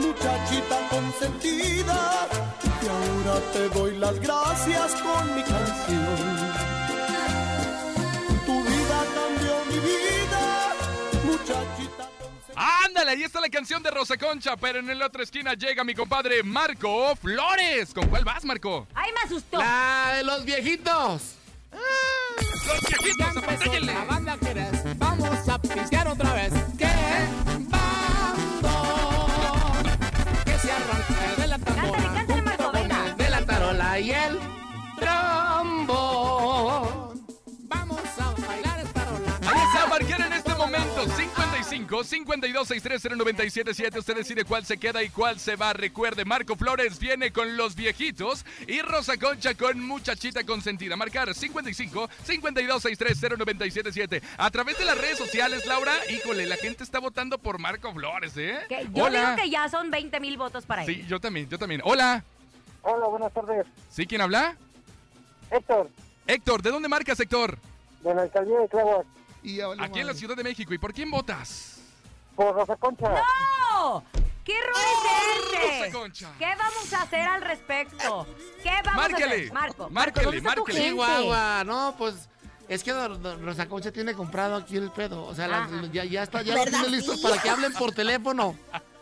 muchachita 0.00 0.88
consentida. 0.90 2.28
Y 2.82 2.88
ahora 2.88 3.40
te 3.52 3.68
doy 3.70 3.96
las 3.96 4.20
gracias 4.20 4.94
con 4.96 5.34
mi 5.34 5.42
canción. 5.42 6.45
Muchachita 11.46 12.10
Ándale, 12.58 13.10
ahí 13.10 13.22
está 13.22 13.38
la 13.38 13.50
canción 13.50 13.82
de 13.82 13.90
Rosa 13.90 14.16
Concha, 14.16 14.56
pero 14.56 14.78
en 14.78 14.98
la 14.98 15.06
otra 15.06 15.22
esquina 15.22 15.52
llega 15.52 15.84
mi 15.84 15.94
compadre 15.94 16.42
Marco 16.42 17.14
Flores. 17.16 17.92
¿Con 17.92 18.08
cuál 18.08 18.24
vas, 18.24 18.46
Marco? 18.46 18.86
¡Ay, 18.94 19.12
me 19.12 19.20
asustó! 19.20 19.58
La 19.58 20.14
de 20.16 20.24
los 20.24 20.42
viejitos. 20.46 21.34
Los 21.70 22.80
viejitos, 22.88 23.36
apáñenle. 23.36 23.92
La 23.92 24.04
banda 24.04 24.38
querés, 24.38 24.98
vamos 24.98 25.46
a 25.46 25.60
pistear 25.60 26.08
otra 26.08 26.32
vez. 26.32 26.52
¿Qué 26.78 26.86
977. 43.16 43.98
Usted 43.98 44.16
decide 44.16 44.44
cuál 44.44 44.64
se 44.64 44.78
queda 44.78 45.02
y 45.02 45.08
cuál 45.10 45.38
se 45.38 45.56
va. 45.56 45.72
Recuerde, 45.72 46.24
Marco 46.24 46.56
Flores 46.56 46.98
viene 46.98 47.32
con 47.32 47.56
los 47.56 47.74
viejitos 47.74 48.44
y 48.66 48.80
Rosa 48.82 49.16
Concha 49.16 49.54
con 49.54 49.80
muchachita 49.82 50.44
consentida. 50.44 50.96
Marcar 50.96 51.34
55 51.34 52.08
52 52.24 52.82
630 52.82 53.36
977. 53.36 54.22
A 54.38 54.50
través 54.50 54.78
de 54.78 54.84
las 54.84 54.98
redes 54.98 55.18
sociales, 55.18 55.66
Laura, 55.66 55.92
híjole, 56.10 56.46
la 56.46 56.56
gente 56.56 56.84
está 56.84 56.98
votando 56.98 57.38
por 57.38 57.58
Marco 57.58 57.92
Flores, 57.92 58.36
¿eh? 58.36 58.58
Yo 58.92 59.04
Hola. 59.04 59.32
digo 59.32 59.42
que 59.42 59.50
ya 59.50 59.68
son 59.68 59.90
20 59.90 60.20
mil 60.20 60.36
votos 60.36 60.64
para 60.66 60.84
él. 60.84 60.86
Sí, 60.86 61.04
yo 61.08 61.20
también, 61.20 61.48
yo 61.48 61.58
también. 61.58 61.80
Hola. 61.84 62.24
Hola, 62.82 63.06
buenas 63.06 63.32
tardes. 63.32 63.66
¿Sí? 63.90 64.06
¿Quién 64.06 64.20
habla? 64.20 64.56
Héctor, 65.50 65.90
Héctor, 66.26 66.62
¿de 66.62 66.70
dónde 66.70 66.88
marcas, 66.88 67.18
Héctor? 67.20 67.58
de 68.02 68.14
la 68.14 68.22
alcaldía 68.22 68.60
de 68.60 68.68
Clavos, 68.68 69.04
Aquí 69.78 70.00
en 70.00 70.06
la 70.06 70.14
Ciudad 70.14 70.36
de 70.36 70.42
México. 70.44 70.74
¿Y 70.74 70.78
por 70.78 70.92
quién 70.92 71.10
votas? 71.10 71.72
por 72.34 72.54
Rosa 72.54 72.76
Concha. 72.76 73.08
¡No! 73.08 74.04
¿Qué 74.44 74.58
error 74.58 74.74
es 74.76 75.58
Rosa 75.62 75.86
ese? 75.86 75.90
Concha. 75.92 76.32
¿Qué 76.38 76.44
vamos 76.58 76.92
a 76.92 77.02
hacer 77.02 77.20
al 77.20 77.40
respecto? 77.40 78.26
¿Qué 78.62 78.70
vamos 78.84 79.04
a 79.04 79.08
Márquele. 79.08 79.34
hacer? 79.36 79.52
Marco, 79.52 79.76
Marco, 79.84 79.90
Márquele, 79.90 80.24
¿dónde 80.26 80.38
está 80.38 80.54
tu 80.54 80.60
márquele. 80.60 80.78
gente? 80.78 80.90
Chihuahua, 80.90 81.64
no, 81.64 81.94
pues 81.96 82.28
es 82.68 82.82
que 82.84 82.92
Dor- 82.92 83.18
Dor- 83.18 83.40
Rosa 83.42 83.66
Concha 83.66 83.90
tiene 83.90 84.12
comprado 84.14 84.56
aquí 84.56 84.76
el 84.76 84.90
pedo. 84.90 85.24
O 85.24 85.34
sea, 85.34 85.48
las- 85.48 85.72
Ajá. 85.72 85.86
ya, 85.92 86.04
ya 86.04 86.22
está, 86.24 86.42
ya 86.42 86.54
los 86.54 86.64
¿Verdad? 86.66 86.80
tiene 86.82 86.96
listos 86.96 87.16
Sí. 87.16 87.22
para 87.22 87.40
que 87.40 87.48
hablen 87.48 87.72
por 87.72 87.92
teléfono. 87.92 88.54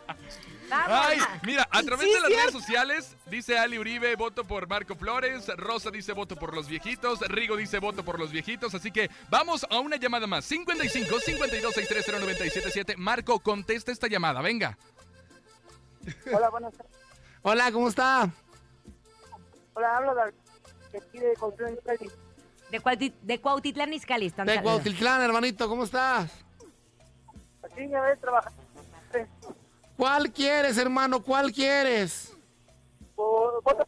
Ay, 0.71 1.19
mira, 1.43 1.67
a 1.71 1.83
través 1.83 2.07
Sí, 2.07 2.13
de 2.13 2.19
las 2.19 2.27
cierto. 2.27 2.47
redes 2.49 2.51
sociales 2.53 3.15
dice 3.27 3.57
Ali 3.57 3.77
Uribe, 3.77 4.15
voto 4.15 4.43
por 4.43 4.67
Marco 4.67 4.95
Flores, 4.95 5.47
Rosa 5.57 5.91
dice 5.91 6.13
voto 6.13 6.35
por 6.35 6.53
los 6.55 6.67
viejitos, 6.67 7.19
Rigo 7.21 7.55
dice 7.55 7.79
voto 7.79 8.03
por 8.03 8.19
los 8.19 8.31
viejitos, 8.31 8.73
así 8.73 8.91
que 8.91 9.09
vamos 9.29 9.65
a 9.69 9.79
una 9.79 9.97
llamada 9.97 10.27
más. 10.27 10.45
55 10.45 11.19
52 11.19 11.73
630 11.73 12.19
977. 12.19 12.97
Marco, 12.97 13.39
contesta 13.39 13.91
esta 13.91 14.07
llamada, 14.07 14.41
venga. 14.41 14.77
Hola, 16.33 16.49
buenas 16.49 16.73
tardes. 16.73 16.93
Hola, 17.41 17.71
¿cómo 17.71 17.87
está? 17.89 18.29
Hola, 19.73 19.97
hablo 19.97 20.15
de, 20.15 20.21
aquí 20.97 21.19
de 21.19 21.33
Cali. 21.83 22.09
De, 22.71 23.13
de 23.21 23.41
Cuautitlán 23.41 23.93
Izcalli. 23.93 24.29
De. 24.31 24.61
Cuautitlán, 24.61 25.21
hermanito, 25.21 25.69
¿cómo 25.69 25.83
estás? 25.83 26.31
Aquí 27.63 27.87
me 27.87 27.99
ves 28.01 28.19
trabajando. 28.19 28.64
¿Cuál 29.97 30.31
quieres, 30.31 30.77
hermano? 30.77 31.21
¿Cuál 31.21 31.51
quieres? 31.51 32.33
Por, 33.15 33.63
por, 33.63 33.87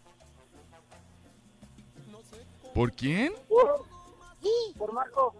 ¿Por 2.73 2.91
quién? 2.93 3.33
por, 3.49 3.85
por 4.77 4.93
Marco. 4.93 5.35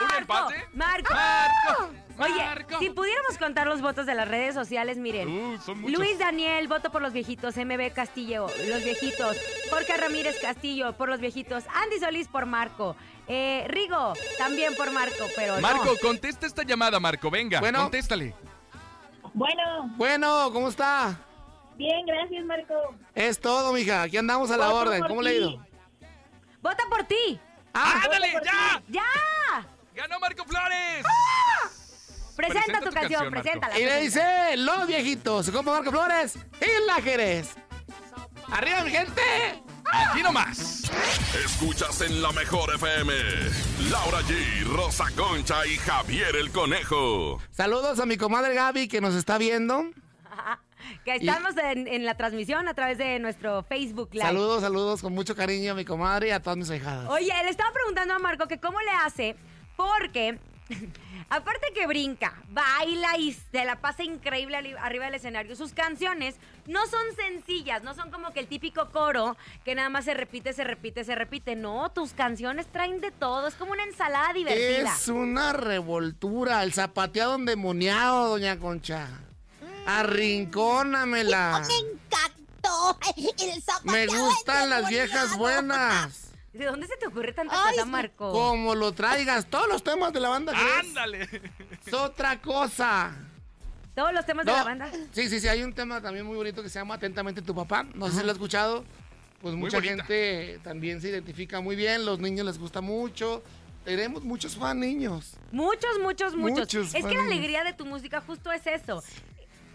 ¿Un 0.00 0.18
empate? 0.18 0.66
Marco. 0.74 1.14
Marco. 1.14 1.90
Oye, 2.18 2.66
si 2.80 2.90
pudiéramos 2.90 3.38
contar 3.38 3.68
los 3.68 3.80
votos 3.80 4.04
de 4.04 4.14
las 4.14 4.26
redes 4.26 4.54
sociales, 4.54 4.98
miren. 4.98 5.28
Uh, 5.28 5.58
son. 5.58 5.80
Luis 5.82 6.18
Daniel, 6.18 6.66
voto 6.66 6.90
por 6.90 7.00
los 7.00 7.12
viejitos. 7.12 7.56
MB 7.56 7.92
Castillo, 7.92 8.48
los 8.68 8.82
viejitos. 8.82 9.36
Jorge 9.70 9.96
Ramírez 9.96 10.40
Castillo, 10.40 10.96
por 10.96 11.08
los 11.08 11.20
viejitos. 11.20 11.64
Andy 11.74 12.00
Solís, 12.00 12.26
por 12.26 12.46
Marco. 12.46 12.96
Eh, 13.28 13.64
Rigo, 13.68 14.14
también 14.38 14.74
por 14.74 14.90
Marco, 14.90 15.26
pero 15.36 15.56
no. 15.56 15.60
Marco, 15.60 15.94
contesta 16.00 16.46
esta 16.46 16.62
llamada, 16.62 16.98
Marco, 16.98 17.30
venga, 17.30 17.60
Bueno. 17.60 17.82
contéstale. 17.82 18.34
Bueno, 19.34 19.92
Bueno, 19.96 20.50
¿cómo 20.52 20.68
está? 20.68 21.18
bien, 21.76 22.04
gracias, 22.06 22.44
Marco. 22.44 22.74
Es 23.14 23.38
todo, 23.38 23.72
mija. 23.72 24.02
Aquí 24.02 24.16
andamos 24.16 24.50
a 24.50 24.56
la 24.56 24.66
Voto 24.68 24.78
orden. 24.80 25.02
¿Cómo 25.06 25.22
le 25.22 25.30
ha 25.30 25.34
ido? 25.34 25.66
¡Vota 26.60 26.84
por 26.90 27.04
ti! 27.04 27.38
Ah, 27.74 28.00
¡Ándale, 28.04 28.32
ya! 28.44 28.82
¡Ya! 28.88 29.66
¡Ganó 29.94 30.18
Marco 30.18 30.44
Flores! 30.44 31.04
Presenta, 32.34 32.60
Presenta 32.60 32.80
tu, 32.80 32.86
tu 32.88 32.92
canción, 32.94 33.20
canción, 33.20 33.30
preséntala. 33.42 33.78
Y 33.78 33.84
le 33.84 34.00
dice, 34.00 34.56
los 34.56 34.86
viejitos, 34.86 35.50
como 35.50 35.72
Marco 35.72 35.90
Flores 35.90 36.36
y 36.60 36.86
la 36.86 36.94
Jerez. 37.02 37.54
¡Arriba, 38.50 38.82
mi 38.82 38.90
gente! 38.90 39.22
Aquí 39.92 40.22
nomás. 40.22 40.90
Escuchas 41.44 42.00
en 42.02 42.20
la 42.20 42.32
mejor 42.32 42.74
FM. 42.74 43.12
Laura 43.90 44.20
G, 44.22 44.64
Rosa 44.64 45.06
Concha 45.16 45.66
y 45.66 45.76
Javier 45.76 46.36
el 46.36 46.50
Conejo. 46.50 47.40
Saludos 47.50 47.98
a 47.98 48.06
mi 48.06 48.16
comadre 48.16 48.54
Gaby 48.54 48.88
que 48.88 49.00
nos 49.00 49.14
está 49.14 49.38
viendo. 49.38 49.84
Que 51.04 51.16
estamos 51.16 51.54
en, 51.56 51.86
en 51.86 52.06
la 52.06 52.16
transmisión 52.16 52.66
a 52.68 52.72
través 52.72 52.96
de 52.98 53.18
nuestro 53.18 53.62
Facebook 53.64 54.10
Live. 54.12 54.24
Saludos, 54.24 54.62
saludos 54.62 55.02
con 55.02 55.12
mucho 55.12 55.34
cariño 55.34 55.72
a 55.72 55.74
mi 55.74 55.84
comadre 55.84 56.28
y 56.28 56.30
a 56.30 56.40
todas 56.40 56.56
mis 56.56 56.70
hijadas. 56.70 57.10
Oye, 57.10 57.32
le 57.42 57.50
estaba 57.50 57.70
preguntando 57.72 58.14
a 58.14 58.18
Marco 58.18 58.46
que 58.46 58.58
cómo 58.58 58.80
le 58.80 58.90
hace, 59.04 59.36
porque 59.76 60.38
aparte 61.30 61.72
que 61.74 61.86
brinca, 61.86 62.34
baila 62.50 63.16
y 63.18 63.32
se 63.32 63.64
la 63.64 63.76
pasa 63.76 64.02
increíble 64.02 64.56
arriba 64.78 65.06
del 65.06 65.14
escenario, 65.14 65.56
sus 65.56 65.72
canciones 65.72 66.36
no 66.66 66.86
son 66.86 67.00
sencillas, 67.16 67.82
no 67.82 67.94
son 67.94 68.10
como 68.10 68.32
que 68.32 68.40
el 68.40 68.46
típico 68.46 68.90
coro 68.90 69.36
que 69.64 69.74
nada 69.74 69.88
más 69.88 70.04
se 70.04 70.14
repite, 70.14 70.52
se 70.52 70.64
repite, 70.64 71.02
se 71.04 71.14
repite. 71.14 71.56
No, 71.56 71.90
tus 71.90 72.12
canciones 72.12 72.66
traen 72.66 73.00
de 73.00 73.10
todo, 73.10 73.48
es 73.48 73.54
como 73.54 73.72
una 73.72 73.84
ensalada 73.84 74.32
divertida. 74.32 74.94
Es 74.94 75.08
una 75.08 75.52
revoltura, 75.52 76.62
el 76.62 76.72
zapateado 76.72 77.36
endemoniado, 77.36 78.28
doña 78.28 78.58
Concha. 78.58 79.08
Arrincónamela. 79.86 81.62
Me 81.68 81.78
encantó 81.78 82.98
el 83.16 83.62
zapateado 83.62 83.92
Me 83.92 84.06
gustan 84.06 84.70
las 84.70 84.88
viejas 84.88 85.36
buenas. 85.38 86.27
¿De 86.52 86.64
dónde 86.64 86.86
se 86.86 86.96
te 86.96 87.06
ocurre 87.06 87.32
tanta 87.32 87.54
Ay, 87.66 87.76
cosa. 87.76 87.86
Marco? 87.86 88.32
Como 88.32 88.74
lo 88.74 88.92
traigas, 88.92 89.46
todos 89.46 89.68
los 89.68 89.82
temas 89.82 90.12
de 90.12 90.20
la 90.20 90.30
banda 90.30 90.52
¡Ándale! 90.80 91.28
es 91.86 91.92
otra 91.92 92.40
cosa. 92.40 93.14
Todos 93.94 94.12
los 94.12 94.24
temas 94.24 94.46
de 94.46 94.52
la 94.52 94.64
banda. 94.64 94.90
Sí, 95.12 95.28
sí, 95.28 95.40
sí, 95.40 95.48
hay 95.48 95.62
un 95.62 95.72
tema 95.72 96.00
también 96.00 96.24
muy 96.24 96.36
bonito 96.36 96.62
que 96.62 96.68
se 96.68 96.78
llama 96.78 96.94
Atentamente 96.94 97.42
tu 97.42 97.54
papá. 97.54 97.84
No 97.94 98.06
sé 98.06 98.18
si 98.18 98.24
lo 98.24 98.30
has 98.30 98.36
escuchado. 98.36 98.84
Pues 99.40 99.54
Muy 99.54 99.64
mucha 99.64 99.78
bonita. 99.78 100.04
gente 100.04 100.58
también 100.64 101.00
se 101.00 101.10
identifica 101.10 101.60
muy 101.60 101.76
bien, 101.76 102.04
los 102.04 102.18
niños 102.18 102.44
les 102.46 102.58
gusta 102.58 102.80
mucho. 102.80 103.42
Tenemos 103.84 104.24
muchos 104.24 104.56
fan 104.56 104.80
niños. 104.80 105.34
Muchos, 105.52 105.98
muchos, 106.00 106.34
muchos. 106.36 106.58
Muchos 106.74 106.94
es 106.94 107.04
que 107.04 107.14
la 107.14 107.22
alegría 107.22 107.62
de 107.64 107.72
tu 107.72 107.86
música 107.86 108.20
justo 108.20 108.50
es 108.52 108.66
eso. 108.66 109.02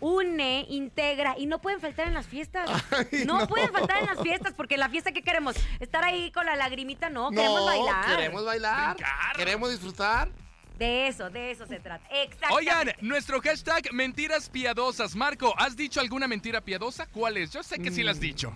Une, 0.03 0.65
integra 0.67 1.35
y 1.37 1.45
no 1.45 1.61
pueden 1.61 1.79
faltar 1.79 2.07
en 2.07 2.13
las 2.13 2.27
fiestas. 2.27 2.69
Ay, 2.91 3.23
no, 3.25 3.39
no. 3.39 3.47
pueden 3.47 3.71
faltar 3.71 4.01
en 4.01 4.05
las 4.07 4.21
fiestas 4.21 4.53
porque 4.53 4.75
la 4.75 4.89
fiesta 4.89 5.13
que 5.13 5.21
queremos 5.21 5.55
estar 5.79 6.03
ahí 6.03 6.29
con 6.31 6.45
la 6.45 6.57
lagrimita, 6.57 7.09
no, 7.09 7.31
queremos 7.31 7.65
bailar. 7.65 8.05
Queremos 8.05 8.45
bailar. 8.45 8.97
Queremos 9.37 9.71
disfrutar. 9.71 10.29
De 10.77 11.07
eso, 11.07 11.29
de 11.29 11.51
eso 11.51 11.65
se 11.67 11.79
trata. 11.79 12.05
Exactamente. 12.09 12.53
Oigan, 12.53 12.91
nuestro 12.99 13.39
hashtag 13.39 13.93
mentiras 13.93 14.49
piadosas. 14.49 15.15
Marco, 15.15 15.53
¿has 15.57 15.77
dicho 15.77 16.01
alguna 16.01 16.27
mentira 16.27 16.59
piadosa? 16.59 17.05
¿Cuál 17.05 17.37
es? 17.37 17.51
Yo 17.51 17.63
sé 17.63 17.79
que 17.79 17.89
sí 17.89 18.03
la 18.03 18.11
has 18.11 18.19
dicho. 18.19 18.51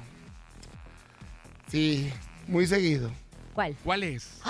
Sí, 1.69 2.12
muy 2.47 2.67
seguido. 2.67 3.10
¿Cuál? 3.53 3.77
¿Cuál 3.86 4.03
es? 4.03 4.41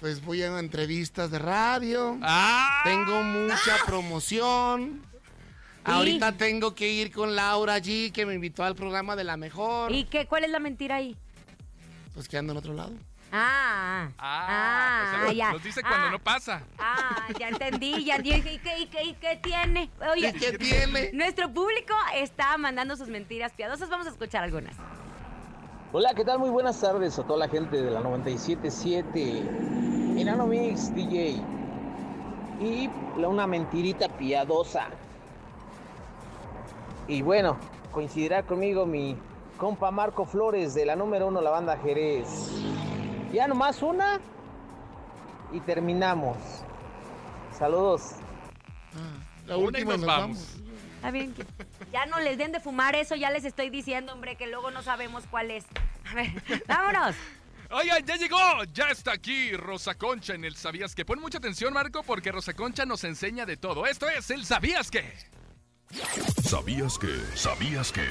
Pues 0.00 0.24
voy 0.24 0.42
a 0.42 0.58
entrevistas 0.58 1.30
de 1.30 1.38
radio. 1.38 2.18
¡Ah! 2.22 2.80
Tengo 2.82 3.22
mucha 3.22 3.76
promoción. 3.84 5.11
Ahorita 5.84 6.32
tengo 6.32 6.74
que 6.74 6.90
ir 6.92 7.12
con 7.12 7.34
Laura 7.34 7.78
G, 7.78 8.12
que 8.12 8.24
me 8.26 8.34
invitó 8.34 8.64
al 8.64 8.74
programa 8.74 9.16
de 9.16 9.24
La 9.24 9.36
Mejor. 9.36 9.90
¿Y 9.92 10.04
qué? 10.04 10.26
¿Cuál 10.26 10.44
es 10.44 10.50
la 10.50 10.58
mentira 10.60 10.96
ahí? 10.96 11.16
Pues 12.14 12.28
que 12.28 12.36
ando 12.38 12.52
en 12.52 12.58
otro 12.58 12.74
lado. 12.74 12.92
Ah, 13.34 14.10
Ah, 14.18 14.46
ah, 14.48 15.22
o 15.22 15.24
sea, 15.24 15.32
ya. 15.32 15.52
nos 15.52 15.62
dice 15.64 15.80
cuando 15.80 16.08
Ah, 16.08 16.10
no 16.10 16.18
pasa. 16.18 16.62
Ah, 16.78 17.28
ya 17.38 17.48
entendí, 17.48 18.04
ya 18.04 18.16
entendí. 18.16 18.50
¿Y 18.50 18.58
qué, 18.58 18.78
y 18.78 18.86
qué- 18.86 19.04
y 19.04 19.14
qué 19.14 19.36
tiene? 19.42 19.90
Oye, 20.12 20.28
¿Y 20.28 20.32
qué 20.38 20.58
tiene? 20.58 21.10
Nuestro 21.14 21.50
público 21.50 21.94
está 22.14 22.56
mandando 22.58 22.94
sus 22.94 23.08
mentiras 23.08 23.52
piadosas. 23.52 23.88
Vamos 23.88 24.06
a 24.06 24.10
escuchar 24.10 24.44
algunas. 24.44 24.76
Hola, 25.92 26.12
¿qué 26.14 26.24
tal? 26.24 26.38
Muy 26.40 26.50
buenas 26.50 26.78
tardes 26.80 27.18
a 27.18 27.22
toda 27.26 27.38
la 27.38 27.48
gente 27.48 27.82
de 27.82 27.90
la 27.90 28.00
977. 28.00 30.20
Enano 30.20 30.46
Mix 30.46 30.94
DJ. 30.94 31.40
Y 32.60 32.90
la- 33.18 33.28
una 33.28 33.46
mentirita 33.46 34.08
piadosa. 34.08 34.88
Y 37.12 37.20
bueno, 37.20 37.58
coincidirá 37.90 38.42
conmigo 38.42 38.86
mi 38.86 39.18
compa 39.58 39.90
Marco 39.90 40.24
Flores 40.24 40.72
de 40.72 40.86
la 40.86 40.96
número 40.96 41.26
uno, 41.26 41.42
la 41.42 41.50
banda 41.50 41.76
Jerez. 41.76 42.26
Ya 43.34 43.46
nomás 43.46 43.82
una 43.82 44.18
y 45.52 45.60
terminamos. 45.60 46.38
Saludos. 47.52 48.12
La 49.46 49.58
Una 49.58 49.78
y 49.78 49.82
última 49.82 49.94
y 49.94 49.98
nos 49.98 50.06
vamos. 50.06 50.56
vamos. 50.56 50.56
Está 50.94 51.10
bien 51.10 51.34
que 51.34 51.44
ya 51.92 52.06
no 52.06 52.18
les 52.18 52.38
den 52.38 52.50
de 52.50 52.60
fumar 52.60 52.96
eso, 52.96 53.14
ya 53.14 53.30
les 53.30 53.44
estoy 53.44 53.68
diciendo, 53.68 54.14
hombre, 54.14 54.36
que 54.36 54.46
luego 54.46 54.70
no 54.70 54.82
sabemos 54.82 55.24
cuál 55.30 55.50
es. 55.50 55.66
A 56.10 56.14
ver, 56.14 56.30
vámonos. 56.66 57.14
Oigan, 57.72 58.06
ya 58.06 58.16
llegó, 58.16 58.38
ya 58.72 58.86
está 58.88 59.12
aquí 59.12 59.54
Rosa 59.54 59.96
Concha 59.96 60.32
en 60.32 60.46
el 60.46 60.56
Sabías 60.56 60.94
que. 60.94 61.04
Pon 61.04 61.20
mucha 61.20 61.36
atención, 61.36 61.74
Marco, 61.74 62.02
porque 62.04 62.32
Rosa 62.32 62.54
Concha 62.54 62.86
nos 62.86 63.04
enseña 63.04 63.44
de 63.44 63.58
todo. 63.58 63.84
Esto 63.86 64.08
es 64.08 64.30
el 64.30 64.46
Sabías 64.46 64.90
que. 64.90 65.04
¿Sabías 66.42 66.98
que? 66.98 67.20
¿Sabías 67.34 67.92
que? 67.92 68.08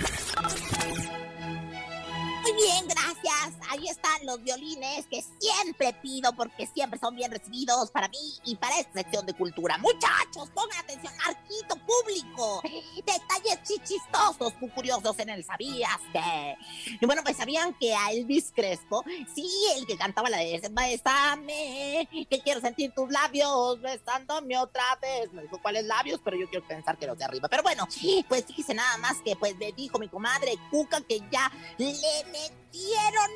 Muy 2.41 2.53
bien, 2.53 2.87
gracias. 2.87 3.53
Ahí 3.69 3.87
están 3.87 4.25
los 4.25 4.41
violines 4.43 5.05
que 5.07 5.23
siempre 5.39 5.93
pido 6.01 6.33
porque 6.33 6.65
siempre 6.65 6.99
son 6.99 7.15
bien 7.15 7.31
recibidos 7.31 7.91
para 7.91 8.07
mí 8.09 8.17
y 8.45 8.55
para 8.55 8.79
esta 8.79 8.93
sección 8.93 9.25
de 9.27 9.33
cultura. 9.33 9.77
Muchachos, 9.77 10.49
pongan 10.53 10.79
atención, 10.79 11.13
Marquito 11.17 11.75
público. 11.85 12.61
Detalles 12.95 13.61
chichistosos, 13.63 14.53
curiosos 14.73 15.17
en 15.19 15.29
el 15.29 15.43
¿Sabías 15.43 15.99
que? 16.11 16.57
Y 16.99 17.05
bueno, 17.05 17.21
pues 17.23 17.37
sabían 17.37 17.73
que 17.75 17.93
a 17.93 18.11
Elvis 18.11 18.51
Crespo, 18.55 19.03
sí, 19.35 19.47
el 19.77 19.85
que 19.85 19.97
cantaba 19.97 20.29
la 20.29 20.37
de 20.37 20.61
Bésame, 20.71 22.07
que 22.29 22.41
quiero 22.41 22.59
sentir 22.61 22.91
tus 22.93 23.09
labios 23.11 23.79
besándome 23.81 24.57
otra 24.57 24.83
vez. 25.01 25.31
No 25.31 25.41
dijo 25.41 25.61
cuáles 25.61 25.85
labios, 25.85 26.19
pero 26.23 26.37
yo 26.37 26.49
quiero 26.49 26.67
pensar 26.67 26.97
que 26.97 27.07
los 27.07 27.17
de 27.17 27.25
arriba. 27.25 27.47
Pero 27.49 27.63
bueno, 27.63 27.87
pues 28.27 28.45
fíjese 28.45 28.73
nada 28.73 28.97
más 28.97 29.17
que 29.23 29.35
pues 29.35 29.55
me 29.57 29.71
dijo 29.73 29.99
mi 29.99 30.09
comadre 30.09 30.57
Cuca 30.69 31.01
que 31.01 31.21
ya 31.31 31.51
le 31.77 32.30
metieron 32.31 33.31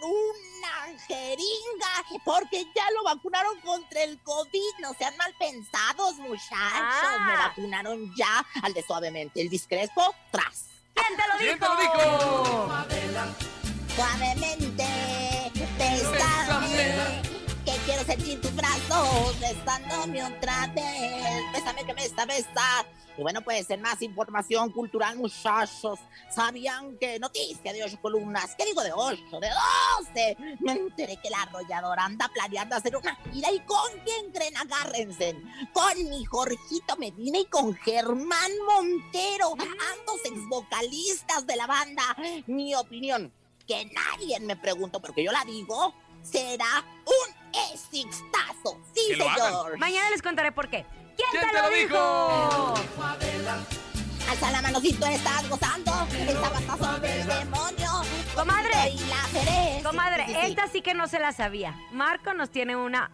una 0.00 0.98
jeringa 1.06 2.04
porque 2.24 2.64
ya 2.74 2.90
lo 2.92 3.04
vacunaron 3.04 3.60
contra 3.60 4.02
el 4.04 4.18
COVID. 4.22 4.78
No 4.80 4.94
sean 4.94 5.16
mal 5.16 5.34
pensados, 5.38 6.16
muchachos. 6.16 6.50
Ah. 6.52 7.26
Me 7.26 7.36
vacunaron 7.36 8.14
ya 8.16 8.44
al 8.62 8.72
de 8.74 8.82
suavemente. 8.82 9.40
El 9.40 9.48
discrepo, 9.48 10.14
tras. 10.30 10.66
¿Quién 10.94 11.16
te 11.16 11.28
lo 11.28 11.38
¿Quién 11.38 11.58
dijo? 11.58 11.76
te 11.76 11.84
lo 11.84 12.84
dijo? 12.84 13.28
Suavemente, 13.96 15.52
bésame. 15.78 17.22
Quiero 17.88 18.04
sentir 18.04 18.38
tus 18.42 18.54
brazos 18.54 19.40
besándome 19.40 20.22
otra 20.22 20.66
vez. 20.74 21.42
Bésame 21.54 21.86
que 21.86 21.94
me 21.94 22.04
está 22.04 22.26
besar. 22.26 22.84
Y 23.16 23.22
bueno, 23.22 23.40
pues 23.40 23.70
en 23.70 23.80
más 23.80 24.02
información 24.02 24.70
cultural, 24.72 25.16
muchachos, 25.16 25.98
¿sabían 26.30 26.98
que 26.98 27.18
noticia 27.18 27.72
de 27.72 27.82
ocho 27.82 27.98
columnas? 28.02 28.54
¿Qué 28.58 28.66
digo 28.66 28.82
de 28.82 28.92
ocho? 28.92 29.40
¿De 29.40 29.48
doce? 29.48 30.36
Me 30.60 30.72
enteré 30.72 31.16
que 31.16 31.30
la 31.30 31.40
arrolladora 31.40 32.04
anda 32.04 32.28
planeando 32.28 32.76
hacer 32.76 32.94
una 32.94 33.16
gira. 33.32 33.50
¿Y 33.50 33.60
con 33.60 33.90
quién 34.04 34.32
creen? 34.32 34.58
Agárrense. 34.58 35.36
Con 35.72 36.10
mi 36.10 36.26
Jorgito 36.26 36.94
Medina 36.98 37.38
y 37.38 37.46
con 37.46 37.74
Germán 37.74 38.52
Montero, 38.66 39.52
ambos 39.52 40.20
ex 40.26 40.46
vocalistas 40.46 41.46
de 41.46 41.56
la 41.56 41.66
banda. 41.66 42.02
Mi 42.46 42.74
opinión, 42.74 43.32
que 43.66 43.86
nadie 43.86 44.38
me 44.40 44.56
preguntó, 44.56 45.00
porque 45.00 45.24
yo 45.24 45.32
la 45.32 45.42
digo, 45.46 45.94
será 46.22 46.84
un 47.06 47.27
exitazo. 47.72 48.80
Sí, 48.94 49.02
Que 49.10 49.16
lo 49.16 49.28
hagan. 49.28 49.46
señor. 49.46 49.78
Mañana 49.78 50.10
les 50.10 50.22
contaré 50.22 50.52
por 50.52 50.68
qué. 50.68 50.84
¿Quién, 51.16 51.28
¿Quién 51.30 51.44
te, 51.50 51.62
lo 51.62 51.70
dijo? 51.70 52.74
Alza 54.30 54.50
la 54.50 54.62
manocito, 54.62 55.06
estás 55.06 55.48
gozando. 55.48 56.06
Esta 56.12 56.48
batazo 56.50 56.98
del 57.00 57.26
demonio. 57.26 57.90
Comadre. 58.34 58.90
Y 58.92 58.98
la. 59.08 59.82
Comadre, 59.82 60.26
Sí, 60.26 60.32
sí, 60.34 60.38
sí. 60.40 60.46
esta 60.50 60.68
sí 60.68 60.82
que 60.82 60.94
no 60.94 61.08
se 61.08 61.18
la 61.18 61.32
sabía. 61.32 61.74
Marco 61.92 62.34
nos 62.34 62.50
tiene 62.50 62.76
una 62.76 63.10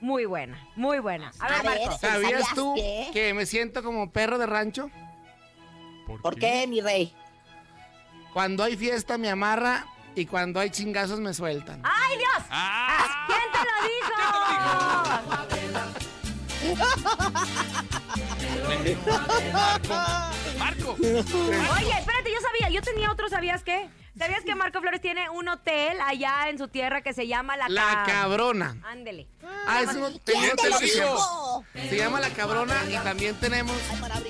muy 0.00 0.24
buena, 0.26 0.58
muy 0.74 0.98
buena. 0.98 1.32
A 1.38 1.48
ver, 1.48 1.58
A 1.58 1.62
ver, 1.62 1.80
Marco. 1.86 1.98
¿Sabías 1.98 2.30
¿Sabías 2.32 2.54
tú 2.54 2.74
qué? 2.74 3.10
que 3.12 3.32
me 3.34 3.46
siento 3.46 3.82
como 3.82 4.10
perro 4.10 4.38
de 4.38 4.46
rancho? 4.46 4.90
¿Por 6.22 6.36
qué, 6.38 6.66
mi 6.66 6.80
rey? 6.80 7.14
Cuando 8.32 8.64
hay 8.64 8.76
fiesta 8.76 9.16
me 9.18 9.30
amarra 9.30 9.86
y 10.16 10.26
cuando 10.26 10.58
hay 10.60 10.70
chingazos 10.70 11.20
me 11.20 11.32
sueltan. 11.34 11.80
¡Ay, 11.84 12.16
Dios! 12.18 12.46
Ah. 12.50 13.26
¿Quién 13.28 13.52
te 13.52 13.58
lo 13.58 13.76
dijo? 13.88 15.56
Marco. 20.58 20.92
Oye, 20.98 21.98
espérate, 21.98 22.30
yo 22.32 22.40
sabía, 22.40 22.70
yo 22.70 22.82
tenía 22.82 23.10
otro, 23.12 23.28
¿sabías 23.28 23.62
qué? 23.62 23.88
¿Sabías 24.18 24.42
que 24.44 24.54
Marco 24.54 24.80
Flores 24.80 25.00
tiene 25.02 25.28
un 25.28 25.46
hotel 25.48 25.98
allá 26.00 26.48
en 26.48 26.56
su 26.56 26.68
tierra 26.68 27.02
que 27.02 27.12
se 27.12 27.26
llama 27.26 27.56
La, 27.58 27.68
La 27.68 27.82
Ca- 27.82 28.04
Cabrona. 28.06 28.76
Ándele. 28.84 29.28
Ah, 29.68 29.82
es 29.82 29.88
un 29.94 30.18
¿Quién 30.24 30.52
hotel 30.52 30.56
te 30.56 30.62
se 30.88 30.96
llama- 30.96 31.10
dijo? 31.10 31.64
Se 31.90 31.96
llama 31.98 32.20
La 32.20 32.30
Cabrona 32.30 32.74
y 32.88 32.94
también 32.94 33.34
tenemos 33.36 33.76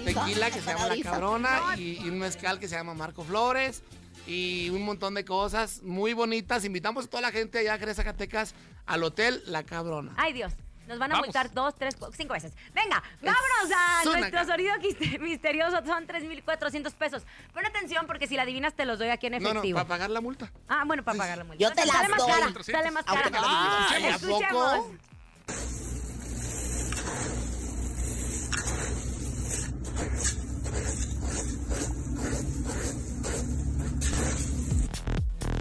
tequila 0.04 0.50
que 0.50 0.60
se 0.60 0.72
llama 0.72 0.86
La. 0.88 1.02
Cabrona 1.04 1.60
y, 1.76 2.04
y 2.04 2.08
un 2.08 2.18
mezcal 2.18 2.58
que 2.58 2.66
se 2.66 2.74
llama 2.74 2.94
Marco 2.94 3.22
Flores 3.22 3.82
y 4.26 4.70
un 4.70 4.82
montón 4.82 5.14
de 5.14 5.24
cosas 5.24 5.82
muy 5.82 6.12
bonitas. 6.12 6.64
Invitamos 6.64 7.06
a 7.06 7.08
toda 7.08 7.20
la 7.22 7.32
gente 7.32 7.58
allá 7.58 7.74
a 7.74 7.94
Zacatecas 7.94 8.54
al 8.86 9.02
hotel 9.04 9.42
La 9.46 9.62
Cabrona. 9.64 10.12
Ay, 10.16 10.32
Dios. 10.32 10.52
Nos 10.86 11.00
van 11.00 11.10
a 11.10 11.14
Vamos. 11.14 11.26
multar 11.26 11.52
dos, 11.52 11.74
tres, 11.76 11.96
cinco 12.16 12.34
veces. 12.34 12.52
Venga, 12.72 13.02
vámonos 13.20 13.76
a 13.76 14.04
nuestro 14.04 14.44
sonido 14.46 14.72
misterioso. 15.20 15.84
Son 15.84 16.06
3,400 16.06 16.94
pesos. 16.94 17.24
Pon 17.52 17.66
atención 17.66 18.06
porque 18.06 18.28
si 18.28 18.36
la 18.36 18.42
adivinas 18.42 18.74
te 18.74 18.84
los 18.84 18.98
doy 19.00 19.08
aquí 19.08 19.26
en 19.26 19.32
No, 19.34 19.40
no, 19.40 19.48
efectivo. 19.50 19.78
para 19.78 19.88
pagar 19.88 20.10
la 20.10 20.20
multa. 20.20 20.52
Ah, 20.68 20.84
bueno, 20.86 21.02
para 21.02 21.18
pagar 21.18 21.38
la 21.38 21.44
multa. 21.44 21.58
Yo 21.60 21.72
te 21.72 21.84
Sale 21.84 21.92
las 21.92 22.08
más 22.10 22.18
doy. 22.18 22.30
cara, 22.30 22.64
sale 22.64 22.90
más 22.92 23.04
cara. 23.04 23.30
no 23.30 23.40
las 23.40 23.90
Ay, 23.92 24.04
¿a 24.04 24.14
Escuchemos. 24.14 24.86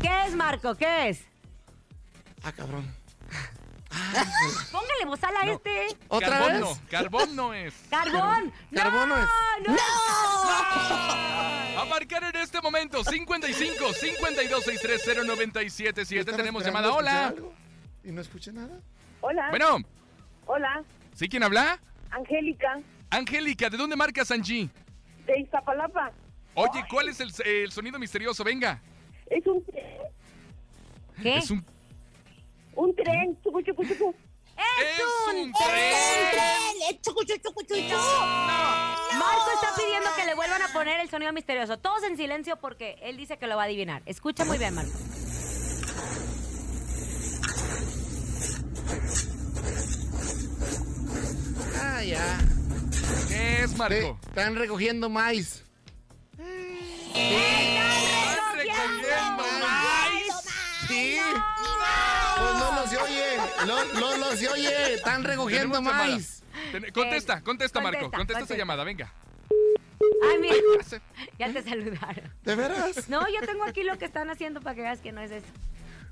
¿Qué 0.06 0.28
es, 0.28 0.36
Marco? 0.36 0.76
¿Qué 0.76 1.10
es? 1.10 1.26
Ah, 2.44 2.52
cabrón. 2.52 2.86
Póngale 4.72 5.06
bozal 5.08 5.36
a 5.36 5.52
este. 5.52 5.88
¿Otra 6.10 6.30
Carbón 6.30 6.52
vez? 6.52 6.62
no, 6.62 6.78
carbón 6.92 7.36
no 7.36 7.54
es. 7.56 7.74
¡Carbón! 7.90 8.54
Carbón 8.76 9.10
no 9.10 9.18
es. 9.18 9.26
¡No! 9.68 9.74
A 11.82 11.86
marcar 11.90 12.24
en 12.26 12.36
este 12.36 12.62
momento 12.62 13.04
55 13.04 13.94
52 13.94 14.64
630 14.64 15.24
977 15.24 16.20
Estaba 16.20 16.38
tenemos 16.38 16.64
llamada. 16.64 16.94
Hola. 16.94 17.28
algo 17.30 17.52
Y 18.04 18.12
no 18.12 18.22
escuché 18.22 18.54
nada. 18.54 18.80
Hola. 19.22 19.50
Bueno, 19.50 19.80
Hola. 20.46 20.84
¿sí 21.16 21.28
quién 21.28 21.42
habla? 21.42 21.80
Angélica, 22.12 22.78
Angélica, 23.10 23.72
¿de 23.72 23.78
dónde 23.78 23.96
marcas 23.96 24.30
Angie? 24.30 24.70
de 25.26 25.40
Iztapalapa. 25.40 26.12
Oye, 26.54 26.86
¿cuál 26.92 27.10
es 27.10 27.20
el, 27.22 27.32
el 27.44 27.72
sonido 27.72 27.98
misterioso? 27.98 28.44
Venga. 28.44 28.80
Es 29.28 29.46
un, 29.48 29.64
¿Qué? 31.22 31.38
Es 31.38 31.52
un, 31.52 31.66
un 32.76 32.96
tren. 32.96 33.38
Chucu, 33.44 33.62
chucu, 33.62 33.84
chucu. 33.86 34.16
es 34.56 35.34
un 35.34 35.40
¡Un 35.40 35.54
tren. 35.54 36.32
tren! 36.32 37.02
¡Chucu, 37.02 37.24
chucu, 37.24 37.42
chucu, 37.42 37.62
chucu! 37.64 37.96
Marco 39.18 39.52
está 39.54 39.74
pidiendo 39.76 40.10
que 40.16 40.26
le 40.26 40.36
vuelvan 40.36 40.62
a 40.62 40.68
poner 40.74 41.00
el 41.00 41.10
sonido 41.10 41.34
misterioso. 41.34 41.78
Todos 41.80 42.04
en 42.04 42.18
silencio 42.18 42.58
porque 42.58 42.98
él 43.02 43.18
dice 43.18 43.38
que 43.38 43.48
lo 43.48 43.56
va 43.56 43.64
a 43.64 43.66
adivinar. 43.66 44.04
Escucha 44.06 44.46
muy 44.46 44.58
bien, 44.58 44.76
Marco. 44.76 44.92
Ah, 51.82 52.04
ya. 52.04 52.38
¿Qué 53.28 53.64
es, 53.64 53.76
Marco? 53.78 54.18
están 54.28 54.56
recogiendo 54.56 55.10
maíz. 55.10 55.64
¿Estás 57.14 57.65
no, 63.66 64.18
no 64.18 64.32
se 64.36 64.48
oye. 64.48 64.94
Están 64.94 65.24
recogiendo 65.24 65.82
maíz. 65.82 66.44
Contesta, 66.94 67.42
contesta, 67.42 67.82
Marco. 67.82 68.00
Contesta, 68.00 68.18
Contesta 68.18 68.44
esa 68.44 68.56
llamada, 68.56 68.84
venga. 68.84 69.14
Ay, 70.30 70.40
mira, 70.40 70.56
Ya 71.40 71.52
te 71.52 71.64
saludaron. 71.64 72.34
¿De 72.44 72.56
veras? 72.56 73.10
No, 73.10 73.22
yo 73.28 73.46
tengo 73.46 73.64
aquí 73.64 73.84
lo 73.84 73.98
que 73.98 74.06
están 74.06 74.30
haciendo 74.30 74.62
para 74.62 74.76
que 74.76 74.82
veas 74.82 75.00
que 75.00 75.12
no 75.12 75.22
es 75.22 75.32
eso. 75.32 75.48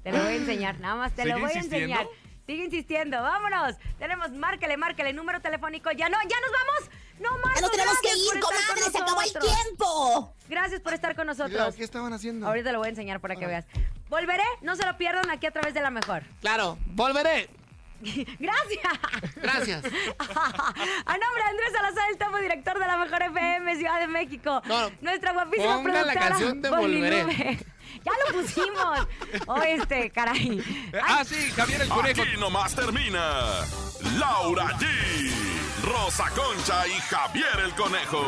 Te 0.04 0.12
lo 0.12 0.20
voy 0.20 0.34
a 0.34 0.36
enseñar, 0.36 0.80
nada 0.80 0.96
más 0.96 1.14
te 1.14 1.26
lo 1.26 1.36
¿Sigue 1.36 1.46
voy 1.46 1.56
a 1.56 1.60
enseñar. 1.60 2.08
Sigue 2.46 2.66
insistiendo, 2.66 3.22
vámonos. 3.22 3.78
Tenemos, 3.98 4.32
márquele, 4.32 4.76
márquele, 4.76 5.14
número 5.14 5.40
telefónico. 5.42 5.92
Ya 5.92 6.10
no, 6.10 6.18
ya 6.24 6.36
nos 6.42 6.52
vamos. 6.52 6.90
No, 7.22 7.38
Marco, 7.38 7.56
¡Ya 7.56 7.62
nos 7.62 7.72
tenemos 7.72 7.98
que 8.02 8.10
ir, 8.10 8.42
comadre! 8.42 8.92
¡Se 8.92 8.98
acabó 8.98 9.22
el 9.22 9.32
tiempo! 9.32 10.36
Gracias 10.50 10.82
por 10.82 10.94
estar 10.94 11.16
con 11.16 11.28
nosotros. 11.28 11.76
¿Qué 11.76 11.84
estaban 11.86 12.12
haciendo? 12.12 12.46
Ahorita 12.46 12.74
lo 12.74 12.80
voy 12.80 12.88
a 12.88 12.90
enseñar 12.90 13.22
para 13.22 13.38
que 13.38 13.48
veas. 13.48 13.66
Volveré, 14.14 14.44
no 14.62 14.76
se 14.76 14.86
lo 14.86 14.96
pierdan 14.96 15.28
aquí 15.32 15.48
a 15.48 15.52
través 15.52 15.74
de 15.74 15.82
la 15.82 15.90
mejor. 15.90 16.22
Claro, 16.42 16.78
volveré. 16.86 17.50
Gracias. 18.38 18.94
Gracias. 19.38 19.84
A 21.06 21.18
nombre 21.18 21.44
de 21.44 21.50
Andrés 21.50 21.72
Salazar, 21.74 22.12
el 22.12 22.18
topo 22.18 22.38
director 22.38 22.78
de 22.78 22.86
la 22.86 22.98
Mejor 22.98 23.22
FM 23.24 23.76
Ciudad 23.78 24.00
de 24.02 24.08
México. 24.08 24.62
No, 24.66 24.92
Nuestra 25.02 25.32
guapísima 25.32 25.76
ponga 25.78 25.94
la 25.94 26.02
productora. 26.02 26.28
canción 26.30 26.62
de 26.62 26.70
Volveré. 26.70 27.24
Nube. 27.24 27.60
Ya 28.06 28.12
lo 28.28 28.42
pusimos. 28.42 29.08
Oh, 29.48 29.62
este, 29.62 30.10
caray. 30.10 30.60
Eh, 30.92 31.00
Ah, 31.02 31.24
sí, 31.24 31.36
Javier 31.56 31.82
el 31.84 31.88
Conejo. 31.90 32.22
Aquí 32.24 32.38
nomás 32.38 32.76
termina 32.76 33.22
Laura 34.20 34.66
G, 34.78 34.86
Rosa 35.86 36.30
Concha 36.32 36.86
y 36.88 36.92
Javier 37.10 37.60
el 37.64 37.72
Conejo. 37.76 38.22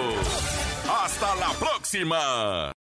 Hasta 1.04 1.36
la 1.36 1.50
próxima. 1.60 2.74